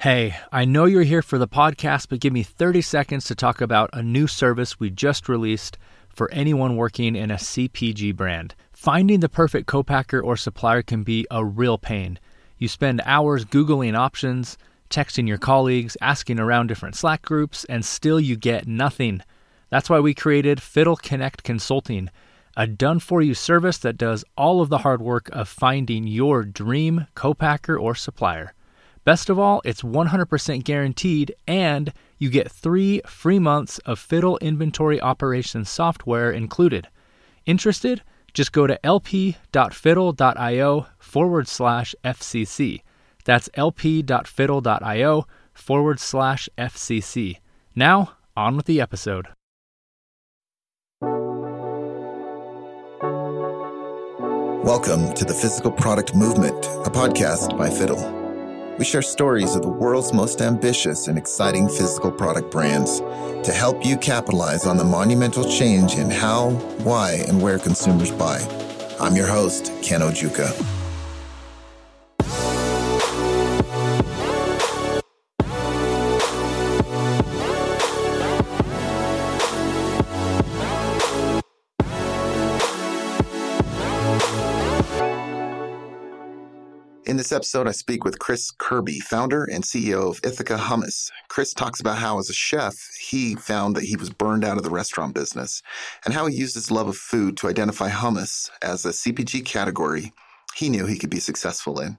Hey, 0.00 0.34
I 0.50 0.64
know 0.64 0.86
you're 0.86 1.02
here 1.02 1.20
for 1.20 1.36
the 1.36 1.46
podcast, 1.46 2.08
but 2.08 2.20
give 2.20 2.32
me 2.32 2.42
30 2.42 2.80
seconds 2.80 3.26
to 3.26 3.34
talk 3.34 3.60
about 3.60 3.90
a 3.92 4.02
new 4.02 4.26
service 4.26 4.80
we 4.80 4.88
just 4.88 5.28
released 5.28 5.76
for 6.08 6.32
anyone 6.32 6.76
working 6.76 7.14
in 7.14 7.30
a 7.30 7.34
CPG 7.34 8.16
brand. 8.16 8.54
Finding 8.72 9.20
the 9.20 9.28
perfect 9.28 9.66
co-packer 9.66 10.18
or 10.18 10.38
supplier 10.38 10.80
can 10.80 11.02
be 11.02 11.26
a 11.30 11.44
real 11.44 11.76
pain. 11.76 12.18
You 12.56 12.66
spend 12.66 13.02
hours 13.04 13.44
Googling 13.44 13.94
options, 13.94 14.56
texting 14.88 15.28
your 15.28 15.36
colleagues, 15.36 15.98
asking 16.00 16.40
around 16.40 16.68
different 16.68 16.96
Slack 16.96 17.20
groups, 17.20 17.64
and 17.64 17.84
still 17.84 18.18
you 18.18 18.36
get 18.36 18.66
nothing. 18.66 19.22
That's 19.68 19.90
why 19.90 20.00
we 20.00 20.14
created 20.14 20.62
Fiddle 20.62 20.96
Connect 20.96 21.42
Consulting, 21.42 22.08
a 22.56 22.66
done 22.66 23.00
for 23.00 23.20
you 23.20 23.34
service 23.34 23.76
that 23.76 23.98
does 23.98 24.24
all 24.34 24.62
of 24.62 24.70
the 24.70 24.78
hard 24.78 25.02
work 25.02 25.28
of 25.30 25.46
finding 25.46 26.06
your 26.06 26.42
dream 26.42 27.06
co-packer 27.14 27.78
or 27.78 27.94
supplier. 27.94 28.54
Best 29.02 29.30
of 29.30 29.38
all, 29.38 29.62
it's 29.64 29.80
100% 29.80 30.62
guaranteed, 30.62 31.34
and 31.46 31.94
you 32.18 32.28
get 32.28 32.52
three 32.52 33.00
free 33.06 33.38
months 33.38 33.78
of 33.80 33.98
Fiddle 33.98 34.36
inventory 34.38 35.00
operations 35.00 35.70
software 35.70 36.30
included. 36.30 36.86
Interested? 37.46 38.02
Just 38.34 38.52
go 38.52 38.66
to 38.66 38.78
lp.fiddle.io 38.84 40.86
forward 40.98 41.48
slash 41.48 41.94
FCC. 42.04 42.82
That's 43.24 43.48
lp.fiddle.io 43.54 45.26
forward 45.54 45.98
slash 45.98 46.48
FCC. 46.58 47.38
Now, 47.74 48.12
on 48.36 48.56
with 48.56 48.66
the 48.66 48.82
episode. 48.82 49.28
Welcome 54.62 55.14
to 55.14 55.24
the 55.24 55.34
Physical 55.34 55.72
Product 55.72 56.14
Movement, 56.14 56.66
a 56.66 56.90
podcast 56.90 57.56
by 57.56 57.70
Fiddle. 57.70 58.19
We 58.80 58.86
share 58.86 59.02
stories 59.02 59.54
of 59.56 59.60
the 59.60 59.68
world's 59.68 60.14
most 60.14 60.40
ambitious 60.40 61.06
and 61.06 61.18
exciting 61.18 61.68
physical 61.68 62.10
product 62.10 62.50
brands 62.50 63.00
to 63.00 63.52
help 63.52 63.84
you 63.84 63.98
capitalize 63.98 64.64
on 64.64 64.78
the 64.78 64.84
monumental 64.84 65.44
change 65.44 65.96
in 65.96 66.08
how, 66.10 66.52
why, 66.82 67.22
and 67.28 67.42
where 67.42 67.58
consumers 67.58 68.10
buy. 68.10 68.38
I'm 68.98 69.16
your 69.16 69.26
host, 69.26 69.70
Ken 69.82 70.00
Ojuka. 70.00 70.79
In 87.10 87.16
this 87.16 87.32
episode, 87.32 87.66
I 87.66 87.72
speak 87.72 88.04
with 88.04 88.20
Chris 88.20 88.52
Kirby, 88.52 89.00
founder 89.00 89.42
and 89.42 89.64
CEO 89.64 90.08
of 90.08 90.20
Ithaca 90.22 90.56
Hummus. 90.56 91.10
Chris 91.26 91.52
talks 91.52 91.80
about 91.80 91.98
how, 91.98 92.20
as 92.20 92.30
a 92.30 92.32
chef, 92.32 92.76
he 93.00 93.34
found 93.34 93.74
that 93.74 93.82
he 93.82 93.96
was 93.96 94.10
burned 94.10 94.44
out 94.44 94.56
of 94.56 94.62
the 94.62 94.70
restaurant 94.70 95.12
business 95.12 95.60
and 96.04 96.14
how 96.14 96.26
he 96.26 96.36
used 96.36 96.54
his 96.54 96.70
love 96.70 96.86
of 96.86 96.96
food 96.96 97.36
to 97.38 97.48
identify 97.48 97.90
hummus 97.90 98.48
as 98.62 98.84
a 98.84 98.90
CPG 98.90 99.44
category 99.44 100.12
he 100.54 100.68
knew 100.68 100.86
he 100.86 100.96
could 100.96 101.10
be 101.10 101.18
successful 101.18 101.80
in. 101.80 101.98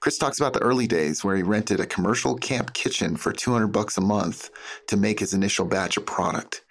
Chris 0.00 0.18
talks 0.18 0.40
about 0.40 0.54
the 0.54 0.62
early 0.62 0.88
days 0.88 1.22
where 1.22 1.36
he 1.36 1.44
rented 1.44 1.78
a 1.78 1.86
commercial 1.86 2.34
camp 2.34 2.72
kitchen 2.72 3.16
for 3.16 3.30
200 3.30 3.68
bucks 3.68 3.96
a 3.96 4.00
month 4.00 4.50
to 4.88 4.96
make 4.96 5.20
his 5.20 5.34
initial 5.34 5.66
batch 5.66 5.96
of 5.96 6.04
product 6.04 6.64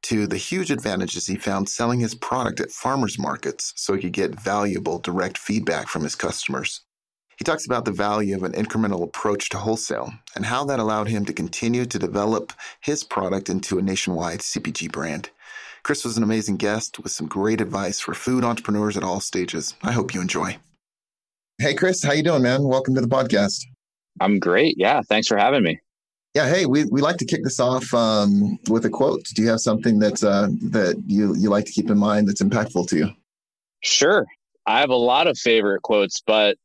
to 0.00 0.26
the 0.26 0.38
huge 0.38 0.70
advantages 0.70 1.26
he 1.26 1.36
found 1.36 1.68
selling 1.68 2.00
his 2.00 2.14
product 2.14 2.60
at 2.60 2.70
farmers 2.70 3.18
markets 3.18 3.74
so 3.76 3.92
he 3.92 4.00
could 4.00 4.12
get 4.14 4.40
valuable 4.40 4.98
direct 4.98 5.36
feedback 5.36 5.88
from 5.88 6.04
his 6.04 6.14
customers. 6.14 6.80
He 7.36 7.44
talks 7.44 7.66
about 7.66 7.84
the 7.84 7.90
value 7.90 8.36
of 8.36 8.44
an 8.44 8.52
incremental 8.52 9.02
approach 9.02 9.48
to 9.50 9.58
wholesale 9.58 10.12
and 10.36 10.46
how 10.46 10.64
that 10.66 10.78
allowed 10.78 11.08
him 11.08 11.24
to 11.24 11.32
continue 11.32 11.84
to 11.84 11.98
develop 11.98 12.52
his 12.80 13.02
product 13.02 13.48
into 13.48 13.78
a 13.78 13.82
nationwide 13.82 14.40
CPG 14.40 14.92
brand. 14.92 15.30
Chris 15.82 16.04
was 16.04 16.16
an 16.16 16.22
amazing 16.22 16.56
guest 16.56 16.98
with 17.00 17.12
some 17.12 17.26
great 17.26 17.60
advice 17.60 18.00
for 18.00 18.14
food 18.14 18.44
entrepreneurs 18.44 18.96
at 18.96 19.02
all 19.02 19.20
stages. 19.20 19.74
I 19.82 19.92
hope 19.92 20.14
you 20.14 20.20
enjoy. 20.20 20.58
Hey 21.58 21.74
Chris, 21.74 22.02
how 22.02 22.12
you 22.12 22.22
doing, 22.22 22.42
man? 22.42 22.64
Welcome 22.64 22.94
to 22.94 23.00
the 23.00 23.08
podcast. 23.08 23.64
I'm 24.20 24.38
great. 24.38 24.76
Yeah, 24.78 25.02
thanks 25.08 25.26
for 25.26 25.36
having 25.36 25.62
me. 25.62 25.80
Yeah, 26.34 26.48
hey, 26.48 26.66
we, 26.66 26.84
we 26.86 27.00
like 27.00 27.16
to 27.18 27.24
kick 27.24 27.44
this 27.44 27.60
off 27.60 27.92
um, 27.94 28.58
with 28.68 28.84
a 28.84 28.90
quote. 28.90 29.22
Do 29.34 29.42
you 29.42 29.48
have 29.50 29.60
something 29.60 30.00
that's 30.00 30.24
uh, 30.24 30.48
that 30.62 31.00
you 31.06 31.34
you 31.36 31.48
like 31.48 31.64
to 31.66 31.72
keep 31.72 31.90
in 31.90 31.98
mind 31.98 32.28
that's 32.28 32.42
impactful 32.42 32.88
to 32.88 32.96
you? 32.96 33.10
Sure. 33.82 34.24
I 34.66 34.80
have 34.80 34.90
a 34.90 34.96
lot 34.96 35.26
of 35.26 35.38
favorite 35.38 35.82
quotes, 35.82 36.22
but 36.26 36.56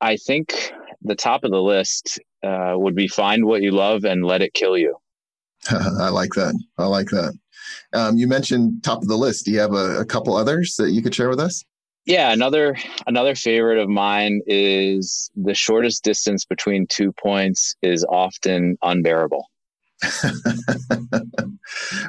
I 0.00 0.16
think 0.16 0.72
the 1.02 1.14
top 1.14 1.44
of 1.44 1.50
the 1.50 1.62
list 1.62 2.18
uh, 2.42 2.74
would 2.76 2.94
be 2.94 3.08
find 3.08 3.44
what 3.44 3.62
you 3.62 3.70
love 3.70 4.04
and 4.04 4.24
let 4.24 4.42
it 4.42 4.54
kill 4.54 4.76
you. 4.76 4.96
I 5.70 6.08
like 6.08 6.30
that. 6.34 6.58
I 6.78 6.86
like 6.86 7.08
that. 7.08 7.36
Um, 7.92 8.16
you 8.16 8.26
mentioned 8.26 8.84
top 8.84 9.02
of 9.02 9.08
the 9.08 9.16
list. 9.16 9.46
Do 9.46 9.52
you 9.52 9.58
have 9.58 9.72
a, 9.72 10.00
a 10.00 10.04
couple 10.04 10.36
others 10.36 10.76
that 10.76 10.90
you 10.90 11.02
could 11.02 11.14
share 11.14 11.28
with 11.28 11.40
us? 11.40 11.64
Yeah, 12.04 12.32
another 12.32 12.76
another 13.08 13.34
favorite 13.34 13.78
of 13.78 13.88
mine 13.88 14.40
is 14.46 15.28
the 15.34 15.54
shortest 15.54 16.04
distance 16.04 16.44
between 16.44 16.86
two 16.86 17.12
points 17.12 17.74
is 17.82 18.04
often 18.08 18.78
unbearable. 18.82 19.44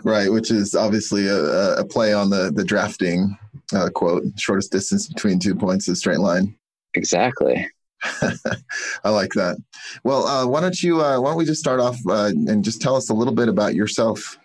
right, 0.03 0.31
which 0.31 0.51
is 0.51 0.75
obviously 0.75 1.27
a, 1.27 1.77
a, 1.77 1.85
play 1.85 2.13
on 2.13 2.29
the 2.29 2.51
the 2.53 2.63
drafting 2.63 3.35
uh, 3.73 3.89
quote: 3.89 4.23
"Shortest 4.37 4.71
distance 4.71 5.07
between 5.07 5.39
two 5.39 5.55
points 5.55 5.87
is 5.87 5.97
straight 5.97 6.19
line." 6.19 6.55
Exactly. 6.93 7.67
I 9.03 9.09
like 9.09 9.31
that. 9.33 9.57
Well, 10.03 10.27
uh, 10.27 10.47
why 10.47 10.61
don't 10.61 10.81
you? 10.81 11.01
Uh, 11.01 11.19
why 11.19 11.29
don't 11.29 11.37
we 11.37 11.45
just 11.45 11.59
start 11.59 11.79
off 11.79 11.97
uh, 12.07 12.31
and 12.47 12.63
just 12.63 12.81
tell 12.81 12.95
us 12.95 13.09
a 13.09 13.13
little 13.13 13.33
bit 13.33 13.49
about 13.49 13.75
yourself? 13.75 14.37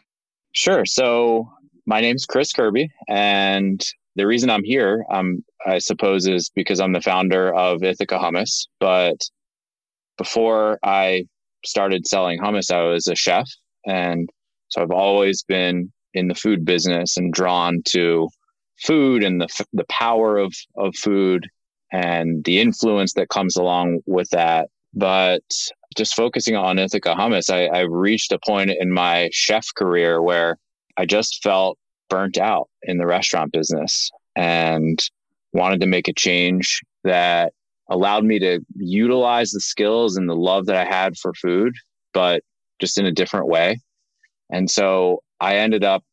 Sure. 0.53 0.85
So 0.85 1.51
my 1.87 2.01
name's 2.01 2.25
Chris 2.25 2.53
Kirby, 2.53 2.91
and 3.09 3.85
the 4.17 4.27
reason 4.27 4.51
I'm 4.51 4.65
here, 4.65 5.05
um, 5.11 5.45
I 5.67 5.79
suppose, 5.79 6.27
is 6.27 6.51
because 6.55 6.81
I'm 6.81 6.93
the 6.93 7.01
founder 7.01 7.55
of 7.55 7.83
Ithaca 7.83 8.19
Hummus. 8.19 8.67
But 8.81 9.17
before 10.19 10.79
I 10.83 11.25
started 11.65 12.07
selling 12.07 12.39
hummus, 12.41 12.71
I 12.71 12.83
was 12.83 13.07
a 13.07 13.15
chef, 13.15 13.49
and 13.87 14.29
so 14.69 14.83
I've 14.83 14.91
always 14.91 15.43
been 15.43 15.93
in 16.15 16.29
the 16.29 16.35
food 16.35 16.65
business 16.65 17.17
and 17.17 17.33
drawn 17.33 17.83
to 17.89 18.29
food 18.85 19.23
and 19.23 19.41
the 19.41 19.65
the 19.73 19.87
power 19.91 20.39
of 20.39 20.55
of 20.77 20.95
food 20.97 21.49
and 21.93 22.43
the 22.45 22.61
influence 22.61 23.13
that 23.15 23.29
comes 23.29 23.57
along 23.57 24.01
with 24.07 24.31
that. 24.31 24.69
But 24.95 25.45
just 25.97 26.15
focusing 26.15 26.57
on 26.57 26.79
Ithaca 26.79 27.15
hummus, 27.15 27.51
I, 27.51 27.67
I 27.67 27.81
reached 27.83 28.33
a 28.33 28.39
point 28.39 28.71
in 28.71 28.91
my 28.91 29.29
chef 29.33 29.67
career 29.77 30.21
where 30.23 30.59
I 30.97 31.07
just 31.07 31.43
felt 31.43 31.79
burnt 32.09 32.39
out 32.39 32.69
in 32.83 32.99
the 32.99 33.07
restaurant 33.07 33.53
business 33.53 34.11
and 34.35 34.99
wanted 35.53 35.81
to 35.83 35.87
make 35.87 36.09
a 36.09 36.13
change 36.15 36.81
that 37.05 37.53
allowed 37.89 38.25
me 38.25 38.39
to 38.39 38.61
utilize 38.77 39.51
the 39.51 39.61
skills 39.61 40.17
and 40.17 40.29
the 40.29 40.37
love 40.37 40.67
that 40.67 40.77
I 40.77 40.85
had 40.85 41.17
for 41.19 41.35
food, 41.35 41.75
but 42.15 42.43
just 42.81 42.99
in 42.99 43.07
a 43.07 43.13
different 43.13 43.49
way. 43.49 43.79
And 44.51 44.71
so 44.71 45.23
I 45.41 45.57
ended 45.57 45.85
up 45.85 46.05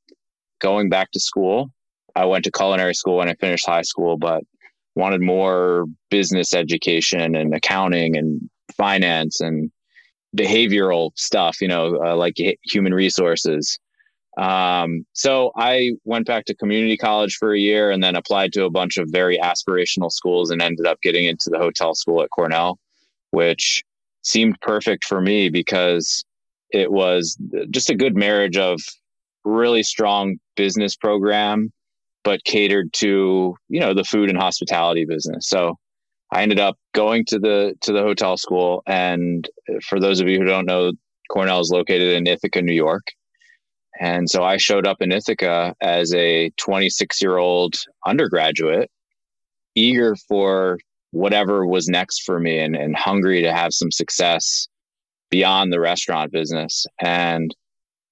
going 0.59 0.90
back 0.90 1.11
to 1.11 1.19
school. 1.19 1.72
I 2.16 2.25
went 2.25 2.44
to 2.46 2.51
culinary 2.51 2.94
school 2.94 3.17
when 3.17 3.29
I 3.29 3.35
finished 3.35 3.66
high 3.66 3.84
school, 3.84 4.17
but 4.17 4.44
wanted 4.99 5.21
more 5.21 5.85
business 6.11 6.53
education 6.53 7.35
and 7.35 7.55
accounting 7.55 8.17
and 8.17 8.41
finance 8.75 9.41
and 9.41 9.71
behavioral 10.37 11.11
stuff, 11.15 11.59
you 11.61 11.67
know, 11.67 11.99
uh, 12.03 12.15
like 12.15 12.35
human 12.63 12.93
resources. 12.93 13.79
Um, 14.37 15.05
so 15.13 15.51
I 15.57 15.91
went 16.03 16.27
back 16.27 16.45
to 16.45 16.55
community 16.55 16.97
college 16.97 17.35
for 17.35 17.53
a 17.53 17.59
year 17.59 17.91
and 17.91 18.03
then 18.03 18.15
applied 18.15 18.53
to 18.53 18.65
a 18.65 18.69
bunch 18.69 18.97
of 18.97 19.09
very 19.09 19.37
aspirational 19.37 20.11
schools 20.11 20.51
and 20.51 20.61
ended 20.61 20.85
up 20.85 21.01
getting 21.01 21.25
into 21.25 21.49
the 21.49 21.57
hotel 21.57 21.95
school 21.95 22.21
at 22.21 22.29
Cornell, 22.29 22.77
which 23.31 23.83
seemed 24.21 24.59
perfect 24.61 25.03
for 25.03 25.19
me 25.19 25.49
because 25.49 26.23
it 26.72 26.91
was 26.91 27.37
just 27.72 27.90
a 27.90 27.95
good 27.95 28.16
marriage 28.16 28.57
of 28.57 28.79
really 29.43 29.81
strong 29.81 30.37
business 30.55 30.95
program 30.95 31.72
but 32.29 32.43
catered 32.43 32.93
to 32.93 33.55
you 33.70 33.79
know 33.79 33.96
the 33.96 34.03
food 34.03 34.29
and 34.29 34.37
hospitality 34.37 35.03
business. 35.03 35.49
So 35.49 35.79
I 36.31 36.43
ended 36.43 36.59
up 36.59 36.78
going 36.93 37.26
to 37.29 37.40
the 37.40 37.73
to 37.81 37.91
the 37.91 38.03
hotel 38.03 38.37
school, 38.37 38.84
and 38.85 39.49
for 39.87 39.99
those 39.99 40.22
of 40.22 40.28
you 40.28 40.37
who 40.37 40.46
don't 40.46 40.67
know, 40.67 40.91
Cornell 41.31 41.59
is 41.59 41.72
located 41.72 42.16
in 42.16 42.28
Ithaca, 42.28 42.61
New 42.61 42.76
York. 42.76 43.02
And 43.99 44.29
so 44.29 44.43
I 44.43 44.58
showed 44.58 44.85
up 44.85 44.97
in 45.02 45.11
Ithaca 45.11 45.73
as 45.81 46.14
a 46.14 46.52
26 46.58 47.20
year 47.20 47.37
old 47.37 47.73
undergraduate, 48.05 48.91
eager 49.73 50.16
for 50.28 50.78
whatever 51.09 51.66
was 51.66 51.87
next 51.87 52.22
for 52.22 52.40
me 52.40 52.59
and, 52.59 52.76
and 52.76 52.96
hungry 52.96 53.41
to 53.41 53.52
have 53.52 53.73
some 53.73 53.90
success 53.90 54.67
beyond 55.31 55.73
the 55.73 55.79
restaurant 55.79 56.31
business. 56.31 56.85
And 57.02 57.55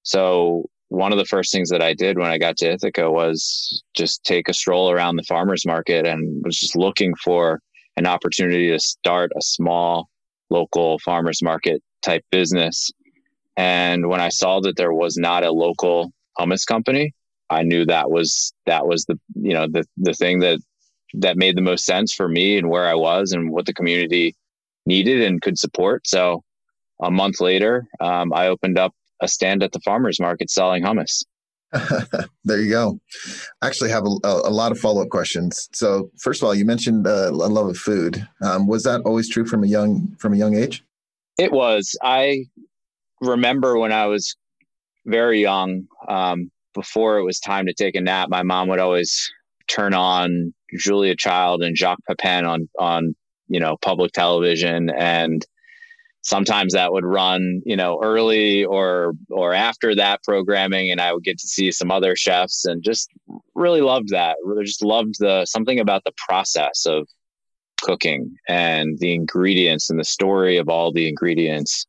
so 0.02 0.66
one 0.89 1.12
of 1.12 1.18
the 1.18 1.25
first 1.25 1.51
things 1.51 1.69
that 1.69 1.81
I 1.81 1.94
did 1.94 2.18
when 2.18 2.30
I 2.30 2.38
got 2.38 2.57
to 2.57 2.72
Ithaca 2.72 3.12
was 3.12 3.84
just 3.94 4.24
take 4.24 4.48
a 4.48 4.54
stroll 4.54 4.89
around 4.89 5.16
the 5.16 5.24
farmers 5.24 5.66
market 5.66 6.06
and 6.06 6.44
was 6.45 6.57
just 6.57 6.75
looking 6.75 7.13
for 7.16 7.60
an 7.98 8.06
opportunity 8.06 8.69
to 8.69 8.80
start 8.80 9.31
a 9.36 9.42
small 9.42 10.10
local 10.50 11.00
farmers 11.00 11.42
market 11.42 11.81
type 12.01 12.24
business. 12.31 12.89
And 13.57 14.07
when 14.07 14.22
I 14.22 14.30
saw 14.30 14.62
that 14.62 14.78
there 14.78 14.94
was 14.94 15.18
not 15.18 15.44
a 15.44 15.51
local 15.51 16.13
hummus 16.39 16.66
company, 16.66 17.13
I 17.50 17.63
knew 17.63 17.86
that 17.86 18.10
was 18.10 18.54
that 18.66 18.88
was 18.88 19.06
the 19.06 19.19
you 19.36 19.54
know 19.54 19.68
the 19.69 19.86
the 19.98 20.13
thing 20.13 20.40
that 20.40 20.60
that 21.16 21.38
made 21.38 21.57
the 21.57 21.62
most 21.62 21.86
sense 21.86 22.13
for 22.13 22.28
me 22.28 22.57
and 22.57 22.69
where 22.69 22.88
I 22.88 22.94
was 22.94 23.31
and 23.31 23.51
what 23.51 23.66
the 23.66 23.74
community 23.74 24.36
needed 24.86 25.22
and 25.22 25.42
could 25.42 25.57
support. 25.57 26.06
So 26.06 26.44
a 27.01 27.10
month 27.10 27.40
later, 27.40 27.88
um, 28.00 28.33
I 28.33 28.48
opened 28.48 28.78
up 28.78 28.94
a 29.22 29.28
stand 29.28 29.64
at 29.64 29.72
the 29.72 29.80
farmers 29.81 30.19
market 30.19 30.50
selling 30.50 30.84
hummus. 30.84 31.24
there 32.46 32.62
you 32.62 32.69
go. 32.69 33.00
I 33.62 33.68
actually 33.68 33.90
have 33.90 34.06
a, 34.06 34.28
a 34.28 34.50
lot 34.50 34.72
of 34.72 34.80
follow 34.80 35.02
up 35.02 35.10
questions. 35.10 35.68
So 35.74 36.10
first 36.19 36.42
of 36.42 36.48
all, 36.48 36.56
you 36.56 36.66
mentioned 36.66 37.06
uh, 37.06 37.30
a 37.30 37.31
love 37.31 37.68
of 37.68 37.78
food. 37.78 38.25
Um, 38.42 38.68
was 38.68 38.84
that 38.84 39.02
always 39.02 39.30
true 39.30 39.46
from 39.46 39.64
a 39.64 39.68
young 39.68 40.16
from 40.18 40.34
a 40.34 40.38
young 40.38 40.56
age? 40.56 40.84
It 41.38 41.52
was. 41.52 41.96
I 42.02 42.46
remember 43.22 43.78
when 43.78 43.92
I 43.92 44.06
was 44.06 44.36
very 45.06 45.42
young, 45.42 45.88
um, 46.08 46.52
before 46.74 47.18
it 47.18 47.24
was 47.24 47.40
time 47.40 47.66
to 47.66 47.74
take 47.74 47.96
a 47.96 48.02
nap, 48.02 48.30
my 48.30 48.44
mom 48.44 48.69
would 48.69 48.80
always 48.80 49.30
turn 49.68 49.94
on 49.94 50.54
Julia 50.78 51.16
Child 51.16 51.64
and 51.64 51.75
Jacques 51.75 52.04
Pepin 52.08 52.46
on 52.46 52.69
on 52.80 53.16
you 53.48 53.60
know 53.60 53.78
public 53.81 54.14
television 54.14 54.90
and 54.90 55.46
sometimes 56.28 56.74
that 56.74 56.92
would 56.92 57.06
run 57.06 57.62
you 57.66 57.76
know 57.76 58.00
early 58.04 58.66
or 58.66 59.14
or 59.30 59.54
after 59.54 59.96
that 59.96 60.22
programming 60.24 60.92
and 60.92 61.00
i 61.00 61.14
would 61.14 61.24
get 61.24 61.38
to 61.40 61.48
see 61.48 61.72
some 61.72 61.90
other 61.90 62.16
chefs 62.16 62.66
and 62.66 62.84
just 62.84 63.10
really 63.58 63.82
loved 63.82 64.10
that. 64.10 64.38
Really 64.44 64.64
just 64.64 64.84
loved 64.84 65.16
the 65.20 65.46
something 65.46 65.80
about 65.80 66.04
the 66.04 66.14
process 66.28 66.86
of 66.86 67.08
cooking 67.82 68.36
and 68.48 68.98
the 69.00 69.14
ingredients 69.14 69.90
and 69.90 70.00
the 70.00 70.06
story 70.06 70.58
of 70.58 70.70
all 70.70 70.92
the 70.92 71.08
ingredients 71.08 71.86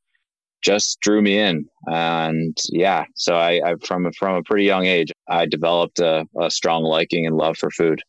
just 0.63 1.01
drew 1.01 1.23
me 1.23 1.39
in. 1.39 1.67
And 1.87 2.57
yeah 2.71 3.05
so 3.15 3.37
i, 3.37 3.61
I 3.65 3.75
from 3.85 4.11
from 4.19 4.37
a 4.37 4.43
pretty 4.43 4.65
young 4.65 4.87
age 4.87 5.13
i 5.29 5.47
developed 5.47 6.01
a, 6.01 6.27
a 6.41 6.51
strong 6.51 6.83
liking 6.83 7.27
and 7.27 7.37
love 7.37 7.57
for 7.57 7.71
food. 7.71 8.03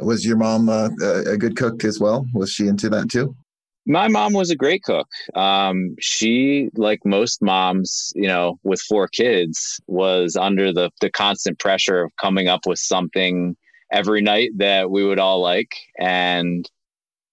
Was 0.00 0.26
your 0.26 0.36
mom 0.36 0.68
uh, 0.68 0.90
a 1.26 1.38
good 1.38 1.56
cook 1.56 1.82
as 1.82 1.98
well? 1.98 2.26
Was 2.34 2.50
she 2.50 2.66
into 2.66 2.90
that 2.90 3.08
too 3.08 3.34
my 3.86 4.08
mom 4.08 4.32
was 4.32 4.50
a 4.50 4.56
great 4.56 4.82
cook. 4.82 5.08
Um, 5.34 5.94
she, 6.00 6.68
like 6.74 7.00
most 7.04 7.40
moms, 7.40 8.12
you 8.16 8.26
know, 8.26 8.58
with 8.64 8.80
four 8.80 9.08
kids, 9.08 9.80
was 9.86 10.36
under 10.36 10.72
the 10.72 10.90
the 11.00 11.10
constant 11.10 11.58
pressure 11.58 12.02
of 12.02 12.16
coming 12.20 12.48
up 12.48 12.66
with 12.66 12.78
something 12.78 13.56
every 13.92 14.20
night 14.20 14.50
that 14.56 14.90
we 14.90 15.04
would 15.04 15.20
all 15.20 15.40
like, 15.40 15.76
and 15.98 16.68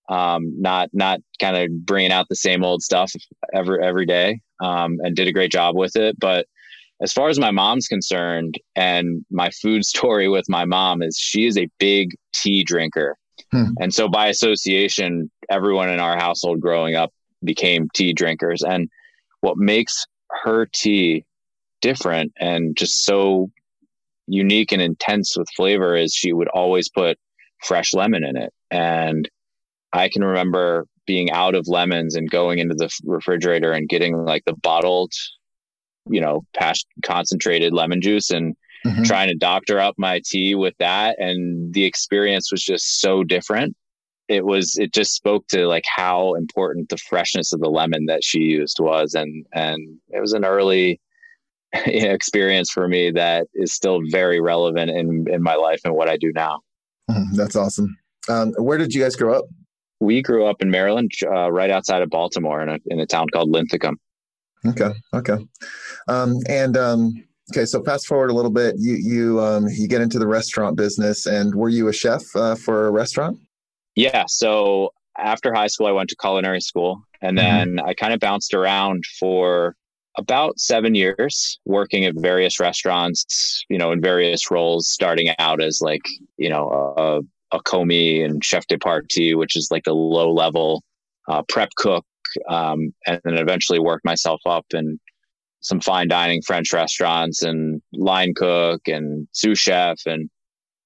um, 0.10 0.54
not 0.60 0.90
not 0.94 1.20
kind 1.42 1.58
of 1.58 1.86
bringing 1.86 2.12
out 2.12 2.28
the 2.30 2.36
same 2.36 2.64
old 2.64 2.84
stuff 2.84 3.12
every 3.54 3.84
every 3.84 4.06
day. 4.06 4.40
Um, 4.62 4.98
and 5.02 5.16
did 5.16 5.28
a 5.28 5.34
great 5.34 5.52
job 5.52 5.76
with 5.76 5.96
it. 5.98 6.18
But 6.20 6.46
as 7.02 7.12
far 7.12 7.28
as 7.28 7.38
my 7.38 7.52
mom's 7.52 7.88
concerned, 7.88 8.56
and 8.76 9.26
my 9.32 9.50
food 9.50 9.86
story 9.94 10.30
with 10.30 10.46
my 10.48 10.66
mom 10.66 11.02
is 11.02 11.18
she 11.18 11.48
is 11.48 11.58
a 11.58 11.70
big 11.80 12.12
tea 12.34 12.64
drinker. 12.64 13.18
Hmm. 13.52 13.72
And 13.80 13.94
so 13.94 14.08
by 14.08 14.28
association, 14.28 15.30
everyone 15.50 15.90
in 15.90 16.00
our 16.00 16.18
household 16.18 16.60
growing 16.60 16.96
up 16.96 17.12
became 17.44 17.88
tea 17.94 18.14
drinkers. 18.14 18.64
And 18.64 18.90
what 19.42 19.58
makes 19.58 20.06
her 20.44 20.66
tea 20.66 21.26
different 21.82 22.32
and 22.40 22.76
just 22.76 23.06
so 23.06 23.52
unique 24.28 24.72
and 24.72 24.82
intense 24.82 25.38
with 25.38 25.48
flavor 25.56 25.96
is 25.96 26.14
she 26.14 26.34
would 26.34 26.48
always 26.50 26.90
put 26.90 27.18
fresh 27.64 27.94
lemon 27.94 28.24
in 28.24 28.38
it. 28.38 28.54
And 28.72 29.30
I 29.92 30.10
can 30.10 30.24
remember 30.24 30.88
being 31.06 31.32
out 31.32 31.56
of 31.56 31.68
lemons 31.68 32.16
and 32.16 32.30
going 32.30 32.60
into 32.60 32.76
the 32.76 32.90
refrigerator 33.04 33.74
and 33.74 33.90
getting 33.90 34.16
like 34.16 34.44
the 34.46 34.56
bottled, 34.56 35.12
you 36.10 36.22
know, 36.22 36.46
past 36.56 36.88
concentrated 37.04 37.74
lemon 37.74 38.02
juice 38.02 38.32
and 38.32 38.56
mm-hmm. 38.86 39.04
trying 39.04 39.28
to 39.28 39.36
doctor 39.36 39.80
up 39.80 39.96
my 39.98 40.22
tea 40.26 40.56
with 40.56 40.74
that. 40.80 41.20
And 41.20 41.74
the 41.74 41.86
experience 41.86 42.52
was 42.52 42.64
just 42.64 43.02
so 43.02 43.24
different. 43.24 43.76
It 44.34 44.46
was, 44.46 44.76
it 44.78 44.94
just 44.94 45.14
spoke 45.14 45.48
to 45.50 45.68
like 45.68 45.86
how 45.88 46.34
important 46.36 46.90
the 46.90 46.98
freshness 46.98 47.54
of 47.54 47.60
the 47.60 47.70
lemon 47.70 48.06
that 48.06 48.24
she 48.24 48.40
used 48.40 48.78
was. 48.80 49.14
And, 49.14 49.46
and 49.54 49.98
it 50.10 50.20
was 50.20 50.34
an 50.34 50.46
early 50.46 51.00
experience 51.74 52.72
for 52.72 52.88
me 52.88 53.12
that 53.12 53.48
is 53.54 53.74
still 53.74 54.02
very 54.10 54.40
relevant 54.40 54.92
in, 54.92 55.26
in 55.30 55.44
my 55.44 55.56
life 55.56 55.82
and 55.86 55.94
what 55.94 56.10
I 56.10 56.18
do 56.18 56.32
now. 56.34 56.62
Mm, 57.10 57.36
that's 57.36 57.56
awesome. 57.56 57.96
Um, 58.30 58.54
where 58.58 58.78
did 58.78 58.94
you 58.94 59.02
guys 59.02 59.16
grow 59.16 59.38
up? 59.38 59.46
We 60.00 60.22
grew 60.22 60.46
up 60.46 60.62
in 60.62 60.70
Maryland, 60.70 61.12
uh, 61.26 61.52
right 61.52 61.70
outside 61.70 62.02
of 62.02 62.10
Baltimore 62.10 62.62
in 62.62 62.70
a, 62.70 62.78
in 62.88 63.00
a 63.00 63.06
town 63.06 63.28
called 63.30 63.50
Linthicum. 63.50 63.98
Okay. 64.66 64.92
Okay. 65.14 65.38
Um, 66.08 66.40
and, 66.48 66.78
um, 66.78 67.24
Okay, 67.52 67.66
so 67.66 67.84
fast 67.84 68.08
forward 68.08 68.30
a 68.30 68.34
little 68.34 68.52
bit. 68.52 68.76
You 68.78 68.96
you 68.96 69.42
um, 69.42 69.68
you 69.68 69.88
get 69.88 70.02
into 70.02 70.18
the 70.18 70.28
restaurant 70.28 70.78
business, 70.78 71.26
and 71.26 71.54
were 71.54 71.70
you 71.70 71.90
a 71.90 71.94
chef 71.94 72.24
uh, 72.36 72.56
for 72.56 72.88
a 72.88 72.92
restaurant? 72.92 73.38
Yeah. 73.96 74.26
So 74.28 74.92
after 75.18 75.54
high 75.54 75.68
school, 75.68 75.88
I 75.88 75.92
went 75.92 76.10
to 76.10 76.16
culinary 76.16 76.62
school, 76.62 77.04
and 77.22 77.38
mm-hmm. 77.38 77.48
then 77.48 77.76
mm-hmm. 77.76 77.88
I 77.88 77.94
kind 77.94 78.14
of 78.14 78.20
bounced 78.20 78.54
around 78.54 79.04
for 79.20 79.76
about 80.18 80.60
seven 80.60 80.94
years, 80.94 81.60
working 81.66 82.06
at 82.06 82.14
various 82.16 82.60
restaurants. 82.60 83.64
You 83.70 83.78
know, 83.78 83.92
in 83.92 84.02
various 84.02 84.50
roles, 84.52 84.88
starting 84.90 85.34
out 85.40 85.62
as 85.62 85.80
like 85.82 86.02
you 86.38 86.50
know 86.50 86.94
a, 86.98 87.58
a 87.58 87.62
commis 87.64 88.24
and 88.24 88.44
chef 88.44 88.68
de 88.68 88.78
partie, 88.78 89.36
which 89.36 89.56
is 89.56 89.70
like 89.72 89.84
the 89.84 89.94
low 89.94 90.32
level 90.34 90.84
uh, 91.28 91.44
prep 91.48 91.70
cook, 91.76 92.06
um, 92.50 92.94
and 93.06 93.22
then 93.24 93.38
eventually 93.38 93.80
worked 93.80 94.06
myself 94.06 94.42
up 94.46 94.66
and 94.74 95.00
some 95.62 95.80
fine 95.80 96.10
dining 96.10 96.42
French 96.42 96.74
restaurants 96.74 97.42
and 97.42 97.82
line 97.94 98.34
cook 98.34 98.82
and 98.88 99.28
sous 99.32 99.58
chef 99.58 99.98
and 100.06 100.30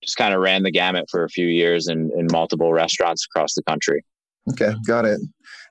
just 0.07 0.17
kind 0.17 0.33
of 0.33 0.41
ran 0.41 0.63
the 0.63 0.71
gamut 0.71 1.05
for 1.11 1.23
a 1.23 1.29
few 1.29 1.47
years 1.47 1.87
in, 1.87 2.11
in 2.17 2.27
multiple 2.31 2.73
restaurants 2.73 3.25
across 3.25 3.53
the 3.53 3.63
country. 3.63 4.03
Okay, 4.49 4.73
got 4.87 5.05
it. 5.05 5.19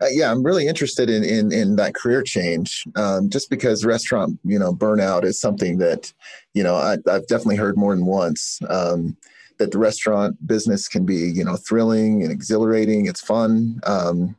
Uh, 0.03 0.09
yeah, 0.11 0.31
I'm 0.31 0.43
really 0.43 0.69
interested 0.69 1.09
in 1.09 1.25
in, 1.25 1.51
in 1.51 1.77
that 1.77 1.95
career 1.95 2.23
change, 2.23 2.85
um, 2.95 3.31
just 3.31 3.49
because 3.49 3.87
restaurant, 3.87 4.39
you 4.45 4.59
know, 4.59 4.75
burnout 4.75 5.25
is 5.25 5.41
something 5.41 5.79
that, 5.79 6.13
you 6.53 6.63
know, 6.63 6.77
I, 6.77 6.99
have 7.07 7.27
definitely 7.27 7.57
heard 7.57 7.79
more 7.79 7.95
than 7.95 8.05
once. 8.05 8.61
Um, 8.69 9.17
that 9.59 9.73
the 9.73 9.79
restaurant 9.79 10.47
business 10.47 10.87
can 10.87 11.07
be, 11.07 11.17
you 11.17 11.43
know, 11.43 11.57
thrilling 11.57 12.23
and 12.23 12.31
exhilarating. 12.31 13.07
It's 13.07 13.23
fun, 13.23 13.81
um, 13.85 14.37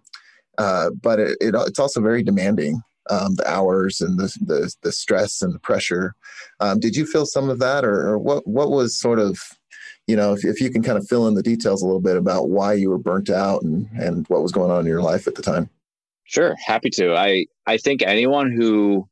uh, 0.60 0.92
but 1.02 1.20
it, 1.20 1.38
it, 1.42 1.56
it's 1.56 1.80
also 1.80 2.02
very 2.02 2.22
demanding 2.22 2.84
um, 3.10 3.36
the 3.36 3.50
hours 3.50 4.02
and 4.02 4.20
the, 4.20 4.28
the, 4.46 4.74
the 4.84 4.92
stress 4.92 5.42
and 5.42 5.54
the 5.54 5.60
pressure. 5.60 6.14
Um, 6.60 6.80
did 6.80 6.96
you 6.96 7.06
feel 7.06 7.26
some 7.26 7.50
of 7.50 7.60
that, 7.60 7.86
or, 7.86 8.10
or, 8.10 8.18
what 8.20 8.46
what 8.48 8.70
was 8.70 9.00
sort 9.00 9.20
of, 9.20 9.40
you 10.08 10.16
know, 10.16 10.34
if, 10.34 10.46
if 10.46 10.62
you 10.62 10.70
can 10.70 10.82
kind 10.82 10.98
of 10.98 11.08
fill 11.08 11.28
in 11.28 11.36
the 11.36 11.44
details 11.44 11.82
a 11.82 11.86
little 11.86 12.02
bit 12.02 12.16
about 12.16 12.50
why 12.50 12.74
you 12.74 12.90
were 12.90 12.98
burnt 12.98 13.30
out 13.30 13.62
and 13.62 13.86
mm-hmm. 13.88 14.02
and 14.02 14.28
what 14.30 14.42
was 14.42 14.52
going 14.52 14.72
on 14.72 14.82
in 14.82 14.86
your 14.88 15.02
life 15.02 15.28
at 15.28 15.36
the 15.36 15.42
time? 15.42 15.70
Sure, 16.24 16.56
happy 16.66 16.90
to. 16.92 17.16
I 17.16 17.46
I 17.66 17.78
think 17.78 18.02
anyone 18.02 18.52
who 18.52 19.08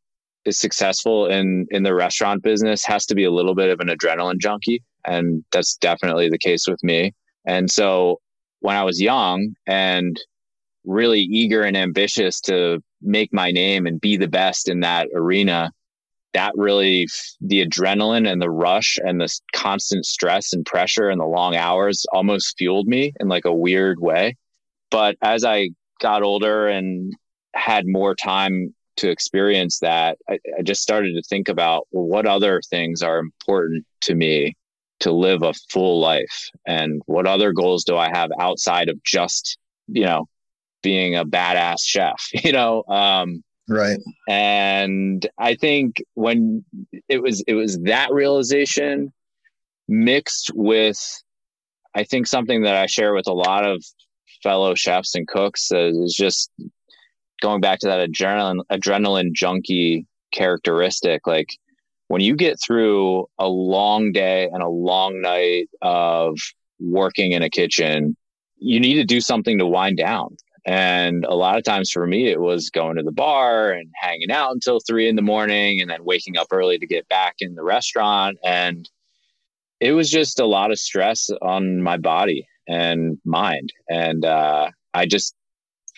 is 0.46 0.60
successful 0.60 1.28
in 1.28 1.68
in 1.70 1.84
the 1.84 1.94
restaurant 1.94 2.44
business 2.44 2.86
has 2.86 3.06
to 3.08 3.16
be 3.16 3.26
a 3.26 3.32
little 3.32 3.56
bit 3.56 3.70
of 3.70 3.80
an 3.82 3.90
adrenaline 3.90 4.40
junkie, 4.40 4.84
and 5.06 5.44
that's 5.52 5.76
definitely 5.78 6.30
the 6.30 6.38
case 6.38 6.66
with 6.68 6.84
me. 6.84 7.14
And 7.46 7.70
so 7.70 8.20
when 8.62 8.76
I 8.76 8.84
was 8.84 9.02
young 9.02 9.54
and 9.68 10.20
really 10.86 11.22
eager 11.22 11.64
and 11.64 11.76
ambitious 11.76 12.40
to 12.42 12.82
make 13.02 13.34
my 13.34 13.52
name 13.52 13.86
and 13.86 14.00
be 14.00 14.18
the 14.18 14.28
best 14.28 14.70
in 14.70 14.80
that 14.80 15.08
arena 15.14 15.72
that 16.36 16.52
really 16.56 17.08
the 17.42 17.66
adrenaline 17.66 18.30
and 18.30 18.42
the 18.42 18.50
rush 18.50 18.98
and 19.04 19.20
the 19.20 19.40
constant 19.54 20.06
stress 20.06 20.54
and 20.54 20.66
pressure 20.66 21.10
and 21.10 21.20
the 21.20 21.26
long 21.26 21.56
hours 21.56 22.06
almost 22.12 22.58
fueled 22.58 22.88
me 22.88 23.14
in 23.20 23.28
like 23.28 23.46
a 23.46 23.54
weird 23.54 24.00
way 24.00 24.36
but 24.92 25.16
as 25.22 25.44
i 25.44 25.70
got 26.02 26.24
older 26.24 26.68
and 26.68 27.14
had 27.54 27.88
more 27.88 28.14
time 28.14 28.74
to 28.98 29.10
experience 29.10 29.80
that 29.80 30.18
I, 30.30 30.40
I 30.58 30.62
just 30.62 30.82
started 30.82 31.16
to 31.16 31.22
think 31.22 31.50
about 31.50 31.88
well, 31.92 32.06
what 32.06 32.26
other 32.26 32.62
things 32.70 33.02
are 33.02 33.20
important 33.20 33.86
to 34.02 34.16
me 34.16 34.56
to 35.02 35.12
live 35.12 35.42
a 35.42 35.54
full 35.70 36.00
life 36.00 36.50
and 36.66 37.02
what 37.06 37.28
other 37.28 37.54
goals 37.54 37.86
do 37.86 37.96
i 37.98 38.10
have 38.10 38.30
outside 38.40 38.90
of 38.90 39.02
just 39.04 39.58
you 39.88 40.04
know 40.04 40.28
being 40.86 41.16
a 41.16 41.26
badass 41.26 41.80
chef, 41.84 42.30
you 42.46 42.54
know? 42.54 42.84
Um, 42.88 43.44
right. 43.68 44.00
And 44.28 45.28
I 45.38 45.56
think 45.56 46.04
when 46.14 46.64
it 47.10 47.22
was, 47.22 47.44
it 47.48 47.54
was 47.54 47.80
that 47.84 48.12
realization 48.12 49.14
mixed 49.88 50.52
with, 50.54 51.00
I 51.96 52.04
think 52.04 52.28
something 52.28 52.64
that 52.64 52.76
I 52.76 52.86
share 52.86 53.14
with 53.14 53.28
a 53.28 53.34
lot 53.34 53.66
of 53.66 53.84
fellow 54.44 54.76
chefs 54.76 55.16
and 55.16 55.28
cooks 55.28 55.72
uh, 55.74 55.92
is 56.04 56.14
just 56.14 56.52
going 57.42 57.62
back 57.62 57.80
to 57.80 57.88
that 57.88 58.10
adrenaline, 58.10 58.62
adrenaline 58.72 59.34
junkie 59.34 60.06
characteristic. 60.32 61.26
Like 61.26 61.58
when 62.08 62.22
you 62.22 62.36
get 62.36 62.58
through 62.66 63.28
a 63.40 63.48
long 63.48 64.12
day 64.12 64.50
and 64.52 64.62
a 64.62 64.70
long 64.70 65.22
night 65.22 65.70
of 65.82 66.38
working 66.80 67.32
in 67.32 67.42
a 67.42 67.50
kitchen, 67.50 68.16
you 68.58 68.80
need 68.80 68.96
to 68.96 69.06
do 69.06 69.22
something 69.22 69.58
to 69.58 69.66
wind 69.66 69.98
down 69.98 70.38
And 70.66 71.26
a 71.26 71.36
lot 71.36 71.58
of 71.58 71.64
times 71.64 71.92
for 71.92 72.08
me, 72.08 72.28
it 72.28 72.40
was 72.40 72.72
going 72.72 72.96
to 72.96 73.04
the 73.04 73.12
bar 73.12 73.72
and 73.72 73.90
hanging 74.02 74.32
out 74.32 74.52
until 74.52 74.80
three 74.80 75.08
in 75.08 75.16
the 75.16 75.22
morning 75.22 75.80
and 75.80 75.90
then 75.90 76.04
waking 76.04 76.38
up 76.38 76.48
early 76.52 76.80
to 76.80 76.88
get 76.88 77.08
back 77.08 77.36
in 77.40 77.54
the 77.54 77.64
restaurant. 77.64 78.38
And 78.44 78.90
it 79.80 79.92
was 79.92 80.10
just 80.10 80.40
a 80.40 80.46
lot 80.46 80.72
of 80.72 80.80
stress 80.80 81.30
on 81.42 81.82
my 81.84 81.98
body 81.98 82.48
and 82.68 83.20
mind. 83.26 83.72
And 83.90 84.26
uh, 84.26 84.72
I 84.94 85.06
just 85.06 85.36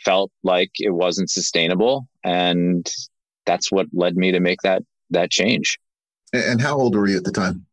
felt 0.04 0.32
like 0.44 0.72
it 0.76 0.94
wasn't 0.94 1.30
sustainable. 1.30 2.08
And 2.24 2.86
that's 3.46 3.72
what 3.72 3.88
led 3.94 4.18
me 4.18 4.34
to 4.34 4.42
make 4.42 4.62
that 4.64 4.84
that 5.12 5.32
change. 5.32 5.80
And 6.34 6.62
how 6.62 6.78
old 6.78 6.96
were 6.96 7.08
you 7.08 7.16
at 7.16 7.24
the 7.24 7.32
time? 7.32 7.66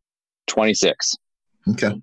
26. 0.47 1.15
Okay. 1.71 2.01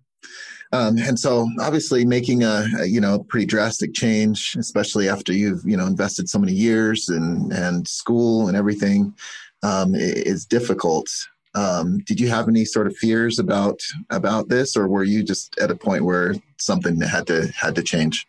Um, 0.73 0.97
and 0.99 1.19
so 1.19 1.49
obviously 1.61 2.05
making 2.05 2.43
a, 2.43 2.65
a, 2.79 2.87
you 2.87 3.01
know 3.01 3.25
pretty 3.29 3.47
drastic 3.47 3.93
change, 3.93 4.57
especially 4.59 5.09
after 5.09 5.33
you've 5.33 5.63
you 5.65 5.77
know 5.77 5.87
invested 5.87 6.29
so 6.29 6.39
many 6.39 6.53
years 6.53 7.09
and 7.09 7.53
and 7.53 7.87
school 7.87 8.49
and 8.49 8.57
everything, 8.57 9.15
um, 9.63 9.95
is 9.95 10.47
difficult. 10.47 11.09
Um, 11.55 11.99
did 12.07 12.19
you 12.19 12.29
have 12.29 12.49
any 12.49 12.65
sort 12.65 12.87
of 12.87 12.97
fears 12.97 13.39
about 13.39 13.81
about 14.09 14.49
this, 14.49 14.75
or 14.75 14.89
were 14.89 15.05
you 15.05 15.23
just 15.23 15.59
at 15.59 15.71
a 15.71 15.77
point 15.77 16.05
where 16.05 16.35
something 16.59 16.99
had 17.01 17.27
to 17.27 17.49
had 17.49 17.75
to 17.75 17.83
change? 17.83 18.27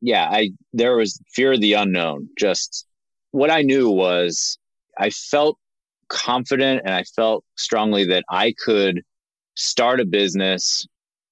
Yeah, 0.00 0.28
I 0.30 0.52
there 0.72 0.96
was 0.96 1.20
fear 1.34 1.52
of 1.52 1.60
the 1.60 1.74
unknown. 1.74 2.30
Just 2.38 2.86
what 3.32 3.50
I 3.50 3.60
knew 3.60 3.90
was 3.90 4.58
I 4.98 5.10
felt 5.10 5.58
confident 6.08 6.82
and 6.84 6.94
I 6.94 7.04
felt 7.04 7.44
strongly 7.56 8.06
that 8.06 8.24
I 8.30 8.54
could 8.64 9.02
start 9.56 10.00
a 10.00 10.06
business 10.06 10.86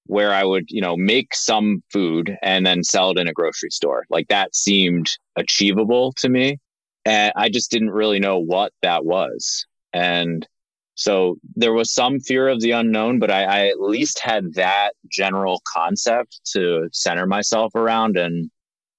where 0.09 0.33
I 0.33 0.43
would, 0.43 0.65
you 0.69 0.81
know, 0.81 0.97
make 0.97 1.35
some 1.35 1.83
food 1.93 2.37
and 2.43 2.67
then 2.67 2.83
sell 2.83 3.11
it 3.11 3.19
in 3.19 3.29
a 3.29 3.33
grocery 3.33 3.71
store. 3.71 4.05
Like 4.11 4.29
that 4.29 4.57
seemed 4.57 5.07
achievable 5.37 6.13
to 6.17 6.29
me. 6.29 6.59
And 7.05 7.33
I 7.37 7.49
just 7.49 7.71
didn't 7.71 7.91
really 7.91 8.19
know 8.19 8.39
what 8.39 8.73
that 8.83 9.05
was. 9.05 9.67
And 9.93 10.47
so 10.95 11.37
there 11.55 11.75
was 11.75 11.93
some 11.93 12.21
fear 12.21 12.49
of 12.49 12.61
the 12.61 12.73
unknown, 12.73 13.19
but 13.19 13.31
I, 13.31 13.45
I 13.45 13.67
at 13.69 13.81
least 13.81 14.19
had 14.19 14.55
that 14.55 14.93
general 15.13 15.63
concept 15.73 16.41
to 16.53 16.89
center 16.93 17.27
myself 17.27 17.75
around 17.75 18.17
and 18.17 18.51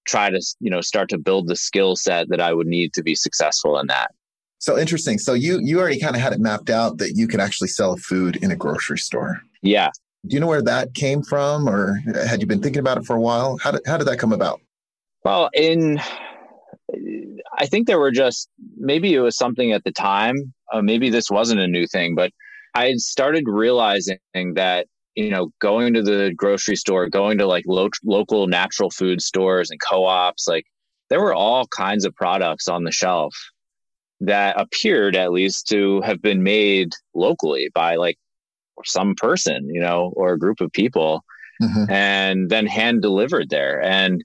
try 0.07 0.29
to, 0.29 0.39
you 0.59 0.69
know, 0.69 0.81
start 0.81 1.09
to 1.09 1.17
build 1.17 1.47
the 1.47 1.55
skill 1.55 1.95
set 1.95 2.29
that 2.29 2.39
I 2.39 2.53
would 2.53 2.67
need 2.67 2.93
to 2.93 3.03
be 3.03 3.15
successful 3.15 3.77
in 3.79 3.87
that. 3.87 4.11
So 4.59 4.77
interesting. 4.77 5.17
So 5.17 5.33
you 5.33 5.59
you 5.63 5.79
already 5.79 5.99
kind 5.99 6.15
of 6.15 6.21
had 6.21 6.33
it 6.33 6.39
mapped 6.39 6.69
out 6.69 6.97
that 6.99 7.13
you 7.15 7.27
could 7.27 7.39
actually 7.39 7.69
sell 7.69 7.95
food 7.97 8.35
in 8.37 8.51
a 8.51 8.55
grocery 8.55 8.97
store. 8.97 9.41
Yeah. 9.61 9.89
Do 10.27 10.33
you 10.33 10.39
know 10.39 10.47
where 10.47 10.61
that 10.61 10.93
came 10.93 11.23
from, 11.23 11.67
or 11.67 12.01
had 12.27 12.41
you 12.41 12.47
been 12.47 12.61
thinking 12.61 12.81
about 12.81 12.97
it 12.97 13.05
for 13.05 13.15
a 13.15 13.21
while? 13.21 13.57
How 13.57 13.71
did 13.71 13.81
how 13.85 13.97
did 13.97 14.07
that 14.07 14.19
come 14.19 14.33
about? 14.33 14.59
Well, 15.23 15.49
in 15.53 15.99
I 17.57 17.65
think 17.65 17.87
there 17.87 17.99
were 17.99 18.11
just 18.11 18.49
maybe 18.77 19.13
it 19.13 19.19
was 19.19 19.37
something 19.37 19.71
at 19.71 19.83
the 19.83 19.91
time. 19.91 20.53
Uh, 20.73 20.81
maybe 20.81 21.09
this 21.09 21.29
wasn't 21.29 21.61
a 21.61 21.67
new 21.67 21.87
thing, 21.87 22.15
but 22.15 22.31
I 22.75 22.87
had 22.87 22.99
started 22.99 23.45
realizing 23.47 24.19
that 24.55 24.87
you 25.15 25.29
know 25.29 25.51
going 25.59 25.93
to 25.93 26.01
the 26.01 26.33
grocery 26.35 26.75
store, 26.75 27.07
going 27.07 27.37
to 27.37 27.47
like 27.47 27.63
lo- 27.65 27.89
local 28.03 28.47
natural 28.47 28.89
food 28.89 29.21
stores 29.21 29.69
and 29.71 29.79
co-ops, 29.89 30.47
like 30.47 30.65
there 31.09 31.21
were 31.21 31.33
all 31.33 31.65
kinds 31.67 32.05
of 32.05 32.15
products 32.15 32.67
on 32.67 32.83
the 32.83 32.91
shelf 32.91 33.35
that 34.21 34.59
appeared 34.59 35.15
at 35.15 35.31
least 35.31 35.67
to 35.69 36.01
have 36.01 36.21
been 36.21 36.43
made 36.43 36.91
locally 37.15 37.69
by 37.73 37.95
like 37.95 38.17
some 38.85 39.15
person, 39.15 39.67
you 39.71 39.81
know, 39.81 40.13
or 40.15 40.33
a 40.33 40.39
group 40.39 40.61
of 40.61 40.71
people 40.71 41.23
mm-hmm. 41.61 41.91
and 41.91 42.49
then 42.49 42.65
hand 42.65 43.01
delivered 43.01 43.49
there. 43.49 43.81
And, 43.81 44.23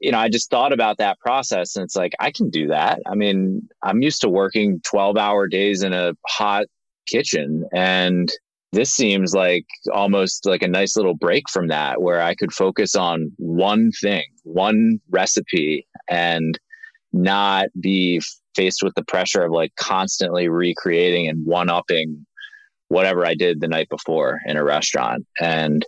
you 0.00 0.12
know, 0.12 0.18
I 0.18 0.28
just 0.28 0.50
thought 0.50 0.72
about 0.72 0.98
that 0.98 1.18
process 1.20 1.76
and 1.76 1.84
it's 1.84 1.96
like, 1.96 2.12
I 2.20 2.30
can 2.30 2.50
do 2.50 2.68
that. 2.68 3.00
I 3.06 3.14
mean, 3.14 3.68
I'm 3.82 4.02
used 4.02 4.20
to 4.22 4.28
working 4.28 4.80
12 4.84 5.16
hour 5.16 5.46
days 5.46 5.82
in 5.82 5.92
a 5.92 6.12
hot 6.26 6.66
kitchen 7.06 7.64
and 7.72 8.30
this 8.72 8.92
seems 8.92 9.34
like 9.34 9.66
almost 9.92 10.46
like 10.46 10.62
a 10.62 10.68
nice 10.68 10.96
little 10.96 11.16
break 11.16 11.50
from 11.50 11.68
that 11.68 12.00
where 12.00 12.20
I 12.20 12.34
could 12.34 12.52
focus 12.52 12.94
on 12.94 13.32
one 13.36 13.90
thing, 14.00 14.24
one 14.44 15.00
recipe 15.10 15.86
and 16.08 16.56
not 17.12 17.66
be 17.80 18.20
faced 18.54 18.82
with 18.82 18.94
the 18.94 19.04
pressure 19.04 19.42
of 19.42 19.52
like 19.52 19.74
constantly 19.76 20.48
recreating 20.48 21.28
and 21.28 21.44
one 21.44 21.68
upping 21.68 22.26
whatever 22.90 23.24
I 23.24 23.34
did 23.34 23.60
the 23.60 23.68
night 23.68 23.88
before 23.88 24.40
in 24.46 24.56
a 24.56 24.64
restaurant. 24.64 25.24
And 25.40 25.86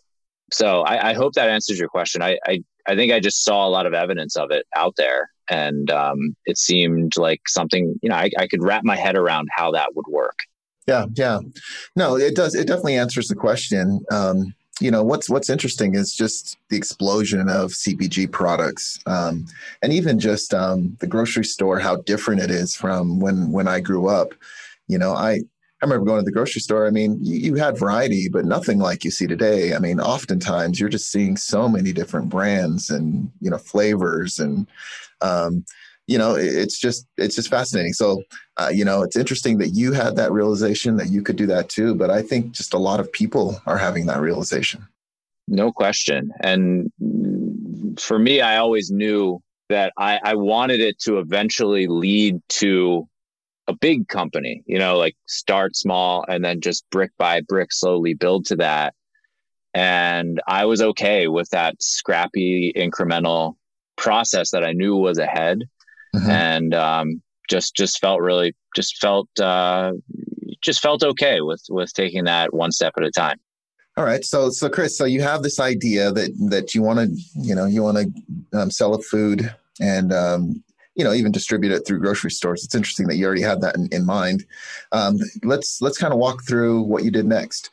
so 0.53 0.83
I, 0.83 1.11
I 1.11 1.13
hope 1.15 1.35
that 1.35 1.51
answers 1.51 1.79
your 1.79 1.89
question. 1.89 2.23
I, 2.23 2.39
I, 2.47 2.63
I, 2.87 2.95
think 2.95 3.13
I 3.13 3.19
just 3.19 3.45
saw 3.45 3.67
a 3.67 3.71
lot 3.71 3.87
of 3.87 3.93
evidence 3.93 4.37
of 4.37 4.53
it 4.53 4.67
out 4.77 4.95
there. 4.97 5.31
And 5.51 5.91
um, 5.91 6.37
it 6.47 6.59
seemed 6.59 7.17
like 7.17 7.41
something, 7.49 7.99
you 8.03 8.09
know, 8.09 8.15
I, 8.15 8.31
I 8.39 8.47
could 8.47 8.63
wrap 8.63 8.85
my 8.85 8.97
head 8.97 9.17
around 9.17 9.49
how 9.55 9.73
that 9.73 9.97
would 9.97 10.07
work. 10.09 10.39
Yeah, 10.87 11.07
yeah. 11.15 11.41
No, 11.97 12.17
it 12.17 12.37
does. 12.37 12.55
It 12.55 12.69
definitely 12.69 12.97
answers 12.97 13.27
the 13.29 13.35
question. 13.35 14.05
Um, 14.11 14.55
you 14.81 14.91
know 14.91 15.05
what's 15.05 15.31
what's 15.31 15.51
interesting 15.51 15.95
is 15.95 16.13
just 16.13 16.57
the 16.71 16.77
explosion 16.77 17.49
of 17.49 17.71
CPG 17.71 18.33
products, 18.33 18.99
um, 19.07 19.45
and 19.81 19.93
even 19.93 20.19
just 20.19 20.53
um, 20.53 20.97
the 20.99 21.07
grocery 21.07 21.45
store. 21.45 21.79
How 21.79 21.97
different 21.97 22.41
it 22.41 22.51
is 22.51 22.75
from 22.75 23.21
when 23.21 23.53
when 23.53 23.69
I 23.69 23.79
grew 23.79 24.09
up. 24.09 24.35
You 24.89 24.99
know, 24.99 25.13
I 25.13 25.43
I 25.83 25.85
remember 25.85 26.07
going 26.07 26.21
to 26.21 26.25
the 26.25 26.31
grocery 26.31 26.61
store. 26.61 26.87
I 26.87 26.91
mean, 26.91 27.19
you, 27.21 27.57
had 27.57 27.77
variety, 27.77 28.29
but 28.29 28.45
nothing 28.45 28.79
like 28.79 29.03
you 29.05 29.11
see 29.11 29.27
today. 29.27 29.75
I 29.75 29.81
mean, 29.81 29.99
oftentimes 29.99 30.79
you're 30.79 30.89
just 30.89 31.11
seeing 31.11 31.37
so 31.37 31.69
many 31.69 31.93
different 31.93 32.29
brands 32.29 32.89
and 32.89 33.29
you 33.41 33.51
know 33.51 33.59
flavors, 33.59 34.39
and 34.39 34.69
um, 35.23 35.65
you 36.07 36.19
know, 36.19 36.37
it's 36.37 36.79
just 36.79 37.07
it's 37.17 37.35
just 37.35 37.51
fascinating. 37.51 37.95
So, 37.95 38.23
uh, 38.59 38.71
you 38.73 38.85
know, 38.85 39.03
it's 39.03 39.17
interesting 39.17 39.59
that 39.59 39.71
you 39.71 39.93
had 39.93 40.15
that 40.17 40.31
realization 40.31 40.97
that 40.99 41.11
you 41.11 41.21
could 41.21 41.37
do 41.37 41.47
that 41.47 41.69
too. 41.69 41.97
But 41.97 42.11
I 42.11 42.23
think 42.23 42.53
just 42.53 42.75
a 42.75 42.79
lot 42.79 43.01
of 43.01 43.11
people 43.11 43.61
are 43.67 43.79
having 43.79 44.07
that 44.07 44.21
realization. 44.21 44.87
No 45.49 45.73
question. 45.73 46.31
And 46.41 46.93
for 47.99 48.21
me, 48.21 48.41
I 48.41 48.59
always 48.59 48.93
knew 48.93 49.43
that 49.69 49.93
I, 49.99 50.21
I 50.23 50.35
wanted 50.37 50.81
it 50.81 51.01
to 51.01 51.19
eventually 51.19 51.89
lead 51.89 52.41
to 52.51 53.09
a 53.69 53.75
big 53.75 54.09
company, 54.09 54.62
you 54.66 54.78
know, 54.78 54.99
like 54.99 55.16
start 55.26 55.76
small 55.76 56.25
and 56.28 56.45
then 56.45 56.61
just 56.61 56.88
brick 56.90 57.11
by 57.19 57.40
brick 57.40 57.73
slowly 57.73 58.14
build 58.14 58.47
to 58.47 58.57
that. 58.57 58.95
And 59.75 60.40
I 60.47 60.66
was 60.66 60.83
okay 60.83 61.28
with 61.28 61.49
that 61.50 61.81
scrappy 61.81 62.73
incremental 62.76 63.54
process 63.97 64.50
that 64.50 64.64
I 64.64 64.73
knew 64.73 64.97
was 64.97 65.19
ahead. 65.19 65.61
Mm-hmm. 66.14 66.31
And 66.31 66.75
um, 66.75 67.23
just 67.49 67.75
just 67.75 67.99
felt 68.00 68.21
really 68.21 68.54
just 68.76 68.99
felt 68.99 69.28
uh, 69.40 69.92
just 70.61 70.81
felt 70.81 71.02
okay 71.02 71.40
with 71.40 71.62
with 71.71 71.92
taking 71.92 72.25
that 72.25 72.52
one 72.52 72.73
step 72.73 72.95
at 72.97 73.04
a 73.04 73.11
time. 73.11 73.38
All 73.97 74.04
right, 74.04 74.25
so 74.25 74.50
so 74.50 74.69
Chris, 74.69 74.97
so 74.97 75.04
you 75.04 75.21
have 75.23 75.42
this 75.42 75.61
idea 75.61 76.12
that 76.12 76.31
that 76.50 76.75
you 76.75 76.83
want 76.83 76.99
to 76.99 77.23
you 77.35 77.54
know 77.54 77.66
you 77.66 77.83
want 77.83 77.99
to 77.99 78.59
um, 78.59 78.71
sell 78.71 78.95
a 78.95 79.02
food 79.02 79.54
and 79.81 80.12
um, 80.12 80.62
you 80.95 81.05
know 81.05 81.13
even 81.13 81.33
distribute 81.33 81.73
it 81.73 81.87
through 81.87 82.01
grocery 82.01 82.31
stores. 82.31 82.65
It's 82.65 82.75
interesting 82.75 83.07
that 83.09 83.17
you 83.17 83.27
already 83.27 83.43
had 83.43 83.61
that 83.63 83.77
in, 83.77 83.89
in 83.93 84.05
mind. 84.05 84.45
Um, 84.93 85.19
let's 85.43 85.81
let's 85.81 85.99
kind 85.99 86.13
of 86.13 86.19
walk 86.19 86.45
through 86.45 86.83
what 86.83 87.05
you 87.05 87.11
did 87.11 87.27
next. 87.27 87.71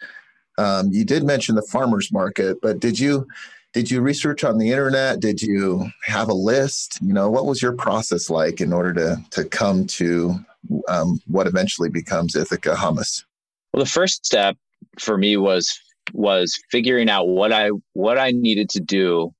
Um, 0.58 0.90
you 0.92 1.06
did 1.06 1.24
mention 1.24 1.56
the 1.56 1.62
farmers 1.62 2.12
market 2.12 2.58
but 2.62 2.80
did 2.80 3.00
you 3.00 3.28
did 3.72 3.92
you 3.92 4.02
research 4.02 4.44
on 4.44 4.58
the 4.58 4.72
internet? 4.72 5.20
Did 5.20 5.42
you 5.42 5.86
have 6.04 6.28
a 6.28 6.34
list? 6.34 7.00
You 7.02 7.14
know 7.14 7.30
what 7.30 7.46
was 7.46 7.62
your 7.62 7.74
process 7.74 8.30
like 8.30 8.62
in 8.62 8.74
order 8.74 8.94
to 8.94 9.18
to 9.32 9.46
come 9.46 9.86
to 9.88 10.36
um, 10.88 11.22
what 11.28 11.48
eventually 11.48 11.90
becomes 11.90 12.36
ithaca 12.36 12.76
hummus? 12.76 13.24
Well 13.74 13.84
the 13.84 13.90
first 13.90 14.26
step 14.26 14.58
for 15.00 15.18
me 15.18 15.38
was 15.38 15.80
was 16.14 16.60
figuring 16.72 17.10
out 17.10 17.28
what 17.28 17.54
i 17.54 17.70
what 17.94 18.18
i 18.18 18.32
needed 18.32 18.70
to 18.70 18.80
do 18.80 19.34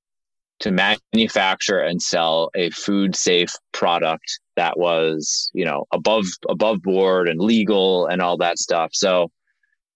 to 0.60 0.70
manufacture 0.70 1.78
and 1.78 2.00
sell 2.00 2.50
a 2.54 2.70
food 2.70 3.16
safe 3.16 3.52
product 3.72 4.40
that 4.56 4.78
was 4.78 5.50
you 5.54 5.64
know 5.64 5.84
above 5.92 6.24
above 6.48 6.82
board 6.82 7.28
and 7.28 7.40
legal 7.40 8.06
and 8.06 8.22
all 8.22 8.36
that 8.36 8.58
stuff. 8.58 8.90
So 8.92 9.30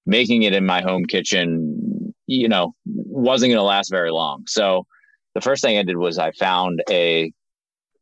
making 0.06 0.42
it 0.42 0.54
in 0.54 0.66
my 0.66 0.82
home 0.82 1.04
kitchen 1.04 2.12
you 2.26 2.48
know 2.48 2.74
wasn't 2.86 3.50
going 3.50 3.58
to 3.58 3.62
last 3.62 3.90
very 3.90 4.10
long. 4.10 4.44
So 4.46 4.86
the 5.34 5.40
first 5.40 5.62
thing 5.62 5.76
i 5.76 5.82
did 5.82 5.96
was 5.96 6.18
i 6.18 6.30
found 6.32 6.82
a 6.90 7.32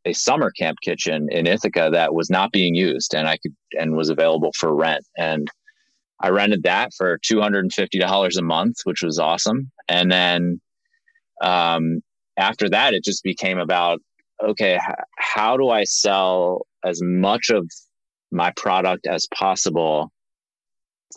a 0.04 0.12
summer 0.12 0.50
camp 0.50 0.78
kitchen 0.82 1.28
in 1.30 1.46
ithaca 1.46 1.88
that 1.92 2.14
was 2.14 2.28
not 2.28 2.52
being 2.52 2.74
used 2.74 3.14
and 3.14 3.26
i 3.28 3.36
could 3.38 3.54
and 3.78 3.96
was 3.96 4.10
available 4.10 4.52
for 4.58 4.74
rent. 4.74 5.04
And 5.16 5.48
i 6.20 6.28
rented 6.28 6.62
that 6.64 6.90
for 6.96 7.18
$250 7.18 8.38
a 8.38 8.42
month 8.42 8.76
which 8.84 9.02
was 9.02 9.18
awesome. 9.18 9.70
And 9.88 10.12
then 10.12 10.60
um, 11.42 12.02
after 12.38 12.68
that, 12.70 12.94
it 12.94 13.04
just 13.04 13.22
became 13.22 13.58
about 13.58 14.00
okay, 14.42 14.78
how 15.18 15.56
do 15.56 15.68
I 15.70 15.84
sell 15.84 16.66
as 16.84 17.00
much 17.02 17.50
of 17.50 17.70
my 18.32 18.52
product 18.56 19.06
as 19.06 19.26
possible 19.32 20.10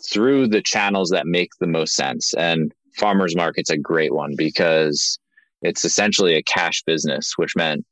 through 0.08 0.46
the 0.46 0.62
channels 0.62 1.10
that 1.10 1.26
make 1.26 1.50
the 1.58 1.66
most 1.66 1.94
sense? 1.94 2.34
And 2.34 2.72
farmers 2.96 3.34
market's 3.34 3.70
a 3.70 3.76
great 3.76 4.14
one 4.14 4.34
because 4.36 5.18
it's 5.62 5.84
essentially 5.84 6.34
a 6.36 6.42
cash 6.42 6.82
business, 6.86 7.32
which 7.36 7.56
meant 7.56 7.84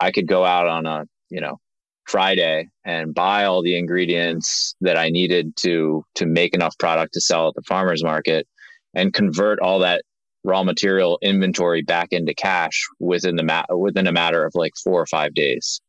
I 0.00 0.10
could 0.12 0.26
go 0.26 0.44
out 0.44 0.66
on 0.66 0.86
a, 0.86 1.04
you 1.28 1.40
know, 1.40 1.58
Friday 2.06 2.68
and 2.84 3.14
buy 3.14 3.44
all 3.44 3.62
the 3.62 3.76
ingredients 3.76 4.74
that 4.80 4.96
I 4.96 5.10
needed 5.10 5.54
to 5.58 6.04
to 6.16 6.26
make 6.26 6.54
enough 6.54 6.76
product 6.78 7.14
to 7.14 7.20
sell 7.20 7.48
at 7.48 7.54
the 7.54 7.62
farmers 7.62 8.02
market 8.02 8.48
and 8.94 9.14
convert 9.14 9.60
all 9.60 9.78
that 9.80 10.02
raw 10.44 10.62
material 10.62 11.18
inventory 11.22 11.82
back 11.82 12.08
into 12.10 12.34
cash 12.34 12.86
within 12.98 13.36
the 13.36 13.42
ma- 13.42 13.64
within 13.76 14.06
a 14.06 14.12
matter 14.12 14.44
of 14.44 14.52
like 14.54 14.72
4 14.82 15.02
or 15.02 15.06
5 15.06 15.34
days. 15.34 15.80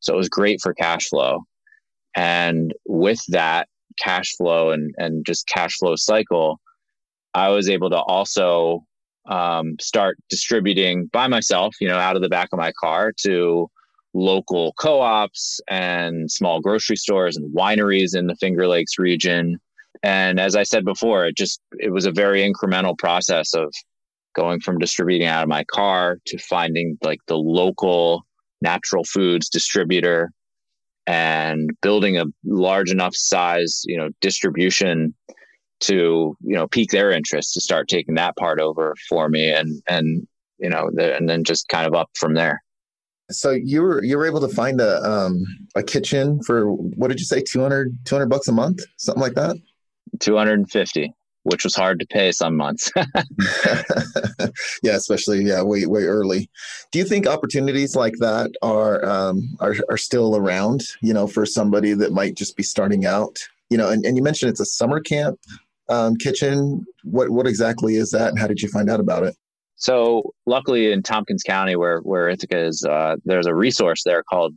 So 0.00 0.14
it 0.14 0.16
was 0.16 0.28
great 0.28 0.60
for 0.62 0.74
cash 0.74 1.08
flow. 1.08 1.42
And 2.16 2.72
with 2.86 3.20
that 3.28 3.68
cash 3.98 4.34
flow 4.36 4.70
and 4.70 4.94
and 4.98 5.24
just 5.26 5.48
cash 5.48 5.76
flow 5.78 5.96
cycle, 5.96 6.60
I 7.34 7.48
was 7.48 7.68
able 7.68 7.90
to 7.90 8.00
also 8.00 8.84
um, 9.28 9.76
start 9.80 10.16
distributing 10.28 11.06
by 11.12 11.28
myself, 11.28 11.74
you 11.80 11.88
know, 11.88 11.98
out 11.98 12.16
of 12.16 12.22
the 12.22 12.28
back 12.28 12.48
of 12.52 12.58
my 12.58 12.72
car 12.80 13.12
to 13.24 13.70
local 14.12 14.72
co-ops 14.80 15.60
and 15.68 16.30
small 16.30 16.60
grocery 16.60 16.96
stores 16.96 17.36
and 17.36 17.54
wineries 17.54 18.16
in 18.16 18.26
the 18.26 18.34
Finger 18.36 18.66
Lakes 18.66 18.98
region. 18.98 19.58
And 20.02 20.40
as 20.40 20.56
I 20.56 20.62
said 20.64 20.84
before, 20.84 21.26
it 21.26 21.36
just 21.36 21.60
it 21.78 21.92
was 21.92 22.06
a 22.06 22.12
very 22.12 22.40
incremental 22.40 22.98
process 22.98 23.54
of 23.54 23.72
going 24.34 24.60
from 24.60 24.78
distributing 24.78 25.26
out 25.26 25.42
of 25.42 25.48
my 25.48 25.64
car 25.64 26.18
to 26.26 26.38
finding 26.38 26.96
like 27.02 27.20
the 27.26 27.36
local 27.36 28.24
natural 28.62 29.04
foods 29.04 29.48
distributor 29.48 30.30
and 31.06 31.70
building 31.82 32.18
a 32.18 32.24
large 32.44 32.90
enough 32.90 33.14
size, 33.16 33.82
you 33.84 33.96
know, 33.96 34.10
distribution 34.20 35.14
to 35.80 36.36
you 36.42 36.54
know 36.54 36.68
pique 36.68 36.90
their 36.90 37.10
interest 37.10 37.54
to 37.54 37.60
start 37.60 37.88
taking 37.88 38.14
that 38.14 38.36
part 38.36 38.60
over 38.60 38.94
for 39.08 39.28
me 39.28 39.50
and 39.50 39.82
and 39.88 40.26
you 40.58 40.68
know 40.68 40.90
the, 40.92 41.16
and 41.16 41.28
then 41.28 41.42
just 41.42 41.68
kind 41.68 41.86
of 41.86 41.94
up 41.94 42.10
from 42.14 42.34
there. 42.34 42.62
So 43.30 43.50
you 43.50 43.82
were 43.82 44.04
you 44.04 44.18
were 44.18 44.26
able 44.26 44.40
to 44.40 44.48
find 44.48 44.80
a 44.80 45.02
um 45.02 45.42
a 45.74 45.82
kitchen 45.82 46.42
for 46.42 46.66
what 46.72 47.08
did 47.08 47.18
you 47.18 47.26
say 47.26 47.40
200 47.40 47.96
200 48.04 48.26
bucks 48.26 48.48
a 48.48 48.52
month? 48.52 48.80
Something 48.98 49.22
like 49.22 49.34
that? 49.34 49.56
250 50.20 51.14
which 51.44 51.64
was 51.64 51.74
hard 51.74 51.98
to 51.98 52.06
pay 52.06 52.30
some 52.32 52.56
months 52.56 52.90
yeah 54.82 54.94
especially 54.94 55.42
yeah 55.42 55.62
way 55.62 55.86
way 55.86 56.04
early 56.04 56.50
do 56.92 56.98
you 56.98 57.04
think 57.04 57.26
opportunities 57.26 57.96
like 57.96 58.14
that 58.18 58.50
are 58.62 59.04
um 59.04 59.56
are, 59.60 59.76
are 59.88 59.96
still 59.96 60.36
around 60.36 60.82
you 61.02 61.14
know 61.14 61.26
for 61.26 61.46
somebody 61.46 61.92
that 61.94 62.12
might 62.12 62.34
just 62.34 62.56
be 62.56 62.62
starting 62.62 63.06
out 63.06 63.38
you 63.70 63.78
know 63.78 63.88
and, 63.88 64.04
and 64.04 64.16
you 64.16 64.22
mentioned 64.22 64.50
it's 64.50 64.60
a 64.60 64.66
summer 64.66 65.00
camp 65.00 65.38
um, 65.90 66.16
kitchen. 66.16 66.86
What 67.02 67.30
what 67.30 67.46
exactly 67.46 67.96
is 67.96 68.10
that, 68.12 68.28
and 68.28 68.38
how 68.38 68.46
did 68.46 68.62
you 68.62 68.68
find 68.68 68.88
out 68.88 69.00
about 69.00 69.24
it? 69.24 69.36
So, 69.76 70.32
luckily, 70.46 70.92
in 70.92 71.02
Tompkins 71.02 71.42
County, 71.42 71.76
where 71.76 71.98
where 72.00 72.28
Ithaca 72.28 72.58
is, 72.58 72.84
uh, 72.88 73.16
there's 73.24 73.46
a 73.46 73.54
resource 73.54 74.02
there 74.04 74.22
called 74.22 74.54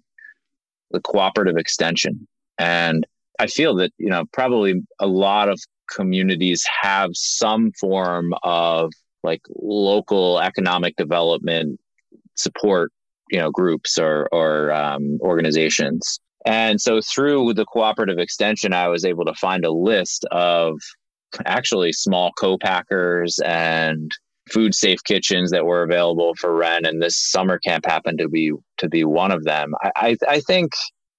the 0.91 1.01
Cooperative 1.01 1.57
Extension, 1.57 2.27
and 2.57 3.05
I 3.39 3.47
feel 3.47 3.75
that 3.75 3.91
you 3.97 4.09
know 4.09 4.25
probably 4.31 4.81
a 4.99 5.07
lot 5.07 5.49
of 5.49 5.59
communities 5.93 6.65
have 6.81 7.11
some 7.13 7.71
form 7.79 8.33
of 8.43 8.91
like 9.23 9.41
local 9.55 10.39
economic 10.39 10.95
development 10.95 11.79
support 12.35 12.91
you 13.29 13.39
know 13.39 13.51
groups 13.51 13.97
or 13.97 14.27
or 14.31 14.71
um, 14.71 15.17
organizations. 15.21 16.19
And 16.45 16.81
so 16.81 16.99
through 17.01 17.53
the 17.53 17.65
cooperative 17.65 18.17
extension 18.19 18.73
i 18.73 18.89
was 18.89 19.05
able 19.05 19.23
to 19.25 19.33
find 19.35 19.63
a 19.63 19.71
list 19.71 20.25
of 20.31 20.77
actually 21.45 21.93
small 21.93 22.31
co-packers 22.33 23.39
and 23.45 24.11
food 24.51 24.75
safe 24.75 25.03
kitchens 25.03 25.51
that 25.51 25.65
were 25.65 25.83
available 25.83 26.33
for 26.35 26.53
rent. 26.53 26.85
And 26.85 27.01
this 27.01 27.19
summer 27.19 27.59
camp 27.59 27.85
happened 27.85 28.19
to 28.19 28.29
be 28.29 28.51
to 28.77 28.89
be 28.89 29.03
one 29.03 29.31
of 29.31 29.43
them. 29.43 29.73
I 29.81 29.91
i, 29.95 30.17
I 30.27 30.39
think 30.41 30.71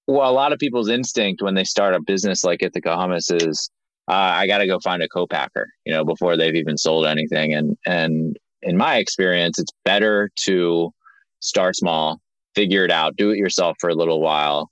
well 0.07 0.29
a 0.29 0.33
lot 0.33 0.53
of 0.53 0.59
people's 0.59 0.89
instinct 0.89 1.41
when 1.41 1.55
they 1.55 1.63
start 1.63 1.95
a 1.95 2.01
business 2.01 2.43
like 2.43 2.61
ithaca 2.61 2.89
hummus 2.89 3.33
is 3.33 3.69
uh, 4.07 4.13
i 4.13 4.47
got 4.47 4.59
to 4.59 4.67
go 4.67 4.79
find 4.79 5.01
a 5.01 5.07
co-packer 5.07 5.67
you 5.85 5.93
know 5.93 6.05
before 6.05 6.37
they've 6.37 6.55
even 6.55 6.77
sold 6.77 7.05
anything. 7.05 7.53
And 7.53 7.77
and 7.85 8.37
in 8.61 8.77
my 8.77 8.97
experience 8.97 9.59
it's 9.59 9.71
better 9.83 10.29
to 10.45 10.91
start 11.39 11.75
small 11.75 12.19
figure 12.55 12.85
it 12.85 12.91
out 12.91 13.15
do 13.15 13.31
it 13.31 13.37
yourself 13.37 13.77
for 13.79 13.89
a 13.89 13.95
little 13.95 14.21
while 14.21 14.69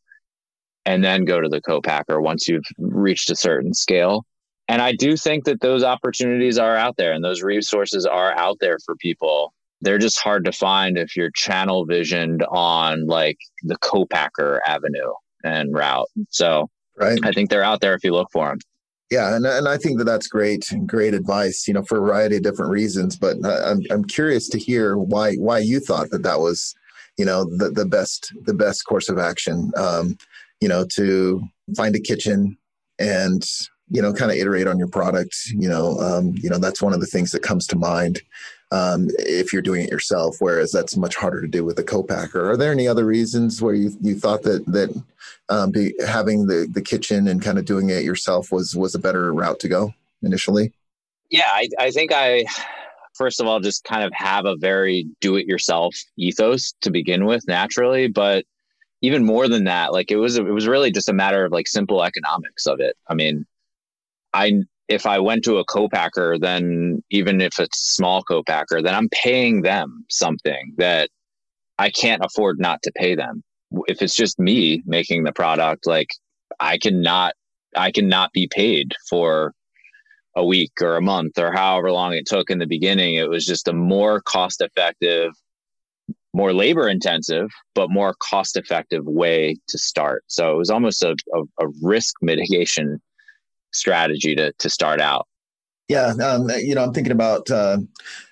and 0.86 1.04
then 1.04 1.26
go 1.26 1.40
to 1.40 1.50
the 1.50 1.62
co-packer 1.62 2.22
once 2.22 2.48
you've 2.48 2.66
reached 2.78 3.30
a 3.30 3.36
certain 3.36 3.74
scale. 3.74 4.26
And 4.68 4.82
I 4.82 4.94
do 4.94 5.18
think 5.18 5.46
that 5.46 5.62
those 5.62 5.84
opportunities 5.84 6.58
are 6.58 6.76
out 6.76 6.96
there 6.98 7.14
and 7.14 7.24
those 7.24 7.42
resources 7.42 8.06
are 8.06 8.38
out 8.38 8.58
there 8.60 8.78
for 8.86 8.96
people. 8.96 9.54
They're 9.82 9.98
just 9.98 10.20
hard 10.20 10.46
to 10.46 10.52
find 10.52 10.98
if 10.98 11.16
you're 11.16 11.32
channel 11.32 11.86
visioned 11.86 12.44
on 12.44 13.08
like 13.08 13.38
the 13.64 13.78
co-packer 13.78 14.62
avenue 14.66 15.12
and 15.44 15.74
route. 15.74 16.10
So 16.30 16.70
right. 16.98 17.20
I 17.24 17.32
think 17.32 17.50
they're 17.50 17.64
out 17.64 17.82
there 17.82 17.94
if 17.94 18.04
you 18.04 18.14
look 18.14 18.30
for 18.32 18.50
them. 18.50 18.60
Yeah, 19.12 19.36
and, 19.36 19.46
and 19.46 19.68
I 19.68 19.78
think 19.78 20.00
that 20.00 20.06
that's 20.06 20.28
great, 20.28 20.66
great 20.88 21.14
advice. 21.14 21.68
You 21.68 21.76
know, 21.76 21.84
for 21.84 21.98
a 21.98 22.02
variety 22.02 22.38
of 22.38 22.44
different 22.44 22.72
reasons. 22.72 23.16
But 23.16 23.38
I'm 23.46 23.82
I'm 23.92 24.06
curious 24.06 24.50
to 24.50 24.58
hear 24.58 24.98
why 24.98 25.36
why 25.36 25.60
you 25.60 25.80
thought 25.80 26.10
that 26.10 26.24
that 26.24 26.40
was, 26.40 26.74
you 27.18 27.26
know, 27.26 27.44
the 27.44 27.70
the 27.70 27.86
best 27.86 28.34
the 28.46 28.56
best 28.56 28.86
course 28.86 29.10
of 29.10 29.20
action. 29.20 29.72
Um, 29.78 30.18
you 30.62 30.68
know, 30.68 30.86
to 30.96 31.44
find 31.76 31.96
a 31.96 32.00
kitchen 32.00 32.58
and 32.98 33.46
you 33.90 34.02
know, 34.02 34.14
kind 34.14 34.32
of 34.32 34.38
iterate 34.38 34.66
on 34.66 34.80
your 34.80 34.88
product. 34.88 35.36
You 35.50 35.70
know, 35.70 36.00
um, 36.00 36.34
you 36.42 36.50
know 36.50 36.58
that's 36.58 36.82
one 36.82 36.94
of 36.94 37.00
the 37.00 37.06
things 37.06 37.32
that 37.34 37.44
comes 37.44 37.68
to 37.68 37.78
mind 37.78 38.22
um, 38.74 39.08
if 39.20 39.54
you're 39.54 39.62
doing 39.62 39.84
it 39.84 39.92
yourself. 39.92 40.38
Whereas 40.40 40.72
that's 40.72 40.98
much 40.98 41.16
harder 41.16 41.42
to 41.42 41.48
do 41.48 41.64
with 41.64 41.78
a 41.80 41.84
co-packer. 41.84 42.50
Are 42.50 42.58
there 42.58 42.72
any 42.72 42.88
other 42.88 43.06
reasons 43.06 43.62
where 43.62 43.76
you 43.76 43.92
you 44.02 44.16
thought 44.20 44.42
that 44.44 44.66
that 44.66 44.90
um, 45.50 45.72
be, 45.72 45.94
having 46.06 46.48
the 46.48 46.68
the 46.70 46.82
kitchen 46.82 47.28
and 47.28 47.42
kind 47.42 47.58
of 47.58 47.66
doing 47.66 47.90
it 47.90 48.04
yourself 48.04 48.52
was 48.52 48.76
was 48.76 48.96
a 48.96 49.00
better 49.00 49.32
route 49.34 49.60
to 49.60 49.70
go 49.70 49.94
initially? 50.22 50.74
Yeah, 51.30 51.50
I, 51.50 51.70
I 51.80 51.92
think 51.92 52.12
I 52.14 52.46
first 53.14 53.40
of 53.40 53.48
all 53.48 53.60
just 53.60 53.84
kind 53.84 54.04
of 54.04 54.12
have 54.14 54.46
a 54.46 54.56
very 54.58 55.06
do-it-yourself 55.22 55.96
ethos 56.18 56.74
to 56.82 56.90
begin 56.90 57.26
with 57.26 57.48
naturally, 57.48 58.08
but 58.08 58.46
even 59.02 59.24
more 59.26 59.48
than 59.48 59.66
that, 59.66 59.94
like 59.94 60.12
it 60.12 60.16
was 60.16 60.38
it 60.38 60.44
was 60.44 60.68
really 60.68 60.92
just 60.92 61.10
a 61.10 61.14
matter 61.14 61.46
of 61.46 61.52
like 61.52 61.68
simple 61.68 62.04
economics 62.04 62.66
of 62.66 62.80
it. 62.80 62.96
I 63.08 63.14
mean, 63.14 63.46
I 64.34 64.64
if 64.88 65.06
I 65.06 65.20
went 65.20 65.44
to 65.46 65.58
a 65.58 65.66
co-packer, 65.66 66.38
then 66.40 66.83
even 67.14 67.40
if 67.42 67.60
it's 67.60 67.80
a 67.80 67.94
small 67.94 68.24
co-packer, 68.24 68.82
then 68.82 68.96
I'm 68.96 69.08
paying 69.10 69.62
them 69.62 70.04
something 70.10 70.74
that 70.78 71.10
I 71.78 71.92
can't 71.92 72.26
afford 72.26 72.60
not 72.60 72.82
to 72.84 72.92
pay 72.96 73.14
them. 73.14 73.44
If 73.88 74.02
it's 74.02 74.16
just 74.16 74.40
me 74.40 74.82
making 74.88 75.24
the 75.24 75.32
product, 75.32 75.86
like 75.86 76.10
I 76.60 76.80
cannot, 76.80 77.36
I 77.76 77.92
cannot 77.92 78.32
be 78.34 78.50
paid 78.52 78.94
for 79.08 79.54
a 80.36 80.44
week 80.44 80.72
or 80.82 80.96
a 80.96 81.02
month 81.02 81.38
or 81.38 81.52
however 81.52 81.92
long 81.92 82.14
it 82.14 82.26
took 82.26 82.50
in 82.50 82.58
the 82.58 82.66
beginning. 82.66 83.14
It 83.14 83.30
was 83.30 83.46
just 83.46 83.68
a 83.68 83.74
more 83.74 84.20
cost 84.22 84.60
effective, 84.62 85.34
more 86.34 86.52
labor 86.52 86.90
intensive, 86.90 87.50
but 87.76 87.92
more 87.92 88.16
cost 88.28 88.58
effective 88.58 89.06
way 89.06 89.56
to 89.68 89.78
start. 89.78 90.24
So 90.26 90.52
it 90.52 90.58
was 90.58 90.72
almost 90.72 91.04
a, 91.04 91.16
a, 91.36 91.66
a 91.66 91.68
risk 91.84 92.16
mitigation 92.24 93.00
strategy 93.72 94.36
to 94.36 94.52
to 94.58 94.70
start 94.70 95.00
out? 95.00 95.28
Yeah, 95.90 96.14
um, 96.24 96.50
you 96.58 96.76
know, 96.76 96.84
I'm 96.84 96.94
thinking 96.94 97.12
about 97.12 97.50
uh, 97.52 97.78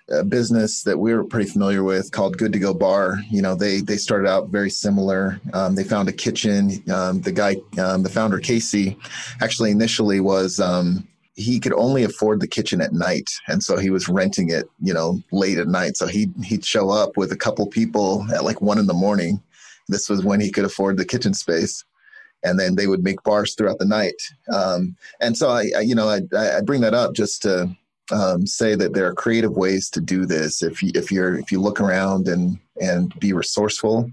a 0.10 0.24
business 0.24 0.84
that 0.84 0.98
we 0.98 1.12
are 1.12 1.24
pretty 1.24 1.50
familiar 1.50 1.84
with 1.84 2.12
called 2.12 2.38
Good 2.38 2.54
to 2.54 2.60
Go 2.60 2.74
Bar. 2.74 3.18
You 3.30 3.42
know, 3.42 3.56
they 3.56 3.82
they 3.82 3.98
started 3.98 4.28
out 4.28 4.50
very 4.50 4.70
similar. 4.70 5.40
Um, 5.54 5.76
they 5.76 5.84
found 5.84 6.08
a 6.08 6.14
kitchen. 6.14 6.82
Um, 6.92 7.22
the 7.22 7.32
guy, 7.32 7.58
um, 7.78 8.04
the 8.04 8.10
founder 8.10 8.40
Casey, 8.40 8.98
actually 9.42 9.72
initially 9.72 10.22
was 10.22 10.60
um, 10.60 11.08
he 11.36 11.60
could 11.60 11.74
only 11.74 12.04
afford 12.04 12.40
the 12.40 12.48
kitchen 12.48 12.82
at 12.82 12.94
night, 12.94 13.30
and 13.48 13.62
so 13.62 13.78
he 13.78 13.90
was 13.90 14.08
renting 14.08 14.50
it, 14.50 14.66
you 14.82 14.94
know, 14.94 15.22
late 15.32 15.58
at 15.58 15.68
night. 15.68 15.98
So 15.98 16.08
he 16.08 16.30
he'd 16.44 16.66
show 16.66 16.90
up 16.90 17.18
with 17.18 17.34
a 17.34 17.38
couple 17.38 17.68
people 17.68 18.26
at 18.34 18.46
like 18.46 18.62
one 18.62 18.78
in 18.80 18.88
the 18.88 18.94
morning. 18.94 19.42
This 19.90 20.10
was 20.10 20.24
when 20.24 20.40
he 20.40 20.52
could 20.52 20.64
afford 20.66 20.98
the 20.98 21.06
kitchen 21.06 21.34
space 21.34 21.84
and 22.44 22.60
then 22.60 22.76
they 22.76 22.88
would 22.88 23.04
make 23.04 23.24
bars 23.24 23.56
throughout 23.56 23.80
the 23.80 23.86
night. 23.86 24.16
Um, 24.54 24.96
and 25.20 25.38
so 25.38 25.50
I, 25.50 25.72
I, 25.78 25.82
you 25.82 25.96
know, 25.96 26.10
I, 26.10 26.22
I 26.58 26.62
bring 26.62 26.82
that 26.82 26.94
up 26.94 27.14
just 27.14 27.42
to 27.44 27.76
um, 28.12 28.46
say 28.46 28.76
that 28.76 28.94
there 28.94 29.08
are 29.08 29.14
creative 29.14 29.54
ways 29.54 29.90
to 29.92 30.02
do 30.02 30.26
this. 30.26 30.62
If 30.62 30.82
you, 30.84 30.92
if 30.96 31.12
you're 31.12 31.38
if 31.38 31.52
you 31.52 31.60
look 31.62 31.80
around 31.80 32.28
and 32.28 32.60
and 32.82 33.18
be 33.20 33.34
resourceful, 33.34 34.12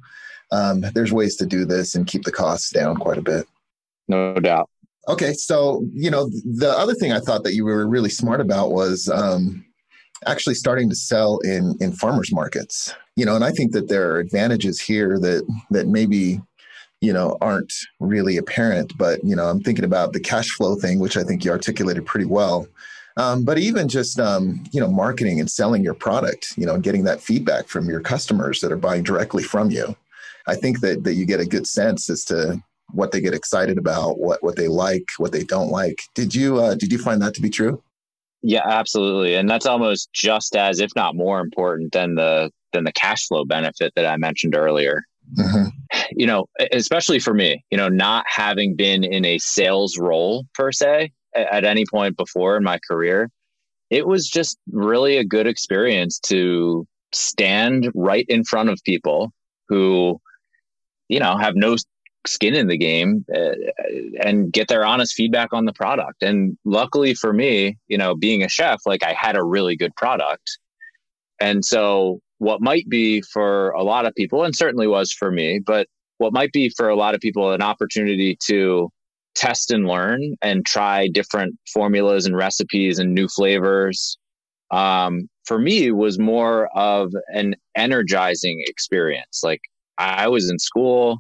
um, 0.53 0.81
there's 0.95 1.13
ways 1.13 1.37
to 1.37 1.47
do 1.47 1.65
this 1.65 1.95
and 1.95 2.07
keep 2.07 2.25
the 2.25 2.33
costs 2.33 2.71
down 2.71 2.97
quite 2.97 3.19
a 3.19 3.23
bit. 3.23 3.47
No 4.07 4.35
doubt. 4.35 4.71
Okay, 5.09 5.33
so 5.33 5.87
you 5.93 6.11
know 6.11 6.29
the 6.45 6.75
other 6.77 6.95
thing 6.95 7.13
I 7.13 7.21
thought 7.21 7.45
that 7.45 7.55
you 7.55 7.65
were 7.65 7.87
really 7.87 8.11
smart 8.11 8.41
about 8.41 8.73
was 8.73 9.09
um, 9.09 9.65
actually 10.27 10.55
starting 10.55 10.89
to 10.91 10.97
sell 10.97 11.39
in 11.39 11.77
in 11.81 11.93
farmers 11.93 12.33
markets. 12.33 12.95
You 13.17 13.25
know, 13.25 13.35
and 13.35 13.45
I 13.45 13.51
think 13.51 13.73
that 13.73 13.89
there 13.89 14.13
are 14.13 14.21
advantages 14.21 14.81
here 14.81 15.19
that 15.21 15.45
that 15.71 15.89
maybe 15.89 16.41
you 17.01 17.13
know 17.13 17.37
aren't 17.41 17.73
really 18.01 18.37
apparent 18.37 18.93
but 18.99 19.23
you 19.25 19.37
know 19.37 19.47
i'm 19.47 19.61
thinking 19.61 19.85
about 19.85 20.13
the 20.13 20.21
cash 20.21 20.49
flow 20.51 20.75
thing 20.75 20.99
which 20.99 21.17
i 21.17 21.23
think 21.23 21.45
you 21.45 21.51
articulated 21.51 22.05
pretty 22.07 22.27
well 22.27 22.67
um, 23.17 23.45
but 23.45 23.59
even 23.59 23.89
just 23.89 24.21
um, 24.21 24.63
you 24.71 24.81
know 24.81 24.89
marketing 24.89 25.41
and 25.41 25.51
selling 25.51 25.83
your 25.83 25.95
product 25.95 26.55
you 26.57 26.67
know 26.67 26.79
getting 26.79 27.05
that 27.05 27.21
feedback 27.21 27.67
from 27.67 27.89
your 27.89 28.01
customers 28.01 28.61
that 28.61 28.71
are 28.71 28.77
buying 28.77 29.03
directly 29.03 29.43
from 29.43 29.71
you 29.71 29.97
I 30.49 30.57
think 30.57 30.81
that 30.81 31.05
that 31.05 31.15
you 31.15 31.27
get 31.27 31.41
a 31.41 31.47
good 31.47 31.67
sense 31.67 32.09
as 32.09 32.25
to 32.25 32.61
what 32.93 33.13
they 33.13 33.21
get 33.21 33.35
excited 33.35 33.77
about, 33.79 34.19
what 34.19 34.43
what 34.43 34.57
they 34.57 34.67
like, 34.67 35.05
what 35.19 35.31
they 35.31 35.45
don't 35.45 35.71
like. 35.71 36.01
Did 36.15 36.35
you 36.35 36.59
uh, 36.59 36.75
did 36.75 36.91
you 36.91 36.99
find 36.99 37.21
that 37.23 37.35
to 37.35 37.43
be 37.43 37.51
true? 37.51 37.83
Yeah, 38.43 38.67
absolutely, 38.67 39.35
and 39.35 39.49
that's 39.49 39.67
almost 39.67 40.11
just 40.13 40.57
as, 40.57 40.81
if 40.81 40.91
not 40.97 41.15
more 41.15 41.41
important 41.41 41.93
than 41.93 42.15
the 42.15 42.51
than 42.73 42.85
the 42.85 42.93
cash 42.93 43.27
flow 43.27 43.45
benefit 43.45 43.93
that 43.95 44.07
I 44.07 44.17
mentioned 44.17 44.57
earlier. 44.57 45.05
Mm-hmm. 45.37 45.69
You 46.13 46.27
know, 46.27 46.47
especially 46.73 47.19
for 47.19 47.35
me, 47.35 47.65
you 47.71 47.77
know, 47.77 47.89
not 47.89 48.25
having 48.29 48.77
been 48.77 49.05
in 49.05 49.25
a 49.25 49.39
sales 49.39 49.99
role 49.99 50.47
per 50.55 50.73
se 50.73 51.13
at 51.35 51.65
any 51.65 51.85
point 51.91 52.17
before 52.17 52.57
in 52.57 52.65
my 52.65 52.79
career, 52.89 53.31
it 53.91 54.07
was 54.07 54.29
just 54.29 54.59
really 54.71 55.17
a 55.17 55.25
good 55.25 55.47
experience 55.47 56.19
to 56.21 56.87
stand 57.13 57.91
right 57.95 58.27
in 58.29 58.45
front 58.45 58.69
of 58.69 58.79
people 58.85 59.33
who, 59.69 60.21
you 61.09 61.21
know, 61.21 61.37
have 61.37 61.57
no 61.57 61.77
skin 62.27 62.55
in 62.55 62.67
the 62.67 62.77
game 62.77 63.25
and 64.23 64.53
get 64.53 64.69
their 64.69 64.85
honest 64.85 65.15
feedback 65.15 65.53
on 65.53 65.65
the 65.65 65.73
product. 65.73 66.23
And 66.23 66.59
luckily 66.65 67.15
for 67.15 67.33
me, 67.33 67.79
you 67.87 67.97
know, 67.97 68.15
being 68.15 68.43
a 68.43 68.49
chef, 68.49 68.81
like 68.87 69.03
I 69.03 69.13
had 69.13 69.37
a 69.37 69.43
really 69.43 69.77
good 69.77 69.95
product. 69.97 70.59
And 71.41 71.65
so 71.65 72.21
what 72.39 72.61
might 72.61 72.89
be 72.89 73.21
for 73.21 73.71
a 73.71 73.83
lot 73.83 74.07
of 74.07 74.15
people, 74.15 74.45
and 74.45 74.55
certainly 74.55 74.87
was 74.87 75.13
for 75.13 75.31
me, 75.31 75.61
but 75.65 75.87
what 76.19 76.33
might 76.33 76.53
be 76.53 76.71
for 76.77 76.89
a 76.89 76.97
lot 76.97 77.15
of 77.15 77.21
people 77.21 77.53
an 77.53 77.63
opportunity 77.63 78.37
to 78.47 78.91
test 79.35 79.71
and 79.71 79.87
learn 79.87 80.35
and 80.43 80.67
try 80.67 81.09
different 81.09 81.57
formulas 81.73 82.27
and 82.27 82.37
recipes 82.37 82.99
and 82.99 83.15
new 83.15 83.29
flavors. 83.29 84.19
Um, 84.71 85.29
for 85.47 85.59
me, 85.59 85.91
was 85.93 86.19
more 86.19 86.69
of 86.77 87.13
an 87.29 87.55
energizing 87.77 88.63
experience. 88.67 89.41
Like 89.43 89.61
I 89.97 90.29
was 90.29 90.51
in 90.51 90.59
school, 90.59 91.19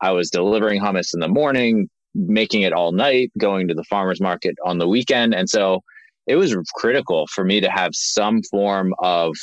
I 0.00 0.10
was 0.10 0.30
delivering 0.30 0.82
hummus 0.82 1.14
in 1.14 1.20
the 1.20 1.28
morning, 1.28 1.88
making 2.14 2.62
it 2.62 2.72
all 2.72 2.92
night, 2.92 3.30
going 3.38 3.68
to 3.68 3.74
the 3.74 3.84
farmer's 3.84 4.20
market 4.20 4.56
on 4.64 4.78
the 4.78 4.88
weekend. 4.88 5.34
And 5.34 5.48
so 5.48 5.82
it 6.26 6.36
was 6.36 6.56
critical 6.74 7.26
for 7.32 7.44
me 7.44 7.60
to 7.60 7.70
have 7.70 7.90
some 7.94 8.42
form 8.50 8.94
of 8.98 9.34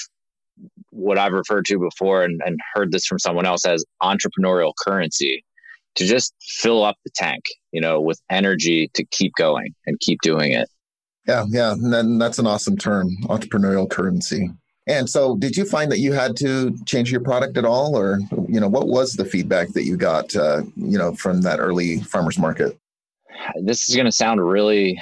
what 0.89 1.17
I've 1.17 1.33
referred 1.33 1.65
to 1.65 1.79
before 1.79 2.23
and, 2.23 2.41
and 2.45 2.59
heard 2.73 2.91
this 2.91 3.05
from 3.05 3.19
someone 3.19 3.45
else 3.45 3.65
as 3.65 3.83
entrepreneurial 4.01 4.73
currency 4.77 5.43
to 5.95 6.05
just 6.05 6.33
fill 6.41 6.83
up 6.83 6.97
the 7.03 7.11
tank, 7.15 7.43
you 7.71 7.81
know, 7.81 7.99
with 7.99 8.19
energy 8.29 8.89
to 8.93 9.03
keep 9.05 9.33
going 9.37 9.73
and 9.85 9.99
keep 9.99 10.19
doing 10.21 10.51
it. 10.51 10.69
Yeah, 11.27 11.45
yeah, 11.49 11.73
and 11.73 12.19
that's 12.19 12.39
an 12.39 12.47
awesome 12.47 12.77
term, 12.77 13.09
entrepreneurial 13.25 13.89
currency. 13.89 14.49
And 14.87 15.07
so, 15.07 15.35
did 15.35 15.55
you 15.55 15.65
find 15.65 15.91
that 15.91 15.99
you 15.99 16.13
had 16.13 16.35
to 16.37 16.75
change 16.85 17.11
your 17.11 17.21
product 17.21 17.57
at 17.57 17.65
all, 17.65 17.95
or 17.95 18.19
you 18.47 18.59
know, 18.59 18.67
what 18.67 18.87
was 18.87 19.13
the 19.13 19.25
feedback 19.25 19.69
that 19.73 19.83
you 19.83 19.95
got, 19.95 20.35
uh, 20.35 20.63
you 20.75 20.97
know, 20.97 21.13
from 21.13 21.41
that 21.43 21.59
early 21.59 21.99
farmers 21.99 22.39
market? 22.39 22.77
This 23.61 23.87
is 23.87 23.95
going 23.95 24.07
to 24.07 24.11
sound 24.11 24.43
really 24.43 24.99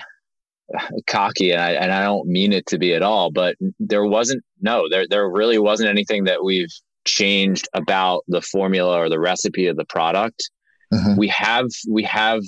cocky, 1.08 1.52
and 1.52 1.62
I 1.62 1.72
and 1.72 1.92
I 1.92 2.04
don't 2.04 2.28
mean 2.28 2.54
it 2.54 2.66
to 2.68 2.78
be 2.78 2.94
at 2.94 3.02
all, 3.02 3.32
but 3.32 3.56
there 3.80 4.06
wasn't 4.06 4.44
no, 4.62 4.88
there 4.90 5.06
there 5.10 5.30
really 5.30 5.58
wasn't 5.58 5.90
anything 5.90 6.26
that 6.26 6.44
we've 6.44 6.74
changed 7.06 7.68
about 7.74 8.24
the 8.28 8.42
formula 8.42 8.98
or 8.98 9.10
the 9.10 9.20
recipe 9.20 9.68
of 9.68 9.78
the 9.78 9.86
product. 9.86 10.50
Mm-hmm. 10.94 11.18
We 11.18 11.28
have 11.30 11.68
we 11.90 12.04
have 12.04 12.42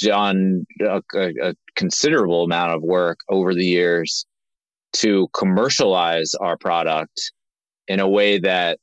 done 0.00 0.64
a, 0.80 1.02
a, 1.14 1.54
considerable 1.76 2.44
amount 2.44 2.72
of 2.72 2.82
work 2.82 3.18
over 3.28 3.54
the 3.54 3.66
years 3.66 4.24
to 4.94 5.28
commercialize 5.34 6.34
our 6.34 6.56
product 6.56 7.32
in 7.88 8.00
a 8.00 8.08
way 8.08 8.38
that 8.38 8.78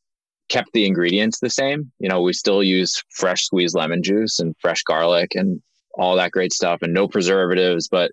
kept 0.50 0.70
the 0.74 0.86
ingredients 0.86 1.40
the 1.40 1.50
same. 1.50 1.92
You 2.00 2.10
know, 2.10 2.22
we 2.22 2.34
still 2.34 2.64
use 2.64 3.04
fresh 3.10 3.44
squeezed 3.44 3.76
lemon 3.76 4.04
juice 4.04 4.40
and 4.40 4.56
fresh 4.60 4.84
garlic 4.84 5.36
and 5.36 5.62
all 5.96 6.16
that 6.16 6.32
great 6.32 6.54
stuff 6.54 6.82
and 6.82 6.94
no 6.94 7.08
preservatives. 7.08 7.88
But 7.88 8.12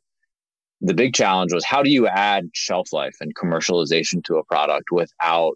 the 0.86 0.94
big 0.94 1.14
challenge 1.14 1.52
was 1.52 1.64
how 1.64 1.82
do 1.82 1.90
you 1.90 2.06
add 2.06 2.48
shelf 2.54 2.92
life 2.92 3.16
and 3.20 3.34
commercialization 3.34 4.24
to 4.24 4.36
a 4.36 4.44
product 4.44 4.90
without 4.90 5.54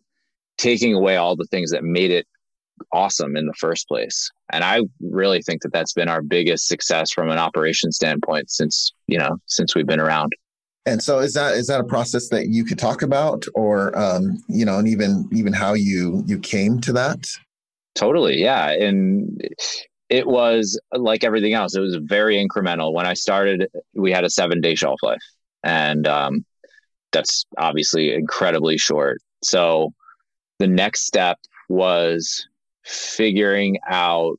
taking 0.58 0.94
away 0.94 1.16
all 1.16 1.36
the 1.36 1.46
things 1.50 1.70
that 1.70 1.82
made 1.82 2.10
it 2.10 2.26
awesome 2.92 3.36
in 3.36 3.46
the 3.46 3.54
first 3.54 3.88
place. 3.88 4.30
And 4.52 4.64
I 4.64 4.80
really 5.00 5.42
think 5.42 5.62
that 5.62 5.72
that's 5.72 5.92
been 5.92 6.08
our 6.08 6.22
biggest 6.22 6.66
success 6.66 7.10
from 7.10 7.30
an 7.30 7.38
operation 7.38 7.92
standpoint 7.92 8.50
since, 8.50 8.92
you 9.06 9.18
know, 9.18 9.38
since 9.46 9.74
we've 9.74 9.86
been 9.86 10.00
around. 10.00 10.32
And 10.86 11.02
so 11.02 11.18
is 11.18 11.34
that 11.34 11.54
is 11.54 11.66
that 11.66 11.80
a 11.80 11.84
process 11.84 12.28
that 12.30 12.48
you 12.48 12.64
could 12.64 12.78
talk 12.78 13.02
about 13.02 13.44
or 13.54 13.96
um, 13.98 14.42
you 14.48 14.64
know, 14.64 14.78
and 14.78 14.88
even 14.88 15.28
even 15.32 15.52
how 15.52 15.74
you 15.74 16.22
you 16.26 16.38
came 16.38 16.80
to 16.80 16.92
that? 16.94 17.28
Totally. 17.94 18.40
Yeah. 18.40 18.70
And 18.70 19.40
it 20.10 20.26
was 20.26 20.78
like 20.92 21.22
everything 21.22 21.54
else. 21.54 21.74
It 21.74 21.80
was 21.80 21.96
very 22.02 22.36
incremental. 22.36 22.92
When 22.92 23.06
I 23.06 23.14
started, 23.14 23.68
we 23.94 24.10
had 24.10 24.24
a 24.24 24.30
seven 24.30 24.60
day 24.60 24.74
shelf 24.74 24.98
life. 25.02 25.22
And 25.62 26.06
um, 26.06 26.44
that's 27.12 27.46
obviously 27.56 28.12
incredibly 28.12 28.76
short. 28.76 29.18
So 29.42 29.92
the 30.58 30.66
next 30.66 31.06
step 31.06 31.38
was 31.68 32.46
figuring 32.84 33.78
out 33.88 34.36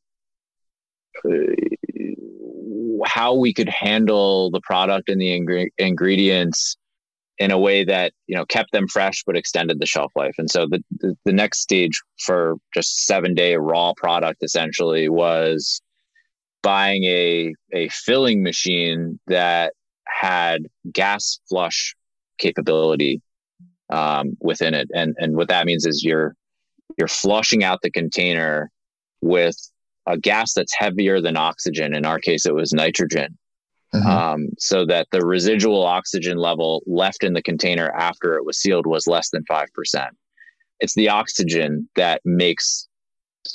uh, 1.26 1.30
how 3.06 3.36
we 3.36 3.54
could 3.54 3.70
handle 3.70 4.52
the 4.52 4.62
product 4.62 5.10
and 5.10 5.22
the 5.22 5.40
ingre- 5.40 5.70
ingredients 5.78 6.76
in 7.42 7.50
a 7.50 7.58
way 7.58 7.84
that 7.84 8.14
you 8.28 8.36
know 8.36 8.46
kept 8.46 8.72
them 8.72 8.88
fresh 8.88 9.24
but 9.26 9.36
extended 9.36 9.80
the 9.80 9.86
shelf 9.86 10.12
life 10.16 10.36
and 10.38 10.50
so 10.50 10.68
the, 10.70 10.80
the, 11.00 11.18
the 11.26 11.34
next 11.34 11.60
stage 11.60 12.00
for 12.20 12.56
just 12.72 13.06
seven 13.06 13.34
day 13.34 13.56
raw 13.56 13.94
product 13.98 14.44
essentially 14.44 15.10
was 15.10 15.82
buying 16.62 17.04
a 17.06 17.54
a 17.74 17.90
filling 17.90 18.44
machine 18.44 19.20
that 19.26 19.74
had 20.08 20.68
gas 20.94 21.40
flush 21.50 21.96
capability 22.38 23.22
um, 23.90 24.38
within 24.40 24.76
it 24.76 24.88
and 24.94 25.16
and 25.18 25.36
what 25.36 25.48
that 25.48 25.66
means 25.66 25.86
is 25.88 26.04
you're 26.04 26.36
you're 26.98 27.08
flushing 27.08 27.64
out 27.64 27.80
the 27.82 27.90
container 27.90 28.70
with 29.22 29.58
a 30.06 30.18
gas 30.18 30.54
that's 30.54 30.76
heavier 30.76 31.22
than 31.22 31.38
oxygen. 31.38 31.96
In 31.96 32.06
our 32.06 32.20
case, 32.20 32.46
it 32.46 32.54
was 32.54 32.74
nitrogen. 32.74 33.38
Mm-hmm. 33.94 34.08
Um, 34.08 34.48
so 34.58 34.86
that 34.86 35.08
the 35.12 35.26
residual 35.26 35.84
oxygen 35.84 36.38
level 36.38 36.82
left 36.86 37.26
in 37.26 37.34
the 37.34 37.42
container 37.42 37.90
after 37.92 38.38
it 38.38 38.46
was 38.46 38.58
sealed 38.58 38.86
was 38.86 39.06
less 39.06 39.30
than 39.32 39.44
5%. 39.52 39.68
It's 40.80 40.96
the 40.96 41.10
oxygen 41.10 41.90
that 41.96 42.22
makes 42.24 42.88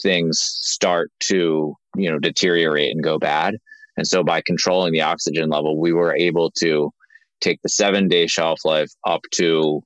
things 0.03 0.39
start 0.41 1.11
to, 1.21 1.75
you 1.97 2.11
know, 2.11 2.19
deteriorate 2.19 2.93
and 2.93 3.03
go 3.03 3.19
bad. 3.19 3.57
And 3.97 4.07
so 4.07 4.23
by 4.23 4.43
controlling 4.43 4.93
the 4.93 5.01
oxygen 5.01 5.49
level, 5.49 5.81
we 5.81 5.93
were 5.93 6.15
able 6.15 6.51
to 6.59 6.93
take 7.41 7.61
the 7.63 7.69
seven 7.69 8.09
day 8.09 8.27
shelf 8.27 8.65
life 8.65 8.91
up 9.07 9.23
to 9.33 9.83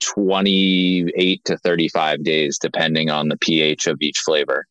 28 0.00 1.44
to 1.44 1.56
35 1.58 2.24
days, 2.24 2.58
depending 2.58 3.10
on 3.10 3.28
the 3.28 3.36
pH 3.36 3.86
of 3.86 3.98
each 4.00 4.18
flavor. 4.18 4.66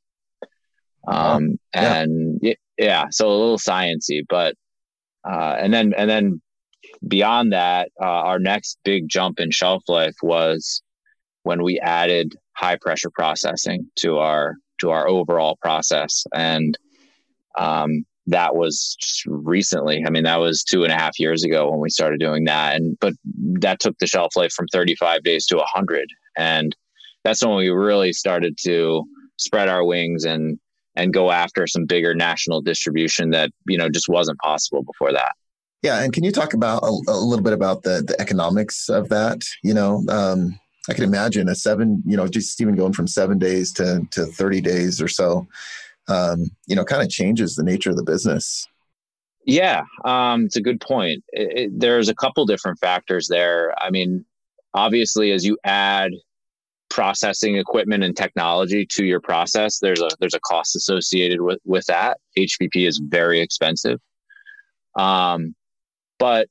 Um, 1.08 1.60
yeah. 1.73 2.02
and 2.02 2.56
yeah, 2.78 3.06
so 3.10 3.28
a 3.28 3.32
little 3.32 3.58
sciency, 3.58 4.23
but, 4.28 4.56
uh, 5.23 5.55
and 5.60 5.73
then, 5.73 5.93
and 5.97 6.10
then 6.10 6.41
beyond 7.08 7.53
that, 7.53 7.89
uh, 8.01 8.05
our 8.05 8.39
next 8.39 8.77
big 8.84 9.08
jump 9.08 9.39
in 9.39 9.51
shelf 9.51 9.84
life 9.88 10.15
was 10.21 10.82
when 11.43 11.63
we 11.63 11.79
added 11.79 12.36
high 12.53 12.77
pressure 12.77 13.10
processing 13.10 13.89
to 13.95 14.17
our, 14.17 14.55
to 14.79 14.91
our 14.91 15.08
overall 15.08 15.58
process. 15.62 16.23
And, 16.34 16.77
um, 17.58 18.05
that 18.29 18.55
was 18.55 18.95
recently. 19.25 20.03
I 20.05 20.10
mean, 20.10 20.23
that 20.23 20.39
was 20.39 20.63
two 20.63 20.84
and 20.84 20.93
a 20.93 20.95
half 20.95 21.19
years 21.19 21.43
ago 21.43 21.69
when 21.69 21.79
we 21.79 21.89
started 21.89 22.19
doing 22.19 22.45
that. 22.45 22.75
And 22.75 22.97
but 22.99 23.13
that 23.60 23.79
took 23.79 23.97
the 23.97 24.08
shelf 24.08 24.36
life 24.36 24.51
from 24.51 24.67
35 24.67 25.23
days 25.23 25.45
to 25.47 25.58
100, 25.58 26.08
and 26.38 26.75
that's 27.23 27.43
when 27.43 27.55
we 27.55 27.69
really 27.69 28.13
started 28.13 28.58
to 28.65 29.03
spread 29.38 29.69
our 29.69 29.84
wings 29.84 30.25
and 30.25 30.60
and 30.99 31.13
go 31.13 31.31
after 31.31 31.67
some 31.67 31.85
bigger 31.85 32.13
national 32.13 32.62
distribution 32.62 33.31
that 33.31 33.51
you 33.67 33.77
know 33.77 33.89
just 33.89 34.09
wasn't 34.09 34.39
possible 34.39 34.83
before 34.83 35.12
that. 35.13 35.33
Yeah, 35.81 36.03
and 36.03 36.12
can 36.12 36.23
you 36.23 36.31
talk 36.31 36.53
about 36.53 36.83
a, 36.83 36.88
a 37.07 37.19
little 37.19 37.43
bit 37.43 37.53
about 37.53 37.83
the 37.83 38.03
the 38.05 38.19
economics 38.19 38.89
of 38.89 39.09
that? 39.09 39.41
You 39.63 39.73
know, 39.73 40.03
um, 40.09 40.59
I 40.89 40.93
can 40.93 41.03
imagine 41.03 41.47
a 41.47 41.55
seven, 41.55 42.03
you 42.05 42.17
know, 42.17 42.27
just 42.27 42.59
even 42.62 42.75
going 42.75 42.93
from 42.93 43.07
seven 43.07 43.38
days 43.38 43.71
to 43.73 44.01
to 44.12 44.25
30 44.25 44.62
days 44.62 45.01
or 45.01 45.07
so 45.07 45.47
um, 46.09 46.49
you 46.65 46.75
know, 46.75 46.83
kind 46.83 47.03
of 47.03 47.09
changes 47.09 47.55
the 47.55 47.63
nature 47.63 47.91
of 47.91 47.95
the 47.95 48.03
business. 48.03 48.67
Yeah, 49.45 49.83
um, 50.03 50.45
it's 50.45 50.57
a 50.57 50.62
good 50.62 50.81
point. 50.81 51.23
It, 51.29 51.57
it, 51.57 51.79
there's 51.79 52.09
a 52.09 52.15
couple 52.15 52.45
different 52.45 52.79
factors 52.79 53.27
there. 53.27 53.73
I 53.81 53.89
mean, 53.89 54.25
obviously, 54.73 55.31
as 55.31 55.45
you 55.45 55.57
add 55.63 56.12
processing 56.89 57.56
equipment 57.58 58.04
and 58.04 58.15
technology 58.15 58.86
to 58.86 59.06
your 59.06 59.21
process, 59.21 59.80
there's 59.80 60.02
a 60.02 60.10
there's 60.19 60.34
a 60.34 60.39
cost 60.41 60.75
associated 60.75 61.41
with 61.41 61.60
with 61.65 61.86
that. 61.86 62.19
HPP 62.38 62.88
is 62.88 62.99
very 63.04 63.39
expensive, 63.39 63.99
um, 64.95 65.56
but 66.17 66.47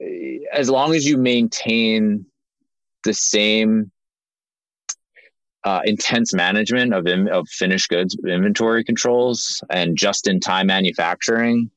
eh, 0.00 0.38
as 0.52 0.70
long 0.70 0.94
as 0.94 1.06
you 1.06 1.16
maintain 1.16 2.26
the 3.04 3.14
same 3.14 3.90
uh, 5.64 5.80
intense 5.84 6.34
management 6.34 6.92
of 6.94 7.06
of 7.30 7.48
finished 7.48 7.88
goods 7.88 8.16
inventory 8.26 8.84
controls 8.84 9.62
and 9.70 9.96
just 9.96 10.26
in 10.26 10.40
time 10.40 10.66
manufacturing, 10.66 11.70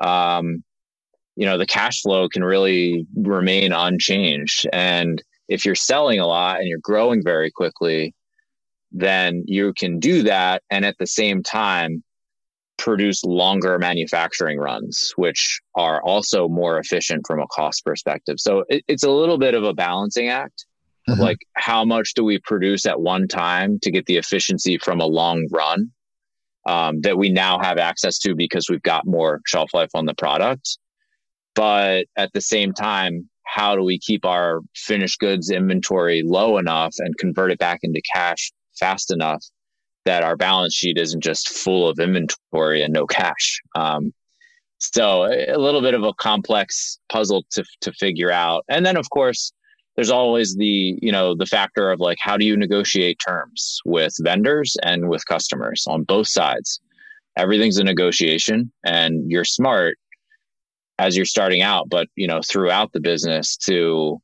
um, 0.00 0.62
you 1.36 1.46
know 1.46 1.56
the 1.56 1.66
cash 1.66 2.02
flow 2.02 2.28
can 2.28 2.44
really 2.44 3.06
remain 3.14 3.72
unchanged. 3.72 4.68
And 4.72 5.22
if 5.52 5.64
you're 5.66 5.74
selling 5.74 6.18
a 6.18 6.26
lot 6.26 6.58
and 6.58 6.66
you're 6.68 6.78
growing 6.82 7.22
very 7.22 7.50
quickly, 7.50 8.14
then 8.90 9.44
you 9.46 9.72
can 9.78 9.98
do 9.98 10.22
that 10.22 10.62
and 10.70 10.84
at 10.84 10.96
the 10.98 11.06
same 11.06 11.42
time 11.42 12.02
produce 12.78 13.22
longer 13.22 13.78
manufacturing 13.78 14.58
runs, 14.58 15.12
which 15.16 15.60
are 15.74 16.02
also 16.02 16.48
more 16.48 16.78
efficient 16.78 17.26
from 17.26 17.40
a 17.40 17.46
cost 17.48 17.84
perspective. 17.84 18.36
So 18.38 18.64
it, 18.68 18.82
it's 18.88 19.04
a 19.04 19.10
little 19.10 19.38
bit 19.38 19.54
of 19.54 19.62
a 19.62 19.74
balancing 19.74 20.28
act. 20.28 20.66
Mm-hmm. 21.08 21.20
Like, 21.20 21.38
how 21.54 21.84
much 21.84 22.14
do 22.14 22.24
we 22.24 22.38
produce 22.38 22.86
at 22.86 23.00
one 23.00 23.28
time 23.28 23.78
to 23.82 23.90
get 23.90 24.06
the 24.06 24.16
efficiency 24.16 24.78
from 24.78 25.00
a 25.00 25.06
long 25.06 25.48
run 25.50 25.90
um, 26.66 27.00
that 27.02 27.18
we 27.18 27.28
now 27.28 27.58
have 27.60 27.78
access 27.78 28.18
to 28.20 28.34
because 28.34 28.68
we've 28.70 28.82
got 28.82 29.06
more 29.06 29.40
shelf 29.46 29.70
life 29.74 29.90
on 29.94 30.06
the 30.06 30.14
product? 30.14 30.78
But 31.54 32.06
at 32.16 32.32
the 32.32 32.40
same 32.40 32.72
time, 32.72 33.28
how 33.52 33.76
do 33.76 33.82
we 33.82 33.98
keep 33.98 34.24
our 34.24 34.60
finished 34.74 35.18
goods 35.18 35.50
inventory 35.50 36.22
low 36.24 36.56
enough 36.56 36.94
and 36.98 37.16
convert 37.18 37.50
it 37.50 37.58
back 37.58 37.80
into 37.82 38.00
cash 38.14 38.50
fast 38.78 39.12
enough 39.12 39.44
that 40.06 40.22
our 40.22 40.36
balance 40.36 40.74
sheet 40.74 40.96
isn't 40.96 41.22
just 41.22 41.50
full 41.50 41.86
of 41.86 41.98
inventory 41.98 42.82
and 42.82 42.94
no 42.94 43.06
cash. 43.06 43.60
Um, 43.76 44.12
so 44.78 45.24
a 45.24 45.58
little 45.58 45.82
bit 45.82 45.94
of 45.94 46.02
a 46.02 46.14
complex 46.14 46.98
puzzle 47.10 47.44
to 47.50 47.62
to 47.82 47.92
figure 47.92 48.32
out. 48.32 48.64
And 48.68 48.86
then 48.86 48.96
of 48.96 49.08
course, 49.10 49.52
there's 49.96 50.10
always 50.10 50.56
the 50.56 50.98
you 51.02 51.12
know 51.12 51.36
the 51.36 51.46
factor 51.46 51.90
of 51.90 52.00
like 52.00 52.18
how 52.20 52.38
do 52.38 52.46
you 52.46 52.56
negotiate 52.56 53.18
terms 53.24 53.80
with 53.84 54.14
vendors 54.20 54.76
and 54.82 55.08
with 55.08 55.26
customers 55.26 55.84
on 55.86 56.04
both 56.04 56.28
sides. 56.28 56.80
Everything's 57.36 57.78
a 57.78 57.84
negotiation, 57.84 58.72
and 58.84 59.30
you're 59.30 59.44
smart 59.44 59.98
as 60.98 61.16
you're 61.16 61.24
starting 61.24 61.62
out, 61.62 61.88
but 61.88 62.08
you 62.16 62.26
know 62.26 62.40
throughout 62.46 62.92
the 62.92 63.00
business 63.00 63.56
to 63.56 64.20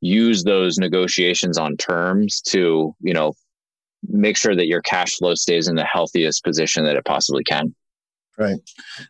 use 0.00 0.44
those 0.44 0.78
negotiations 0.78 1.58
on 1.58 1.76
terms 1.76 2.40
to 2.40 2.94
you 3.00 3.14
know 3.14 3.32
make 4.08 4.36
sure 4.36 4.54
that 4.54 4.68
your 4.68 4.82
cash 4.82 5.16
flow 5.16 5.34
stays 5.34 5.68
in 5.68 5.74
the 5.74 5.84
healthiest 5.84 6.44
position 6.44 6.84
that 6.84 6.96
it 6.96 7.04
possibly 7.04 7.42
can. 7.44 7.74
Right. 8.38 8.60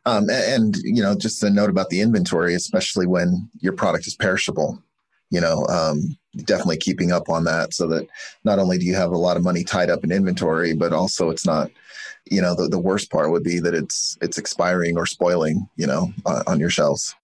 Um, 0.06 0.30
and, 0.30 0.76
you 0.82 1.02
know, 1.02 1.14
just 1.14 1.42
a 1.42 1.50
note 1.50 1.68
about 1.68 1.90
the 1.90 2.00
inventory, 2.00 2.54
especially 2.54 3.06
when 3.06 3.50
your 3.60 3.74
product 3.74 4.06
is 4.06 4.14
perishable, 4.14 4.82
you 5.28 5.40
know, 5.42 5.66
um, 5.66 6.16
definitely 6.44 6.78
keeping 6.78 7.12
up 7.12 7.28
on 7.28 7.44
that 7.44 7.74
so 7.74 7.86
that 7.88 8.06
not 8.44 8.58
only 8.58 8.78
do 8.78 8.86
you 8.86 8.94
have 8.94 9.12
a 9.12 9.18
lot 9.18 9.36
of 9.36 9.42
money 9.42 9.64
tied 9.64 9.90
up 9.90 10.02
in 10.02 10.10
inventory, 10.10 10.72
but 10.72 10.94
also 10.94 11.28
it's 11.28 11.44
not, 11.44 11.70
you 12.30 12.40
know, 12.40 12.54
the, 12.54 12.68
the 12.68 12.78
worst 12.78 13.10
part 13.10 13.30
would 13.30 13.44
be 13.44 13.60
that 13.60 13.74
it's, 13.74 14.18
it's 14.20 14.38
expiring 14.38 14.96
or 14.96 15.06
spoiling, 15.06 15.68
you 15.76 15.86
know, 15.86 16.12
on, 16.26 16.42
on 16.46 16.60
your 16.60 16.70
shelves. 16.70 17.14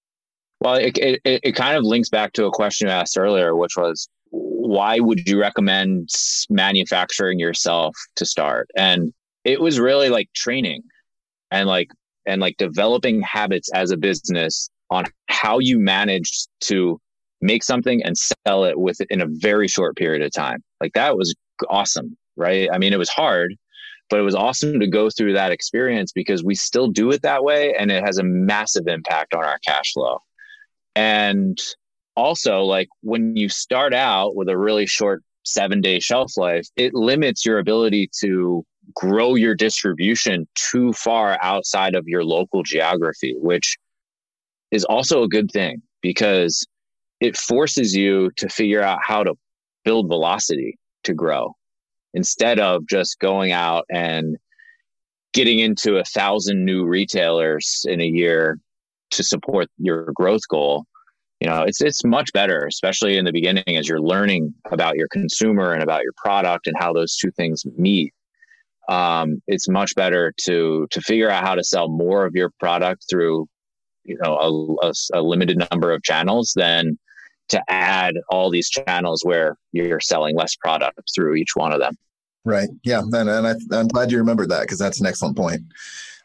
Well, 0.60 0.76
it, 0.76 0.96
it, 0.98 1.20
it 1.24 1.52
kind 1.52 1.76
of 1.76 1.84
links 1.84 2.08
back 2.08 2.32
to 2.34 2.46
a 2.46 2.50
question 2.50 2.88
you 2.88 2.92
asked 2.94 3.18
earlier, 3.18 3.54
which 3.54 3.76
was 3.76 4.08
why 4.30 4.98
would 4.98 5.28
you 5.28 5.38
recommend 5.40 6.08
manufacturing 6.48 7.38
yourself 7.38 7.94
to 8.16 8.24
start? 8.24 8.68
And 8.76 9.12
it 9.44 9.60
was 9.60 9.78
really 9.78 10.08
like 10.08 10.32
training 10.34 10.82
and 11.50 11.68
like 11.68 11.90
and 12.26 12.40
like 12.40 12.56
developing 12.56 13.20
habits 13.20 13.70
as 13.74 13.90
a 13.90 13.96
business 13.96 14.70
on 14.90 15.04
how 15.28 15.58
you 15.58 15.78
manage 15.78 16.46
to 16.62 16.98
make 17.42 17.62
something 17.62 18.02
and 18.02 18.16
sell 18.16 18.64
it 18.64 18.78
within 18.78 19.20
a 19.20 19.26
very 19.28 19.68
short 19.68 19.96
period 19.96 20.22
of 20.22 20.32
time. 20.32 20.62
Like 20.80 20.94
that 20.94 21.16
was 21.16 21.34
awesome, 21.68 22.16
right? 22.36 22.68
I 22.72 22.78
mean, 22.78 22.92
it 22.92 22.98
was 22.98 23.10
hard, 23.10 23.54
but 24.10 24.20
it 24.20 24.22
was 24.22 24.34
awesome 24.34 24.80
to 24.80 24.86
go 24.86 25.10
through 25.10 25.32
that 25.32 25.52
experience 25.52 26.12
because 26.12 26.44
we 26.44 26.54
still 26.54 26.88
do 26.88 27.10
it 27.10 27.22
that 27.22 27.42
way 27.42 27.74
and 27.74 27.90
it 27.90 28.04
has 28.04 28.18
a 28.18 28.22
massive 28.22 28.86
impact 28.86 29.34
on 29.34 29.44
our 29.44 29.58
cash 29.66 29.92
flow. 29.92 30.18
And 30.94 31.58
also 32.16 32.62
like 32.62 32.88
when 33.02 33.36
you 33.36 33.48
start 33.48 33.94
out 33.94 34.36
with 34.36 34.48
a 34.48 34.56
really 34.56 34.86
short 34.86 35.22
seven 35.44 35.80
day 35.80 36.00
shelf 36.00 36.36
life, 36.36 36.66
it 36.76 36.94
limits 36.94 37.44
your 37.44 37.58
ability 37.58 38.10
to 38.20 38.64
grow 38.94 39.34
your 39.34 39.54
distribution 39.54 40.46
too 40.54 40.92
far 40.92 41.38
outside 41.40 41.94
of 41.94 42.06
your 42.06 42.24
local 42.24 42.62
geography, 42.62 43.34
which 43.38 43.76
is 44.70 44.84
also 44.84 45.22
a 45.22 45.28
good 45.28 45.50
thing 45.50 45.80
because 46.02 46.66
it 47.20 47.36
forces 47.36 47.96
you 47.96 48.30
to 48.36 48.48
figure 48.48 48.82
out 48.82 48.98
how 49.02 49.22
to 49.24 49.34
build 49.84 50.08
velocity 50.08 50.78
to 51.04 51.14
grow 51.14 51.54
instead 52.14 52.58
of 52.58 52.86
just 52.88 53.18
going 53.18 53.52
out 53.52 53.84
and 53.90 54.36
getting 55.32 55.58
into 55.58 55.96
a 55.96 56.04
thousand 56.04 56.64
new 56.64 56.84
retailers 56.84 57.84
in 57.88 58.00
a 58.00 58.06
year 58.06 58.58
to 59.10 59.22
support 59.22 59.68
your 59.78 60.10
growth 60.14 60.46
goal 60.48 60.86
you 61.44 61.50
know 61.50 61.62
it's 61.62 61.82
it's 61.82 62.04
much 62.04 62.32
better 62.32 62.66
especially 62.66 63.18
in 63.18 63.24
the 63.26 63.32
beginning 63.32 63.76
as 63.76 63.86
you're 63.86 64.00
learning 64.00 64.54
about 64.70 64.96
your 64.96 65.08
consumer 65.08 65.72
and 65.72 65.82
about 65.82 66.02
your 66.02 66.14
product 66.16 66.66
and 66.66 66.76
how 66.78 66.90
those 66.90 67.16
two 67.16 67.30
things 67.32 67.64
meet. 67.76 68.14
Um, 68.88 69.42
it's 69.46 69.68
much 69.68 69.94
better 69.94 70.32
to 70.44 70.86
to 70.90 71.00
figure 71.02 71.30
out 71.30 71.44
how 71.44 71.54
to 71.54 71.62
sell 71.62 71.88
more 71.88 72.24
of 72.24 72.34
your 72.34 72.50
product 72.60 73.04
through 73.10 73.46
you 74.04 74.16
know 74.22 74.78
a, 74.82 74.86
a, 74.86 74.92
a 75.14 75.22
limited 75.22 75.62
number 75.70 75.92
of 75.92 76.02
channels 76.02 76.52
than 76.56 76.98
to 77.48 77.62
add 77.68 78.16
all 78.30 78.50
these 78.50 78.70
channels 78.70 79.22
where 79.24 79.56
you're 79.72 80.00
selling 80.00 80.36
less 80.36 80.56
product 80.56 81.00
through 81.14 81.34
each 81.34 81.54
one 81.54 81.72
of 81.72 81.80
them. 81.80 81.96
Right. 82.44 82.68
Yeah. 82.84 83.00
And, 83.00 83.28
and 83.28 83.46
I, 83.46 83.54
i'm 83.78 83.88
glad 83.88 84.10
you 84.10 84.18
remembered 84.18 84.50
that 84.50 84.62
because 84.62 84.78
that's 84.78 85.00
an 85.00 85.06
excellent 85.06 85.36
point. 85.36 85.62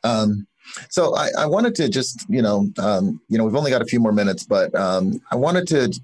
Um, 0.03 0.47
so 0.89 1.15
I, 1.15 1.29
I, 1.37 1.45
wanted 1.45 1.75
to 1.75 1.89
just, 1.89 2.29
you 2.29 2.41
know, 2.41 2.69
um, 2.77 3.19
you 3.27 3.37
know, 3.37 3.43
we've 3.43 3.55
only 3.55 3.71
got 3.71 3.81
a 3.81 3.85
few 3.85 3.99
more 3.99 4.11
minutes, 4.11 4.43
but 4.43 4.73
um, 4.75 5.19
I 5.31 5.35
wanted 5.35 5.67
to 5.69 5.99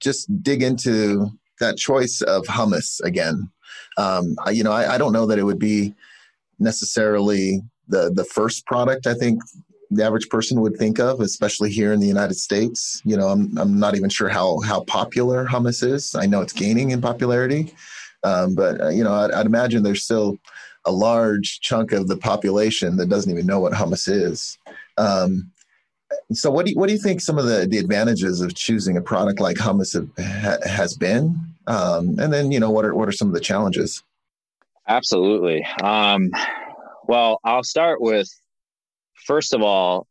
just 0.00 0.42
dig 0.42 0.62
into 0.62 1.30
that 1.60 1.76
choice 1.76 2.22
of 2.22 2.44
hummus 2.44 3.00
again. 3.02 3.50
Um, 3.98 4.36
I, 4.44 4.50
you 4.50 4.64
know, 4.64 4.72
I, 4.72 4.94
I, 4.94 4.98
don't 4.98 5.12
know 5.12 5.26
that 5.26 5.38
it 5.38 5.42
would 5.42 5.58
be 5.58 5.94
necessarily 6.58 7.60
the 7.88 8.10
the 8.14 8.24
first 8.24 8.64
product 8.66 9.06
I 9.06 9.14
think 9.14 9.42
the 9.90 10.04
average 10.04 10.28
person 10.28 10.60
would 10.60 10.76
think 10.76 10.98
of, 10.98 11.20
especially 11.20 11.70
here 11.70 11.92
in 11.92 12.00
the 12.00 12.06
United 12.06 12.34
States. 12.34 13.02
You 13.04 13.16
know, 13.16 13.28
I'm 13.28 13.56
I'm 13.58 13.78
not 13.78 13.96
even 13.96 14.10
sure 14.10 14.28
how 14.28 14.60
how 14.60 14.84
popular 14.84 15.46
hummus 15.46 15.82
is. 15.82 16.14
I 16.14 16.26
know 16.26 16.40
it's 16.40 16.52
gaining 16.52 16.90
in 16.90 17.00
popularity, 17.00 17.74
um, 18.22 18.54
but 18.54 18.80
uh, 18.80 18.88
you 18.88 19.04
know, 19.04 19.12
I'd, 19.12 19.32
I'd 19.32 19.46
imagine 19.46 19.82
there's 19.82 20.04
still 20.04 20.38
a 20.84 20.92
large 20.92 21.60
chunk 21.60 21.92
of 21.92 22.08
the 22.08 22.16
population 22.16 22.96
that 22.96 23.08
doesn't 23.08 23.30
even 23.30 23.46
know 23.46 23.60
what 23.60 23.72
hummus 23.72 24.08
is. 24.08 24.58
Um, 24.96 25.50
so, 26.32 26.50
what 26.50 26.66
do 26.66 26.72
you, 26.72 26.78
what 26.78 26.86
do 26.86 26.92
you 26.92 26.98
think 26.98 27.20
some 27.20 27.38
of 27.38 27.46
the, 27.46 27.66
the 27.66 27.78
advantages 27.78 28.40
of 28.40 28.54
choosing 28.54 28.96
a 28.96 29.02
product 29.02 29.40
like 29.40 29.56
hummus 29.56 29.94
have, 29.94 30.08
ha, 30.18 30.56
has 30.68 30.96
been? 30.96 31.38
Um, 31.66 32.18
and 32.18 32.32
then, 32.32 32.50
you 32.50 32.60
know, 32.60 32.70
what 32.70 32.84
are 32.84 32.94
what 32.94 33.08
are 33.08 33.12
some 33.12 33.28
of 33.28 33.34
the 33.34 33.40
challenges? 33.40 34.02
Absolutely. 34.88 35.64
Um, 35.82 36.30
well, 37.06 37.38
I'll 37.44 37.62
start 37.62 38.00
with 38.00 38.28
first 39.26 39.54
of 39.54 39.62
all, 39.62 40.06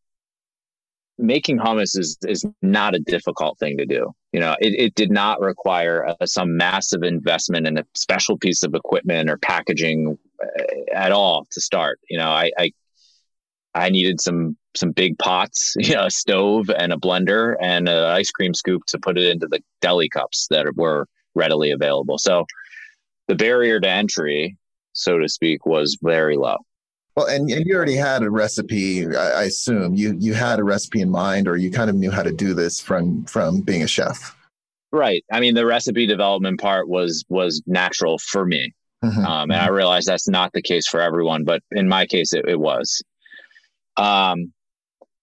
making 1.19 1.59
hummus 1.59 1.97
is 1.97 2.17
is 2.27 2.45
not 2.61 2.95
a 2.95 2.99
difficult 2.99 3.59
thing 3.59 3.77
to 3.77 3.85
do. 3.85 4.11
You 4.31 4.39
know, 4.39 4.55
it, 4.59 4.73
it 4.79 4.95
did 4.95 5.11
not 5.11 5.41
require 5.41 6.15
a, 6.19 6.27
some 6.27 6.55
massive 6.55 7.03
investment 7.03 7.67
in 7.67 7.77
a 7.77 7.85
special 7.95 8.37
piece 8.37 8.63
of 8.63 8.73
equipment 8.73 9.29
or 9.29 9.37
packaging 9.37 10.17
uh, 10.41 10.63
at 10.93 11.11
all 11.11 11.45
to 11.51 11.61
start. 11.61 11.99
You 12.09 12.19
know, 12.19 12.29
I, 12.29 12.51
I 12.57 12.71
I 13.75 13.89
needed 13.89 14.21
some 14.21 14.57
some 14.75 14.91
big 14.91 15.17
pots, 15.19 15.75
you 15.79 15.93
know, 15.93 16.05
a 16.05 16.11
stove 16.11 16.69
and 16.69 16.93
a 16.93 16.97
blender 16.97 17.55
and 17.61 17.89
an 17.89 18.03
ice 18.03 18.31
cream 18.31 18.53
scoop 18.53 18.83
to 18.87 18.99
put 18.99 19.17
it 19.17 19.29
into 19.29 19.47
the 19.47 19.61
deli 19.81 20.09
cups 20.09 20.47
that 20.49 20.65
were 20.75 21.05
readily 21.35 21.71
available. 21.71 22.17
So 22.17 22.45
the 23.27 23.35
barrier 23.35 23.79
to 23.79 23.89
entry, 23.89 24.57
so 24.93 25.19
to 25.19 25.29
speak, 25.29 25.65
was 25.65 25.97
very 26.01 26.37
low. 26.37 26.57
Well, 27.19 27.27
and, 27.27 27.51
and 27.51 27.65
you 27.65 27.75
already 27.75 27.97
had 27.97 28.23
a 28.23 28.29
recipe, 28.29 29.05
I, 29.05 29.31
I 29.31 29.43
assume. 29.43 29.93
You 29.93 30.15
you 30.17 30.33
had 30.33 30.59
a 30.59 30.63
recipe 30.63 31.01
in 31.01 31.09
mind 31.09 31.49
or 31.49 31.57
you 31.57 31.69
kind 31.69 31.89
of 31.89 31.97
knew 31.97 32.11
how 32.11 32.23
to 32.23 32.31
do 32.31 32.53
this 32.53 32.79
from 32.79 33.25
from 33.25 33.59
being 33.59 33.83
a 33.83 33.87
chef. 33.87 34.37
Right. 34.93 35.25
I 35.29 35.41
mean, 35.41 35.53
the 35.53 35.65
recipe 35.65 36.07
development 36.07 36.61
part 36.61 36.87
was 36.87 37.25
was 37.27 37.61
natural 37.67 38.19
for 38.19 38.45
me. 38.45 38.73
Mm-hmm. 39.03 39.25
Um, 39.25 39.51
and 39.51 39.59
I 39.59 39.67
realize 39.67 40.05
that's 40.05 40.29
not 40.29 40.53
the 40.53 40.61
case 40.61 40.87
for 40.87 41.01
everyone, 41.01 41.43
but 41.43 41.61
in 41.71 41.89
my 41.89 42.05
case, 42.05 42.31
it, 42.31 42.45
it 42.47 42.59
was. 42.59 43.01
Um, 43.97 44.53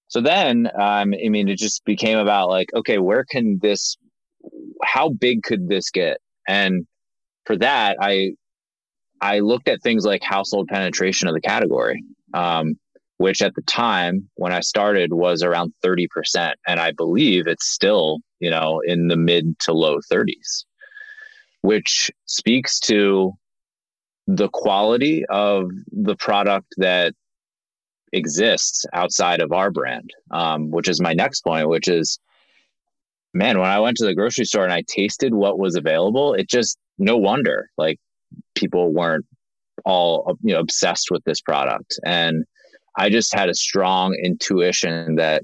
so 0.09 0.21
then, 0.21 0.67
um, 0.79 1.15
I 1.15 1.29
mean, 1.31 1.49
it 1.49 1.57
just 1.57 1.83
became 1.87 2.19
about 2.19 2.51
like, 2.51 2.69
okay, 2.75 2.99
where 2.99 3.25
can 3.25 3.59
this, 3.63 3.97
how 4.85 5.09
big 5.09 5.43
could 5.43 5.69
this 5.69 5.91
get? 5.91 6.19
And 6.47 6.87
for 7.47 7.57
that, 7.57 7.97
I, 8.01 8.33
I 9.27 9.41
looked 9.41 9.69
at 9.69 9.83
things 9.83 10.05
like 10.05 10.23
household 10.23 10.69
penetration 10.69 11.27
of 11.27 11.35
the 11.35 11.41
category, 11.41 12.05
um, 12.33 12.79
which 13.19 13.43
at 13.43 13.57
the 13.57 13.63
time 13.63 14.31
when 14.37 14.53
I 14.53 14.61
started 14.61 15.13
was 15.13 15.43
around 15.43 15.73
30%. 15.85 16.53
And 16.69 16.79
I 16.79 16.93
believe 16.93 17.49
it's 17.49 17.67
still, 17.67 18.19
you 18.39 18.51
know, 18.51 18.81
in 18.87 19.09
the 19.09 19.17
mid 19.17 19.59
to 19.61 19.73
low 19.73 19.99
30s, 20.13 20.65
which 21.63 22.09
speaks 22.27 22.79
to 22.81 23.33
the 24.29 24.49
quality 24.49 25.25
of 25.27 25.71
the 25.91 26.15
product 26.15 26.69
that 26.77 27.13
exists 28.13 28.85
outside 28.93 29.41
of 29.41 29.51
our 29.51 29.73
brand, 29.73 30.09
um, 30.31 30.71
which 30.71 30.89
is 30.89 31.01
my 31.01 31.15
next 31.15 31.41
point, 31.41 31.69
which 31.69 31.89
is, 31.89 32.21
man, 33.35 33.59
when 33.59 33.71
I 33.71 33.81
went 33.81 33.97
to 33.97 34.07
the 34.07 34.15
grocery 34.15 34.45
store 34.45 34.63
and 34.63 34.73
I 34.73 34.85
tasted 34.87 35.35
what 35.35 35.59
was 35.59 35.75
available, 35.75 36.33
it 36.33 36.49
just 36.49 36.79
no 36.97 37.17
wonder 37.17 37.71
like 37.77 37.99
people 38.55 38.93
weren't 38.93 39.27
all 39.85 40.37
you 40.43 40.55
know 40.55 40.61
obsessed 40.61 41.11
with 41.11 41.23
this 41.25 41.41
product, 41.41 41.99
and 42.05 42.45
I 42.97 43.11
just 43.11 43.35
had 43.35 43.49
a 43.49 43.55
strong 43.55 44.15
intuition 44.15 45.17
that 45.17 45.43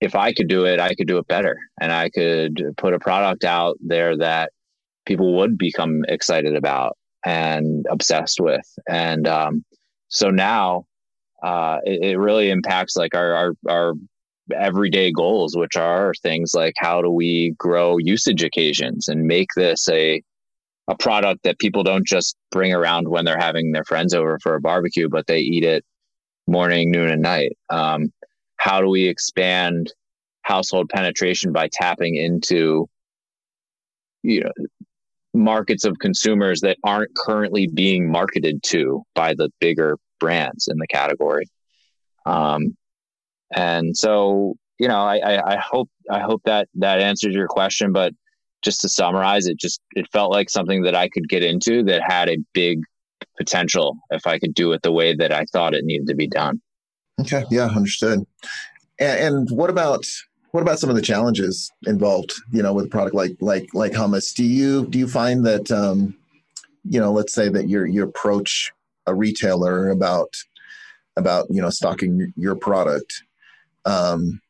if 0.00 0.14
I 0.14 0.32
could 0.32 0.48
do 0.48 0.66
it, 0.66 0.78
I 0.80 0.94
could 0.94 1.08
do 1.08 1.18
it 1.18 1.26
better, 1.26 1.56
and 1.80 1.92
I 1.92 2.10
could 2.10 2.62
put 2.76 2.94
a 2.94 2.98
product 2.98 3.44
out 3.44 3.76
there 3.80 4.16
that 4.18 4.52
people 5.06 5.36
would 5.36 5.56
become 5.58 6.04
excited 6.08 6.56
about 6.56 6.96
and 7.24 7.86
obsessed 7.90 8.40
with, 8.40 8.66
and 8.88 9.26
um, 9.26 9.64
so 10.08 10.30
now 10.30 10.84
uh, 11.42 11.78
it, 11.84 12.02
it, 12.02 12.18
really 12.18 12.50
impacts 12.50 12.96
like 12.96 13.14
our, 13.14 13.32
our, 13.34 13.52
our 13.68 13.94
everyday 14.54 15.12
goals, 15.12 15.56
which 15.56 15.76
are 15.76 16.12
things 16.22 16.52
like 16.54 16.74
how 16.78 17.02
do 17.02 17.10
we 17.10 17.54
grow 17.58 17.98
usage 17.98 18.42
occasions 18.42 19.08
and 19.08 19.26
make 19.26 19.48
this 19.56 19.88
a 19.88 20.22
a 20.88 20.96
product 20.96 21.42
that 21.44 21.58
people 21.58 21.82
don't 21.82 22.06
just 22.06 22.36
bring 22.50 22.72
around 22.72 23.08
when 23.08 23.24
they're 23.24 23.38
having 23.38 23.72
their 23.72 23.84
friends 23.84 24.14
over 24.14 24.38
for 24.42 24.54
a 24.54 24.60
barbecue, 24.60 25.08
but 25.08 25.26
they 25.26 25.40
eat 25.40 25.64
it 25.64 25.84
morning, 26.46 26.90
noon, 26.90 27.10
and 27.10 27.22
night. 27.22 27.56
Um, 27.70 28.12
how 28.56 28.80
do 28.80 28.88
we 28.88 29.06
expand 29.06 29.92
household 30.42 30.88
penetration 30.88 31.52
by 31.52 31.68
tapping 31.72 32.14
into 32.14 32.86
you 34.22 34.42
know 34.42 34.50
markets 35.36 35.84
of 35.84 35.98
consumers 35.98 36.60
that 36.62 36.78
aren't 36.82 37.14
currently 37.14 37.68
being 37.68 38.10
marketed 38.10 38.62
to 38.62 39.02
by 39.14 39.34
the 39.34 39.50
bigger 39.60 39.96
brands 40.18 40.68
in 40.68 40.78
the 40.78 40.86
category. 40.86 41.46
Um, 42.24 42.76
and 43.54 43.96
so, 43.96 44.56
you 44.78 44.88
know, 44.88 44.98
I, 44.98 45.18
I, 45.18 45.54
I 45.54 45.56
hope 45.58 45.88
I 46.10 46.20
hope 46.20 46.42
that 46.44 46.68
that 46.76 47.00
answers 47.00 47.34
your 47.34 47.46
question. 47.46 47.92
But 47.92 48.12
just 48.62 48.80
to 48.80 48.88
summarize, 48.88 49.46
it 49.46 49.58
just 49.58 49.80
it 49.92 50.06
felt 50.12 50.32
like 50.32 50.50
something 50.50 50.82
that 50.82 50.94
I 50.94 51.08
could 51.08 51.28
get 51.28 51.42
into 51.42 51.82
that 51.84 52.02
had 52.06 52.28
a 52.28 52.38
big 52.52 52.80
potential 53.36 53.98
if 54.10 54.26
I 54.26 54.38
could 54.38 54.54
do 54.54 54.72
it 54.72 54.82
the 54.82 54.92
way 54.92 55.14
that 55.14 55.32
I 55.32 55.44
thought 55.52 55.74
it 55.74 55.84
needed 55.84 56.06
to 56.08 56.14
be 56.14 56.26
done. 56.26 56.60
Okay, 57.20 57.44
yeah, 57.50 57.66
understood. 57.66 58.26
And, 58.98 59.36
and 59.36 59.50
what 59.50 59.70
about 59.70 60.06
what 60.52 60.62
about 60.62 60.78
some 60.78 60.90
of 60.90 60.96
the 60.96 61.02
challenges 61.02 61.70
involved? 61.86 62.32
You 62.52 62.62
know, 62.62 62.72
with 62.72 62.86
a 62.86 62.88
product 62.88 63.14
like 63.14 63.36
like 63.40 63.68
like 63.74 63.92
hummus, 63.92 64.34
do 64.34 64.44
you 64.44 64.86
do 64.86 64.98
you 64.98 65.08
find 65.08 65.44
that 65.46 65.70
um, 65.70 66.16
you 66.88 67.00
know, 67.00 67.12
let's 67.12 67.34
say 67.34 67.48
that 67.48 67.68
your 67.68 67.86
you 67.86 68.02
approach 68.02 68.72
a 69.06 69.14
retailer 69.14 69.90
about 69.90 70.34
about 71.16 71.46
you 71.50 71.62
know 71.62 71.70
stocking 71.70 72.32
your 72.36 72.54
product 72.54 73.22
um, 73.84 74.40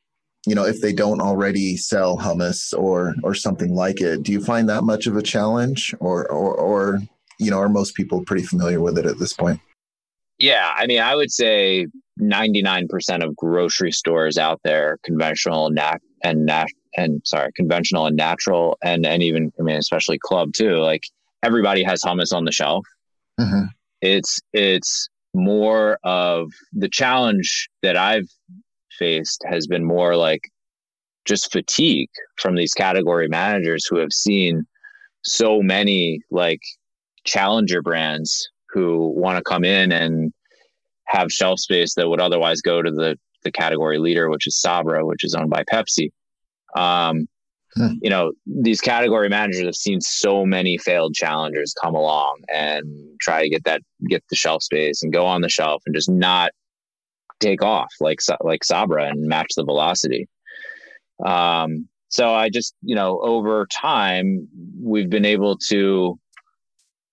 you 0.47 0.55
know 0.55 0.65
if 0.65 0.81
they 0.81 0.93
don't 0.93 1.21
already 1.21 1.77
sell 1.77 2.17
hummus 2.17 2.73
or 2.77 3.15
or 3.23 3.35
something 3.35 3.75
like 3.75 4.01
it 4.01 4.23
do 4.23 4.33
you 4.33 4.41
find 4.41 4.69
that 4.69 4.85
much 4.85 5.07
of 5.07 5.17
a 5.17 5.23
challenge? 5.23 5.95
Or 6.01 6.27
or, 6.31 6.55
or 6.55 7.01
you 7.39 7.51
know 7.51 7.59
are 7.59 7.69
most 7.69 7.95
people 7.95 8.25
pretty 8.25 8.45
familiar 8.45 8.81
with 8.81 8.99
it 8.99 9.07
at 9.07 9.19
this 9.19 9.33
point? 9.33 9.61
Yeah 10.39 10.73
i 10.77 10.87
mean 10.87 11.01
i 11.01 11.15
would 11.15 11.33
say 11.33 11.87
99% 12.19 13.23
of 13.23 13.37
grocery 13.37 13.93
stores 13.93 14.39
out 14.39 14.61
there 14.65 14.99
conventional 15.05 15.71
nat- 15.71 16.01
and 16.25 16.47
nat- 16.47 16.69
and 16.97 17.21
sorry 17.25 17.51
conventional 17.55 18.07
and 18.07 18.17
natural 18.17 18.79
and 18.83 19.05
and 19.05 19.23
even 19.23 19.53
i 19.59 19.63
mean 19.63 19.77
especially 19.77 20.19
club 20.19 20.53
too 20.55 20.77
like 20.77 21.03
everybody 21.47 21.83
has 21.85 22.03
hummus 22.03 22.35
on 22.35 22.45
the 22.45 22.53
shelf. 22.53 22.85
Mm-hmm. 23.41 23.67
It's 24.01 24.41
it's 24.53 25.09
more 25.35 25.99
of 26.03 26.51
the 26.73 26.89
challenge 26.89 27.69
that 27.83 27.97
I've 27.97 28.29
faced 28.99 29.45
has 29.49 29.67
been 29.67 29.85
more 29.85 30.17
like 30.17 30.43
just 31.25 31.53
fatigue 31.53 32.11
from 32.37 32.55
these 32.55 32.75
category 32.75 33.29
managers 33.29 33.87
who 33.87 33.99
have 33.99 34.13
seen 34.13 34.65
so 35.25 35.61
many 35.61 36.21
like 36.31 36.61
challenger 37.25 37.83
brands 37.83 38.49
who 38.71 39.13
want 39.17 39.37
to 39.37 39.43
come 39.43 39.65
in 39.65 39.91
and 39.91 40.33
have 41.07 41.31
shelf 41.33 41.59
space 41.59 41.95
that 41.95 42.09
would 42.09 42.21
otherwise 42.21 42.61
go 42.61 42.83
to 42.83 42.91
the 42.91 43.17
the 43.45 43.53
category 43.53 43.99
leader, 43.99 44.29
which 44.29 44.47
is 44.47 44.61
Sabra, 44.61 45.07
which 45.07 45.23
is 45.23 45.35
owned 45.35 45.51
by 45.51 45.63
Pepsi. 45.73 46.11
Um, 46.75 47.29
Hmm. 47.77 47.93
You 48.01 48.09
know, 48.09 48.33
these 48.47 48.81
category 48.81 49.29
managers 49.29 49.65
have 49.65 49.75
seen 49.75 50.01
so 50.01 50.47
many 50.47 50.79
failed 50.79 51.15
challengers 51.15 51.75
come 51.83 51.95
along 51.95 52.39
and 52.53 52.87
try 53.21 53.43
to 53.43 53.51
get 53.51 53.65
that 53.65 53.83
get 54.09 54.25
the 54.31 54.37
shelf 54.37 54.63
space 54.63 55.03
and 55.03 55.13
go 55.13 55.27
on 55.27 55.43
the 55.43 55.49
shelf 55.49 55.83
and 55.85 55.95
just 55.95 56.11
not 56.11 56.53
take 57.40 57.62
off 57.62 57.92
like 58.01 58.20
like 58.42 58.64
Sabra 58.64 59.05
and 59.07 59.27
match 59.27 59.53
the 59.57 59.64
velocity. 59.64 60.29
Um, 61.25 61.88
so 62.09 62.33
I 62.33 62.49
just, 62.51 62.75
you 62.83 62.94
know, 62.94 63.20
over 63.20 63.66
time, 63.66 64.49
we've 64.81 65.11
been 65.11 65.25
able 65.25 65.59
to 65.68 66.18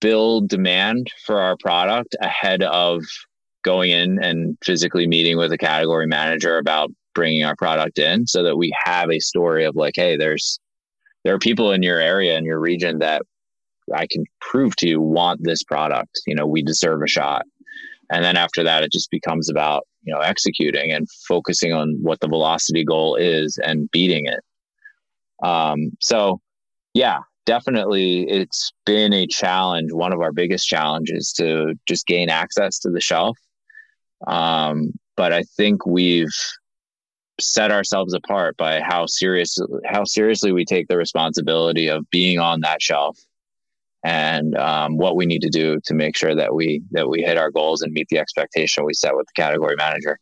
build 0.00 0.48
demand 0.48 1.08
for 1.26 1.40
our 1.40 1.56
product 1.56 2.14
ahead 2.20 2.62
of 2.62 3.02
going 3.64 3.90
in 3.90 4.22
and 4.22 4.56
physically 4.62 5.06
meeting 5.06 5.38
with 5.38 5.52
a 5.52 5.58
category 5.58 6.06
manager 6.06 6.58
about 6.58 6.90
bringing 7.14 7.44
our 7.44 7.56
product 7.56 7.98
in 7.98 8.26
so 8.26 8.42
that 8.42 8.56
we 8.56 8.72
have 8.84 9.10
a 9.10 9.18
story 9.18 9.64
of 9.64 9.74
like, 9.74 9.94
hey, 9.96 10.16
there's 10.16 10.58
there 11.24 11.34
are 11.34 11.38
people 11.38 11.72
in 11.72 11.82
your 11.82 11.98
area 11.98 12.36
in 12.36 12.44
your 12.44 12.60
region 12.60 12.98
that 12.98 13.22
I 13.94 14.06
can 14.10 14.24
prove 14.40 14.76
to 14.76 14.88
you 14.88 15.00
want 15.00 15.40
this 15.42 15.62
product. 15.62 16.20
You 16.26 16.34
know, 16.34 16.46
we 16.46 16.62
deserve 16.62 17.00
a 17.02 17.08
shot. 17.08 17.46
And 18.10 18.24
then 18.24 18.36
after 18.36 18.62
that, 18.62 18.84
it 18.84 18.92
just 18.92 19.10
becomes 19.10 19.50
about 19.50 19.86
you 20.04 20.12
know 20.12 20.20
executing 20.20 20.92
and 20.92 21.08
focusing 21.26 21.72
on 21.72 21.96
what 22.00 22.20
the 22.20 22.28
velocity 22.28 22.84
goal 22.84 23.16
is 23.16 23.58
and 23.62 23.90
beating 23.90 24.26
it. 24.26 24.40
Um, 25.42 25.90
so, 26.00 26.40
yeah, 26.94 27.20
definitely, 27.46 28.28
it's 28.28 28.72
been 28.86 29.12
a 29.12 29.26
challenge. 29.26 29.92
One 29.92 30.12
of 30.12 30.20
our 30.20 30.32
biggest 30.32 30.68
challenges 30.68 31.32
to 31.34 31.74
just 31.86 32.06
gain 32.06 32.30
access 32.30 32.78
to 32.80 32.90
the 32.90 33.00
shelf. 33.00 33.36
Um, 34.26 34.92
but 35.16 35.32
I 35.32 35.42
think 35.56 35.86
we've 35.86 36.34
set 37.40 37.70
ourselves 37.70 38.14
apart 38.14 38.56
by 38.56 38.80
how 38.80 39.06
serious 39.06 39.58
how 39.84 40.04
seriously 40.04 40.52
we 40.52 40.64
take 40.64 40.86
the 40.88 40.96
responsibility 40.96 41.88
of 41.88 42.08
being 42.10 42.38
on 42.38 42.60
that 42.60 42.80
shelf 42.80 43.18
and 44.04 44.54
um, 44.58 44.98
what 44.98 45.16
we 45.16 45.24
need 45.24 45.40
to 45.40 45.48
do 45.48 45.80
to 45.86 45.94
make 45.94 46.16
sure 46.16 46.34
that 46.34 46.54
we 46.54 46.82
that 46.90 47.08
we 47.08 47.22
hit 47.22 47.38
our 47.38 47.50
goals 47.50 47.80
and 47.80 47.92
meet 47.92 48.06
the 48.10 48.18
expectation 48.18 48.84
we 48.84 48.92
set 48.92 49.16
with 49.16 49.26
the 49.26 49.42
category 49.42 49.74
manager. 49.76 50.18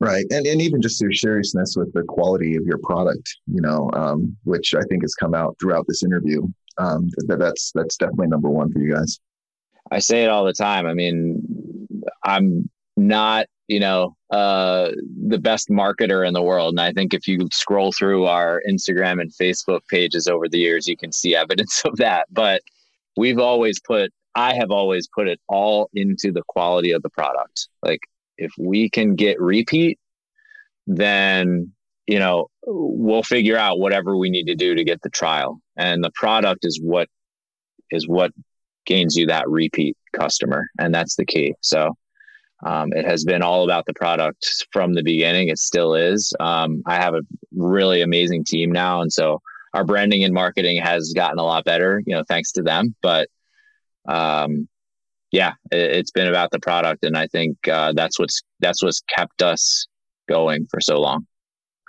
Right. 0.00 0.24
And, 0.30 0.46
and 0.46 0.62
even 0.62 0.80
just 0.80 1.00
your 1.00 1.12
seriousness 1.12 1.74
with 1.76 1.92
the 1.92 2.04
quality 2.04 2.54
of 2.54 2.62
your 2.64 2.78
product 2.78 3.28
you 3.46 3.60
know 3.60 3.90
um, 3.94 4.36
which 4.44 4.72
i 4.74 4.82
think 4.88 5.02
has 5.02 5.14
come 5.14 5.34
out 5.34 5.56
throughout 5.60 5.86
this 5.88 6.04
interview 6.04 6.46
um, 6.78 7.08
that, 7.26 7.40
that's 7.40 7.72
that's 7.74 7.96
definitely 7.96 8.28
number 8.28 8.48
one 8.48 8.72
for 8.72 8.78
you 8.78 8.94
guys. 8.94 9.18
I 9.90 9.98
say 9.98 10.22
it 10.22 10.30
all 10.30 10.44
the 10.44 10.52
time. 10.52 10.86
I 10.86 10.94
mean 10.94 11.42
i'm 12.24 12.70
not 12.96 13.46
you 13.66 13.80
know 13.80 14.16
uh, 14.30 14.90
the 15.26 15.38
best 15.38 15.68
marketer 15.68 16.26
in 16.26 16.32
the 16.34 16.42
world. 16.42 16.74
And 16.74 16.80
i 16.80 16.92
think 16.92 17.12
if 17.12 17.26
you 17.26 17.48
scroll 17.52 17.90
through 17.90 18.26
our 18.26 18.62
instagram 18.68 19.20
and 19.20 19.32
facebook 19.32 19.80
pages 19.88 20.28
over 20.28 20.48
the 20.48 20.58
years 20.58 20.86
you 20.86 20.96
can 20.96 21.10
see 21.10 21.34
evidence 21.34 21.82
of 21.84 21.96
that. 21.96 22.26
But 22.30 22.62
we've 23.18 23.38
always 23.38 23.80
put 23.80 24.12
i 24.34 24.54
have 24.54 24.70
always 24.70 25.08
put 25.08 25.28
it 25.28 25.40
all 25.48 25.90
into 25.92 26.30
the 26.32 26.42
quality 26.48 26.92
of 26.92 27.02
the 27.02 27.10
product 27.10 27.68
like 27.82 28.00
if 28.36 28.52
we 28.58 28.88
can 28.88 29.16
get 29.16 29.40
repeat 29.40 29.98
then 30.86 31.72
you 32.06 32.18
know 32.18 32.46
we'll 32.64 33.22
figure 33.22 33.56
out 33.56 33.80
whatever 33.80 34.16
we 34.16 34.30
need 34.30 34.46
to 34.46 34.54
do 34.54 34.74
to 34.74 34.84
get 34.84 35.02
the 35.02 35.10
trial 35.10 35.60
and 35.76 36.02
the 36.02 36.12
product 36.14 36.64
is 36.64 36.80
what 36.80 37.08
is 37.90 38.06
what 38.06 38.32
gains 38.86 39.16
you 39.16 39.26
that 39.26 39.48
repeat 39.48 39.96
customer 40.12 40.68
and 40.78 40.94
that's 40.94 41.16
the 41.16 41.26
key 41.26 41.54
so 41.60 41.92
um, 42.64 42.92
it 42.92 43.04
has 43.04 43.24
been 43.24 43.42
all 43.42 43.64
about 43.64 43.86
the 43.86 43.94
product 43.94 44.44
from 44.72 44.92
the 44.92 45.04
beginning. 45.04 45.46
It 45.46 45.58
still 45.58 45.94
is. 45.94 46.32
Um, 46.40 46.82
I 46.86 46.96
have 46.96 47.14
a 47.14 47.20
really 47.54 48.02
amazing 48.02 48.42
team 48.44 48.72
now, 48.72 49.00
and 49.00 49.12
so 49.12 49.40
our 49.74 49.84
branding 49.84 50.24
and 50.24 50.34
marketing 50.34 50.80
has 50.80 51.12
gotten 51.14 51.38
a 51.38 51.44
lot 51.44 51.64
better. 51.64 52.02
You 52.06 52.16
know, 52.16 52.24
thanks 52.28 52.52
to 52.52 52.62
them. 52.62 52.94
But 53.02 53.28
um, 54.06 54.68
yeah, 55.30 55.52
it, 55.70 55.96
has 55.96 56.10
been 56.10 56.28
about 56.28 56.50
the 56.50 56.60
product, 56.60 57.04
and 57.04 57.16
I 57.16 57.26
think 57.26 57.56
uh, 57.68 57.92
that's 57.94 58.18
what's 58.18 58.42
that's 58.60 58.82
what's 58.82 59.02
kept 59.14 59.42
us 59.42 59.86
going 60.28 60.66
for 60.70 60.80
so 60.80 61.00
long. 61.00 61.26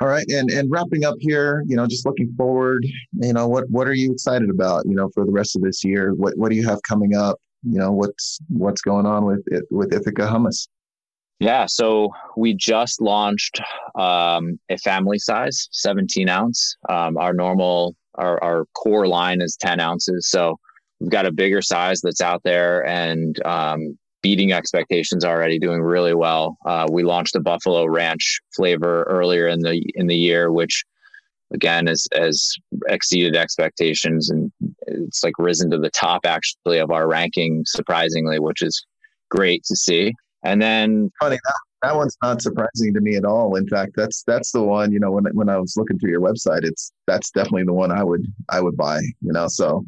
All 0.01 0.07
right, 0.07 0.25
and 0.29 0.49
and 0.49 0.71
wrapping 0.71 1.03
up 1.03 1.15
here, 1.19 1.63
you 1.67 1.75
know, 1.75 1.87
just 1.87 2.05
looking 2.05 2.33
forward, 2.37 2.85
you 3.13 3.33
know, 3.33 3.47
what 3.47 3.69
what 3.69 3.87
are 3.87 3.93
you 3.93 4.11
excited 4.11 4.49
about, 4.49 4.85
you 4.85 4.95
know, 4.95 5.09
for 5.13 5.25
the 5.25 5.31
rest 5.31 5.55
of 5.55 5.61
this 5.61 5.83
year? 5.83 6.13
What 6.13 6.37
what 6.37 6.49
do 6.49 6.55
you 6.55 6.67
have 6.67 6.79
coming 6.83 7.15
up? 7.15 7.37
you 7.63 7.77
know 7.77 7.91
what's 7.91 8.39
what's 8.47 8.81
going 8.81 9.05
on 9.05 9.25
with 9.25 9.43
it 9.47 9.63
with 9.69 9.93
Ithaca 9.93 10.27
hummus. 10.27 10.67
Yeah, 11.39 11.67
so 11.67 12.09
we 12.35 12.53
just 12.53 13.01
launched 13.01 13.61
um, 13.95 14.59
a 14.69 14.77
family 14.77 15.19
size 15.19 15.69
17 15.71 16.27
ounce. 16.27 16.75
Um, 16.89 17.17
our 17.17 17.33
normal 17.33 17.95
our, 18.15 18.43
our 18.43 18.65
core 18.75 19.07
line 19.07 19.41
is 19.41 19.55
10 19.61 19.79
ounces, 19.79 20.29
so 20.29 20.59
we've 20.99 21.09
got 21.09 21.25
a 21.25 21.31
bigger 21.31 21.61
size 21.61 22.01
that's 22.01 22.19
out 22.19 22.41
there 22.43 22.85
and 22.85 23.41
um, 23.45 23.97
beating 24.21 24.51
expectations 24.51 25.23
already, 25.23 25.57
doing 25.57 25.81
really 25.81 26.13
well. 26.13 26.57
Uh, 26.65 26.85
we 26.91 27.03
launched 27.03 27.31
the 27.33 27.39
Buffalo 27.39 27.85
Ranch 27.85 28.41
flavor 28.53 29.03
earlier 29.03 29.47
in 29.47 29.61
the 29.61 29.81
in 29.95 30.07
the 30.07 30.17
year, 30.17 30.51
which 30.51 30.83
again 31.53 31.87
has, 31.87 32.05
has 32.13 32.53
exceeded 32.89 33.35
expectations 33.35 34.29
and 34.29 34.51
it's 34.87 35.23
like 35.23 35.33
risen 35.39 35.71
to 35.71 35.77
the 35.77 35.89
top 35.89 36.25
actually 36.25 36.77
of 36.77 36.91
our 36.91 37.07
ranking 37.07 37.63
surprisingly 37.65 38.39
which 38.39 38.61
is 38.61 38.85
great 39.31 39.63
to 39.63 39.75
see 39.75 40.13
and 40.43 40.61
then 40.61 41.11
funny 41.19 41.37
that, 41.43 41.59
that 41.81 41.95
one's 41.95 42.17
not 42.21 42.41
surprising 42.41 42.93
to 42.93 43.01
me 43.01 43.15
at 43.15 43.25
all 43.25 43.55
in 43.55 43.67
fact 43.67 43.91
that's 43.95 44.23
that's 44.23 44.51
the 44.51 44.61
one 44.61 44.91
you 44.91 44.99
know 44.99 45.11
when, 45.11 45.25
when 45.33 45.49
i 45.49 45.57
was 45.57 45.75
looking 45.77 45.97
through 45.99 46.11
your 46.11 46.21
website 46.21 46.63
it's 46.63 46.91
that's 47.07 47.31
definitely 47.31 47.63
the 47.63 47.73
one 47.73 47.91
i 47.91 48.03
would 48.03 48.25
i 48.49 48.59
would 48.61 48.77
buy 48.77 48.99
you 49.21 49.31
know 49.31 49.47
so 49.47 49.85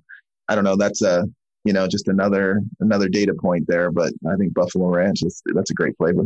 i 0.50 0.56
don't 0.56 0.64
know 0.64 0.76
that's 0.76 1.02
a 1.02 1.26
you 1.64 1.74
know 1.74 1.88
just 1.88 2.08
another 2.08 2.62
another 2.80 3.08
data 3.08 3.34
point 3.40 3.66
there 3.68 3.92
but 3.92 4.12
i 4.32 4.36
think 4.36 4.54
buffalo 4.54 4.88
ranch 4.88 5.24
is 5.24 5.42
that's 5.54 5.72
a 5.72 5.76
great 5.76 5.96
flavor 5.98 6.26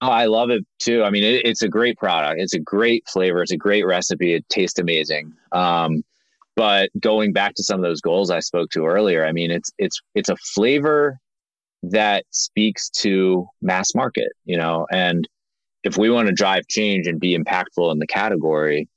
Oh, 0.00 0.10
I 0.10 0.26
love 0.26 0.50
it 0.50 0.64
too. 0.78 1.02
I 1.02 1.10
mean, 1.10 1.24
it, 1.24 1.44
it's 1.44 1.62
a 1.62 1.68
great 1.68 1.96
product. 1.96 2.40
It's 2.40 2.54
a 2.54 2.60
great 2.60 3.08
flavor. 3.08 3.42
It's 3.42 3.50
a 3.52 3.56
great 3.56 3.84
recipe. 3.84 4.32
It 4.32 4.48
tastes 4.48 4.78
amazing. 4.78 5.32
Um, 5.50 6.04
but 6.54 6.90
going 7.00 7.32
back 7.32 7.54
to 7.56 7.64
some 7.64 7.80
of 7.80 7.82
those 7.82 8.00
goals 8.00 8.30
I 8.30 8.40
spoke 8.40 8.70
to 8.70 8.86
earlier, 8.86 9.26
I 9.26 9.32
mean, 9.32 9.50
it's 9.50 9.70
it's 9.78 10.00
it's 10.14 10.28
a 10.28 10.36
flavor 10.54 11.18
that 11.82 12.24
speaks 12.30 12.88
to 12.90 13.46
mass 13.62 13.94
market, 13.94 14.28
you 14.44 14.56
know, 14.56 14.86
and 14.90 15.28
if 15.84 15.96
we 15.96 16.10
want 16.10 16.26
to 16.28 16.34
drive 16.34 16.66
change 16.68 17.06
and 17.06 17.20
be 17.20 17.36
impactful 17.36 17.92
in 17.92 17.98
the 17.98 18.06
category, 18.06 18.88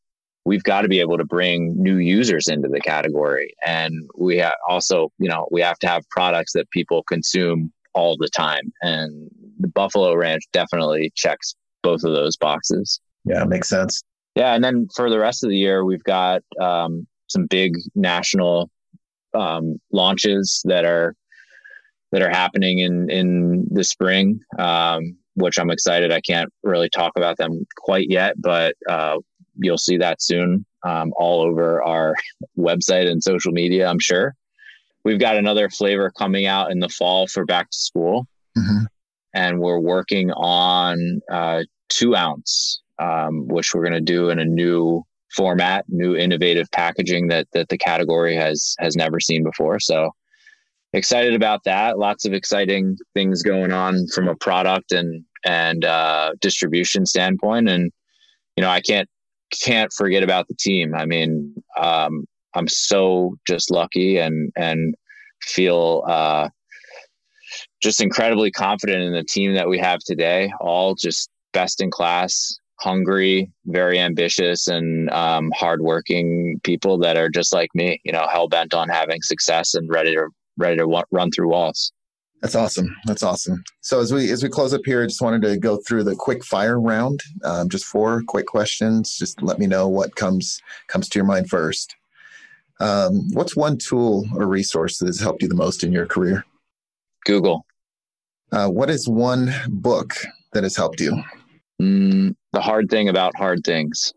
we've 0.46 0.64
got 0.64 0.82
to 0.82 0.88
be 0.88 1.00
able 1.00 1.18
to 1.18 1.26
bring 1.26 1.76
new 1.82 1.98
users 1.98 2.48
into 2.48 2.68
the 2.68 2.80
category, 2.82 3.54
and 3.66 4.10
we 4.18 4.40
ha- 4.40 4.56
also, 4.68 5.12
you 5.20 5.30
know, 5.30 5.48
we 5.52 5.62
have 5.62 5.78
to 5.80 5.88
have 5.88 6.04
products 6.10 6.54
that 6.54 6.70
people 6.72 7.04
consume 7.04 7.72
all 7.94 8.18
the 8.18 8.30
time. 8.30 8.72
And 8.82 9.30
the 9.60 9.68
Buffalo 9.68 10.16
Ranch 10.16 10.44
definitely 10.54 11.12
checks 11.16 11.56
both 11.84 12.04
of 12.04 12.14
those 12.14 12.38
boxes. 12.38 13.00
Yeah, 13.26 13.44
makes 13.44 13.70
sense. 13.70 14.02
Yeah, 14.36 14.54
and 14.54 14.64
then 14.64 14.88
for 14.96 15.10
the 15.10 15.20
rest 15.20 15.44
of 15.44 15.50
the 15.50 15.58
year, 15.58 15.84
we've 15.84 16.04
got 16.04 16.42
um, 16.60 17.06
some 17.28 17.46
big 17.48 17.74
national 17.96 18.70
um, 19.34 19.78
launches 19.92 20.62
that 20.66 20.86
are 20.86 21.16
that 22.12 22.22
are 22.22 22.30
happening 22.30 22.80
in 22.80 23.10
in 23.10 23.68
the 23.72 23.84
spring, 23.84 24.40
um, 24.60 25.18
which 25.36 25.58
I'm 25.58 25.72
excited. 25.72 26.12
I 26.12 26.22
can't 26.22 26.52
really 26.64 26.90
talk 26.90 27.14
about 27.16 27.38
them 27.38 27.66
quite 27.78 28.10
yet, 28.10 28.36
but 28.40 28.76
uh, 28.90 29.18
you'll 29.58 29.78
see 29.78 29.98
that 29.98 30.22
soon 30.22 30.66
um, 30.84 31.14
all 31.16 31.42
over 31.42 31.82
our 31.84 32.16
website 32.58 33.10
and 33.10 33.24
social 33.24 33.52
media. 33.52 33.88
I'm 33.88 34.00
sure 34.00 34.36
we've 35.04 35.20
got 35.20 35.38
another 35.38 35.70
flavor 35.70 36.12
coming 36.12 36.46
out 36.46 36.72
in 36.72 36.80
the 36.80 36.90
fall 36.90 37.28
for 37.28 37.46
back 37.46 37.70
to 37.70 37.78
school. 37.78 38.28
Mm-hmm. 38.58 38.86
And 39.34 39.60
we're 39.60 39.80
working 39.80 40.32
on 40.32 41.22
uh, 41.32 41.64
two 41.90 42.16
ounce, 42.16 42.82
um, 43.00 43.48
which 43.48 43.74
we're 43.74 43.84
going 43.84 43.94
to 43.94 44.02
do 44.02 44.30
in 44.30 44.40
a 44.40 44.46
new 44.46 45.04
format, 45.34 45.86
new 45.88 46.16
innovative 46.16 46.70
packaging 46.72 47.28
that 47.28 47.48
that 47.54 47.70
the 47.70 47.78
category 47.78 48.36
has 48.36 48.76
has 48.80 48.96
never 48.96 49.22
seen 49.22 49.44
before. 49.44 49.80
So 49.80 50.12
excited 50.94 51.34
about 51.34 51.64
that. 51.66 51.98
Lots 51.98 52.26
of 52.26 52.34
exciting 52.34 52.98
things 53.14 53.42
going 53.42 53.72
on 53.72 54.08
from 54.14 54.28
a 54.28 54.36
product 54.36 54.92
and 54.92 55.24
and 55.46 55.86
uh, 55.86 56.32
distribution 56.40 57.06
standpoint. 57.06 57.70
And 57.70 57.92
you 58.56 58.62
know, 58.62 58.70
I 58.70 58.82
can't 58.82 59.10
can't 59.64 59.92
forget 59.94 60.24
about 60.24 60.48
the 60.48 60.56
team. 60.56 60.96
I 60.96 61.06
mean, 61.06 61.54
um, 61.80 62.26
I'm 62.54 62.68
so 62.68 63.36
just 63.48 63.72
lucky 63.72 64.18
and 64.18 64.52
and 64.56 64.96
feel 65.44 66.04
uh, 66.08 66.50
just 67.82 68.02
incredibly 68.02 68.52
confident 68.52 69.04
in 69.04 69.14
the 69.14 69.24
team 69.24 69.54
that 69.56 69.70
we 69.70 69.80
have 69.80 70.00
today. 70.00 70.52
All 70.60 70.96
just 70.96 71.30
best 71.54 71.82
in 71.82 71.92
class, 71.92 72.58
hungry, 72.80 73.52
very 73.66 74.00
ambitious, 74.00 74.68
and 74.68 75.10
um, 75.12 75.52
hardworking 75.56 76.60
people 76.64 76.98
that 77.00 77.18
are 77.18 77.30
just 77.30 77.54
like 77.54 77.70
me. 77.74 78.00
You 78.04 78.12
know, 78.12 78.28
hell 78.32 78.48
bent 78.48 78.74
on 78.74 78.90
having 78.90 79.22
success 79.22 79.74
and 79.74 79.90
ready 79.90 80.14
to 80.16 80.30
ready 80.58 80.78
to 80.78 80.84
w- 80.84 81.04
run 81.12 81.32
through 81.32 81.50
walls. 81.50 81.92
That's 82.42 82.56
awesome. 82.56 82.96
That's 83.06 83.22
awesome. 83.22 83.64
So 83.82 84.00
as 84.00 84.12
we 84.12 84.32
as 84.32 84.42
we 84.42 84.50
close 84.50 84.74
up 84.74 84.82
here, 84.84 85.04
I 85.04 85.06
just 85.06 85.22
wanted 85.22 85.44
to 85.44 85.58
go 85.58 85.78
through 85.88 86.04
the 86.06 86.16
quick 86.16 86.44
fire 86.44 86.80
round. 86.80 87.22
Um, 87.44 87.70
just 87.70 87.86
four 87.86 88.24
quick 88.28 88.48
questions. 88.48 89.16
Just 89.18 89.44
let 89.44 89.60
me 89.60 89.68
know 89.68 89.88
what 89.88 90.16
comes 90.16 90.60
comes 90.88 91.08
to 91.10 91.20
your 91.20 91.26
mind 91.26 91.50
first. 91.50 91.96
Um, 92.80 93.30
what's 93.34 93.56
one 93.56 93.78
tool 93.78 94.26
or 94.36 94.48
resource 94.48 94.98
that 94.98 95.06
has 95.06 95.20
helped 95.20 95.44
you 95.44 95.48
the 95.48 95.56
most 95.56 95.84
in 95.84 95.92
your 95.92 96.08
career? 96.08 96.44
Google. 97.26 97.64
Uh, 98.52 98.70
what 98.70 98.90
is 98.90 99.08
one 99.08 99.54
book 99.70 100.16
that 100.54 100.64
has 100.64 100.76
helped 100.76 101.00
you? 101.00 101.22
Mm, 101.80 102.36
the 102.54 102.62
hard 102.62 102.90
thing 102.90 103.08
about 103.08 103.38
hard 103.38 103.64
things. 103.64 104.14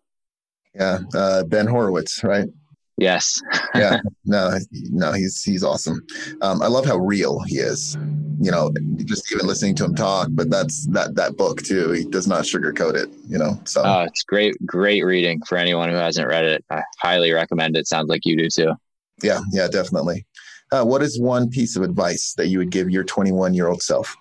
Yeah, 0.74 1.01
uh, 1.14 1.45
Ben 1.45 1.66
Horowitz, 1.66 2.24
right? 2.24 2.49
Yes. 2.97 3.41
yeah. 3.75 4.01
No, 4.25 4.57
no, 4.91 5.13
he's 5.13 5.43
he's 5.43 5.65
awesome. 5.65 6.05
Um, 6.43 6.63
I 6.63 6.69
love 6.69 6.85
how 6.85 6.97
real 6.97 7.41
he 7.41 7.57
is. 7.57 7.97
You 8.41 8.51
know, 8.51 8.73
just 9.05 9.31
even 9.33 9.47
listening 9.47 9.75
to 9.77 9.85
him 9.85 9.95
talk. 9.95 10.29
But 10.31 10.51
that's 10.51 10.87
that 10.89 11.15
that 11.17 11.37
book 11.37 11.63
too. 11.63 11.91
He 11.93 12.05
does 12.05 12.27
not 12.27 12.45
sugarcoat 12.45 12.95
it. 12.95 13.09
You 13.27 13.39
know. 13.39 13.61
So. 13.65 13.83
Oh, 13.85 14.03
it's 14.03 14.23
great, 14.23 14.55
great 14.65 15.05
reading 15.05 15.41
for 15.47 15.59
anyone 15.59 15.89
who 15.89 15.97
hasn't 15.97 16.29
read 16.29 16.45
it. 16.45 16.65
I 16.71 16.83
highly 17.01 17.33
recommend 17.33 17.77
it. 17.77 17.89
Sounds 17.89 18.09
like 18.09 18.25
you 18.25 18.37
do 18.37 18.49
too. 18.49 18.73
Yeah. 19.23 19.41
Yeah. 19.53 19.69
Definitely. 19.69 20.27
Uh, 20.71 20.85
what 20.85 21.03
is 21.03 21.21
one 21.21 21.49
piece 21.51 21.77
of 21.77 21.83
advice 21.83 22.35
that 22.37 22.49
you 22.49 22.59
would 22.59 22.71
give 22.71 22.91
your 22.91 23.05
21 23.05 23.55
year 23.55 23.69
old 23.69 23.83
self? 23.83 24.17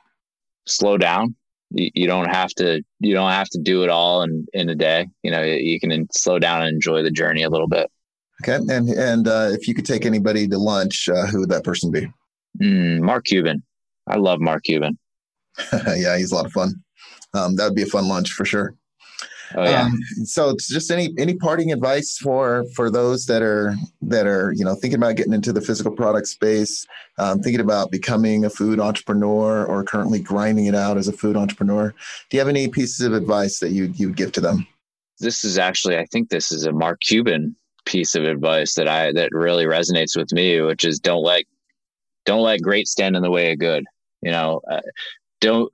Slow 0.68 0.98
down. 0.98 1.36
You, 1.72 1.90
you 1.94 2.08
don't 2.08 2.30
have 2.30 2.50
to. 2.56 2.84
You 3.00 3.14
don't 3.14 3.32
have 3.32 3.50
to 3.50 3.60
do 3.60 3.84
it 3.84 3.90
all 3.90 4.24
in 4.24 4.48
in 4.54 4.70
a 4.70 4.76
day. 4.76 5.08
You 5.22 5.32
know, 5.32 5.44
you 5.44 5.80
can 5.80 6.08
slow 6.12 6.40
down 6.40 6.64
and 6.64 6.74
enjoy 6.74 7.04
the 7.04 7.12
journey 7.12 7.44
a 7.44 7.50
little 7.50 7.68
bit. 7.68 7.92
Okay, 8.48 8.56
and 8.56 8.90
and 8.90 9.28
uh, 9.28 9.50
if 9.52 9.68
you 9.68 9.74
could 9.74 9.86
take 9.86 10.06
anybody 10.06 10.48
to 10.48 10.58
lunch, 10.58 11.08
uh, 11.08 11.26
who 11.28 11.40
would 11.40 11.50
that 11.50 11.64
person 11.64 11.92
be? 11.92 12.08
Mm, 12.62 13.02
Mark 13.02 13.26
Cuban. 13.26 13.64
I 14.08 14.18
love 14.18 14.42
Mark 14.42 14.64
Cuban. 14.64 14.98
yeah, 15.96 16.18
he's 16.18 16.32
a 16.32 16.36
lot 16.36 16.46
of 16.46 16.52
fun. 16.52 16.74
Um, 17.34 17.56
that 17.56 17.66
would 17.66 17.76
be 17.76 17.84
a 17.84 17.88
fun 17.88 18.08
lunch 18.08 18.32
for 18.34 18.44
sure. 18.44 18.76
Oh 19.56 19.64
yeah. 19.64 19.84
Um, 19.84 20.00
so 20.26 20.50
it's 20.50 20.68
just 20.68 20.92
any 20.92 21.14
any 21.18 21.36
parting 21.36 21.72
advice 21.72 22.18
for 22.18 22.66
for 22.76 22.90
those 22.90 23.28
that 23.28 23.42
are 23.42 23.76
that 24.02 24.28
are 24.28 24.52
you 24.54 24.66
know 24.66 24.76
thinking 24.76 24.98
about 24.98 25.16
getting 25.16 25.34
into 25.34 25.54
the 25.54 25.62
physical 25.62 25.92
product 25.92 26.28
space, 26.28 26.86
um, 27.20 27.40
thinking 27.40 27.62
about 27.62 27.92
becoming 27.92 28.44
a 28.44 28.50
food 28.50 28.80
entrepreneur 28.80 29.64
or 29.66 29.84
currently 29.84 30.20
grinding 30.20 30.66
it 30.66 30.76
out 30.76 30.98
as 30.98 31.08
a 31.08 31.14
food 31.14 31.38
entrepreneur. 31.38 31.94
Do 32.30 32.38
you 32.38 32.40
have 32.40 32.50
any 32.50 32.68
pieces 32.68 33.06
of 33.06 33.14
advice 33.14 33.60
that 33.60 33.70
you 33.70 33.94
you 33.96 34.08
would 34.08 34.18
give 34.18 34.32
to 34.34 34.42
them? 34.42 34.68
This 35.20 35.46
is 35.46 35.58
actually, 35.58 35.98
I 35.98 36.06
think 36.06 36.30
this 36.30 36.52
is 36.52 36.66
a 36.66 36.74
Mark 36.74 37.00
Cuban 37.02 37.56
piece 37.86 38.16
of 38.16 38.24
advice 38.24 38.76
that 38.76 38.88
I 38.88 39.12
that 39.14 39.30
really 39.32 39.66
resonates 39.66 40.18
with 40.18 40.32
me, 40.32 40.62
which 40.62 40.86
is 40.86 41.00
don't 41.00 41.24
let 41.24 41.44
don't 42.26 42.42
let 42.42 42.62
great 42.62 42.88
stand 42.88 43.16
in 43.16 43.22
the 43.22 43.32
way 43.32 43.52
of 43.52 43.60
good. 43.60 43.86
You 44.22 44.32
know, 44.32 44.62
uh, 44.70 44.82
don't. 45.42 45.72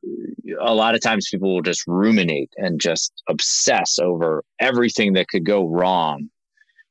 A 0.59 0.73
lot 0.73 0.95
of 0.95 1.01
times 1.01 1.29
people 1.29 1.53
will 1.53 1.61
just 1.61 1.83
ruminate 1.87 2.51
and 2.57 2.81
just 2.81 3.13
obsess 3.27 3.99
over 3.99 4.43
everything 4.59 5.13
that 5.13 5.27
could 5.27 5.45
go 5.45 5.67
wrong. 5.67 6.29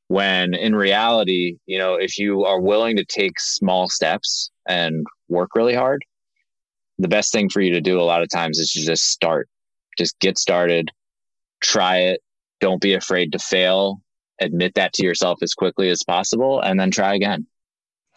When 0.08 0.54
in 0.54 0.74
reality, 0.74 1.58
you 1.66 1.78
know, 1.78 1.96
if 1.96 2.18
you 2.18 2.44
are 2.44 2.60
willing 2.60 2.96
to 2.96 3.04
take 3.04 3.38
small 3.38 3.88
steps 3.88 4.50
and 4.66 5.04
work 5.28 5.50
really 5.54 5.74
hard, 5.74 6.02
the 6.98 7.08
best 7.08 7.32
thing 7.32 7.50
for 7.50 7.60
you 7.60 7.72
to 7.74 7.80
do 7.80 8.00
a 8.00 8.02
lot 8.02 8.22
of 8.22 8.28
times 8.30 8.58
is 8.58 8.72
to 8.72 8.84
just 8.84 9.10
start. 9.10 9.48
Just 9.98 10.18
get 10.20 10.38
started, 10.38 10.90
try 11.60 11.98
it. 11.98 12.20
Don't 12.60 12.80
be 12.80 12.94
afraid 12.94 13.32
to 13.32 13.38
fail 13.38 14.00
admit 14.40 14.74
that 14.74 14.92
to 14.94 15.04
yourself 15.04 15.38
as 15.42 15.54
quickly 15.54 15.88
as 15.90 16.02
possible 16.06 16.60
and 16.60 16.78
then 16.78 16.90
try 16.90 17.14
again. 17.14 17.46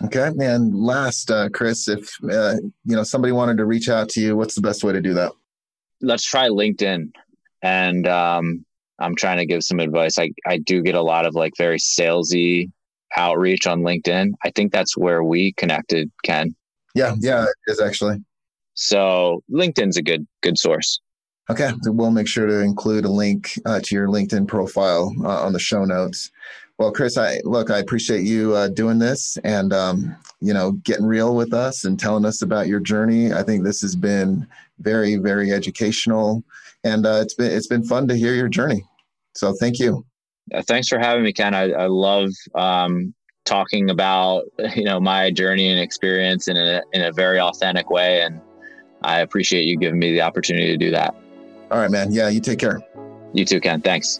Okay. 0.03 0.31
And 0.39 0.73
last, 0.75 1.29
uh, 1.29 1.49
Chris, 1.49 1.87
if 1.87 2.09
uh, 2.23 2.55
you 2.85 2.95
know 2.95 3.03
somebody 3.03 3.31
wanted 3.31 3.57
to 3.57 3.65
reach 3.65 3.87
out 3.89 4.09
to 4.09 4.21
you, 4.21 4.35
what's 4.35 4.55
the 4.55 4.61
best 4.61 4.83
way 4.83 4.93
to 4.93 5.01
do 5.01 5.13
that? 5.13 5.31
Let's 6.01 6.25
try 6.25 6.47
LinkedIn. 6.47 7.11
And 7.61 8.07
um, 8.07 8.65
I'm 8.99 9.15
trying 9.15 9.37
to 9.37 9.45
give 9.45 9.63
some 9.63 9.79
advice. 9.79 10.17
I, 10.17 10.31
I 10.47 10.57
do 10.57 10.81
get 10.81 10.95
a 10.95 11.01
lot 11.01 11.25
of 11.25 11.35
like 11.35 11.53
very 11.57 11.77
salesy 11.77 12.71
outreach 13.15 13.67
on 13.67 13.81
LinkedIn. 13.81 14.31
I 14.43 14.51
think 14.51 14.71
that's 14.71 14.97
where 14.97 15.23
we 15.23 15.53
connected, 15.53 16.09
Ken. 16.23 16.55
Yeah, 16.95 17.15
yeah, 17.19 17.43
it 17.43 17.71
is 17.71 17.79
actually. 17.79 18.17
So 18.73 19.43
LinkedIn's 19.51 19.97
a 19.97 20.01
good 20.01 20.25
good 20.41 20.57
source. 20.57 20.99
Okay, 21.49 21.71
so 21.81 21.91
we'll 21.91 22.11
make 22.11 22.27
sure 22.27 22.45
to 22.45 22.59
include 22.59 23.03
a 23.03 23.09
link 23.09 23.59
uh, 23.65 23.79
to 23.83 23.95
your 23.95 24.07
LinkedIn 24.07 24.47
profile 24.47 25.13
uh, 25.23 25.43
on 25.43 25.53
the 25.53 25.59
show 25.59 25.83
notes. 25.83 26.31
Well, 26.77 26.91
Chris, 26.91 27.17
I 27.17 27.41
look, 27.43 27.69
I 27.69 27.79
appreciate 27.79 28.23
you 28.23 28.55
uh, 28.55 28.67
doing 28.69 28.99
this 28.99 29.37
and 29.43 29.73
um, 29.73 30.15
you 30.39 30.53
know 30.53 30.71
getting 30.83 31.05
real 31.05 31.35
with 31.35 31.53
us 31.53 31.83
and 31.83 31.99
telling 31.99 32.25
us 32.25 32.41
about 32.41 32.67
your 32.67 32.79
journey. 32.79 33.33
I 33.33 33.43
think 33.43 33.63
this 33.63 33.81
has 33.81 33.95
been 33.95 34.47
very, 34.79 35.17
very 35.17 35.51
educational, 35.51 36.43
and 36.83 37.05
uh, 37.05 37.19
it's 37.21 37.33
been 37.33 37.51
it's 37.51 37.67
been 37.67 37.83
fun 37.83 38.07
to 38.07 38.15
hear 38.15 38.33
your 38.33 38.49
journey. 38.49 38.83
So, 39.35 39.53
thank 39.59 39.79
you. 39.79 40.05
thanks 40.67 40.87
for 40.87 40.99
having 40.99 41.23
me, 41.23 41.33
Ken. 41.33 41.53
I, 41.53 41.71
I 41.71 41.85
love 41.87 42.29
um, 42.55 43.13
talking 43.45 43.89
about 43.89 44.45
you 44.75 44.83
know 44.83 44.99
my 44.99 45.31
journey 45.31 45.69
and 45.69 45.79
experience 45.79 46.47
in 46.47 46.57
a 46.57 46.81
in 46.93 47.03
a 47.03 47.11
very 47.11 47.39
authentic 47.39 47.89
way, 47.89 48.21
and 48.21 48.41
I 49.03 49.19
appreciate 49.19 49.65
you 49.65 49.77
giving 49.77 49.99
me 49.99 50.11
the 50.11 50.21
opportunity 50.21 50.67
to 50.67 50.77
do 50.77 50.91
that. 50.91 51.13
All 51.71 51.79
right, 51.79 51.89
man. 51.89 52.11
Yeah, 52.11 52.27
you 52.27 52.41
take 52.41 52.59
care. 52.59 52.81
You 53.33 53.45
too, 53.45 53.61
Ken. 53.61 53.81
Thanks. 53.81 54.19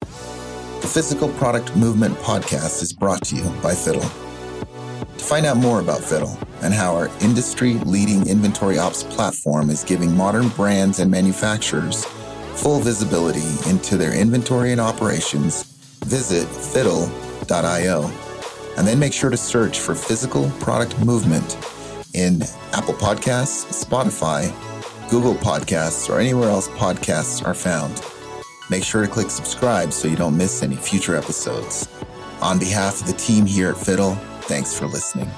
The 0.00 0.86
Physical 0.86 1.30
Product 1.30 1.74
Movement 1.74 2.14
podcast 2.18 2.82
is 2.82 2.92
brought 2.92 3.24
to 3.24 3.36
you 3.36 3.50
by 3.62 3.74
Fiddle. 3.74 4.02
To 4.02 5.24
find 5.24 5.46
out 5.46 5.56
more 5.56 5.80
about 5.80 6.00
Fiddle 6.00 6.38
and 6.62 6.74
how 6.74 6.94
our 6.94 7.08
industry 7.22 7.74
leading 7.86 8.28
inventory 8.28 8.78
ops 8.78 9.02
platform 9.02 9.70
is 9.70 9.82
giving 9.82 10.14
modern 10.14 10.48
brands 10.50 10.98
and 11.00 11.10
manufacturers 11.10 12.04
full 12.04 12.80
visibility 12.80 13.70
into 13.70 13.96
their 13.96 14.14
inventory 14.14 14.72
and 14.72 14.80
operations, 14.80 15.62
visit 16.04 16.46
fiddle.io. 16.46 18.10
And 18.76 18.86
then 18.86 18.98
make 18.98 19.14
sure 19.14 19.30
to 19.30 19.36
search 19.38 19.80
for 19.80 19.94
Physical 19.94 20.50
Product 20.60 20.98
Movement 21.04 21.56
in 22.12 22.42
Apple 22.72 22.94
Podcasts, 22.94 23.84
Spotify, 23.84 24.52
Google 25.08 25.34
Podcasts, 25.34 26.10
or 26.10 26.18
anywhere 26.18 26.48
else 26.48 26.68
podcasts 26.68 27.46
are 27.46 27.54
found. 27.54 28.02
Make 28.70 28.82
sure 28.82 29.02
to 29.02 29.08
click 29.08 29.30
subscribe 29.30 29.92
so 29.92 30.08
you 30.08 30.16
don't 30.16 30.36
miss 30.36 30.62
any 30.62 30.76
future 30.76 31.14
episodes. 31.14 31.88
On 32.42 32.58
behalf 32.58 33.00
of 33.00 33.06
the 33.06 33.12
team 33.12 33.46
here 33.46 33.70
at 33.70 33.78
Fiddle, 33.78 34.16
thanks 34.42 34.76
for 34.76 34.86
listening. 34.86 35.30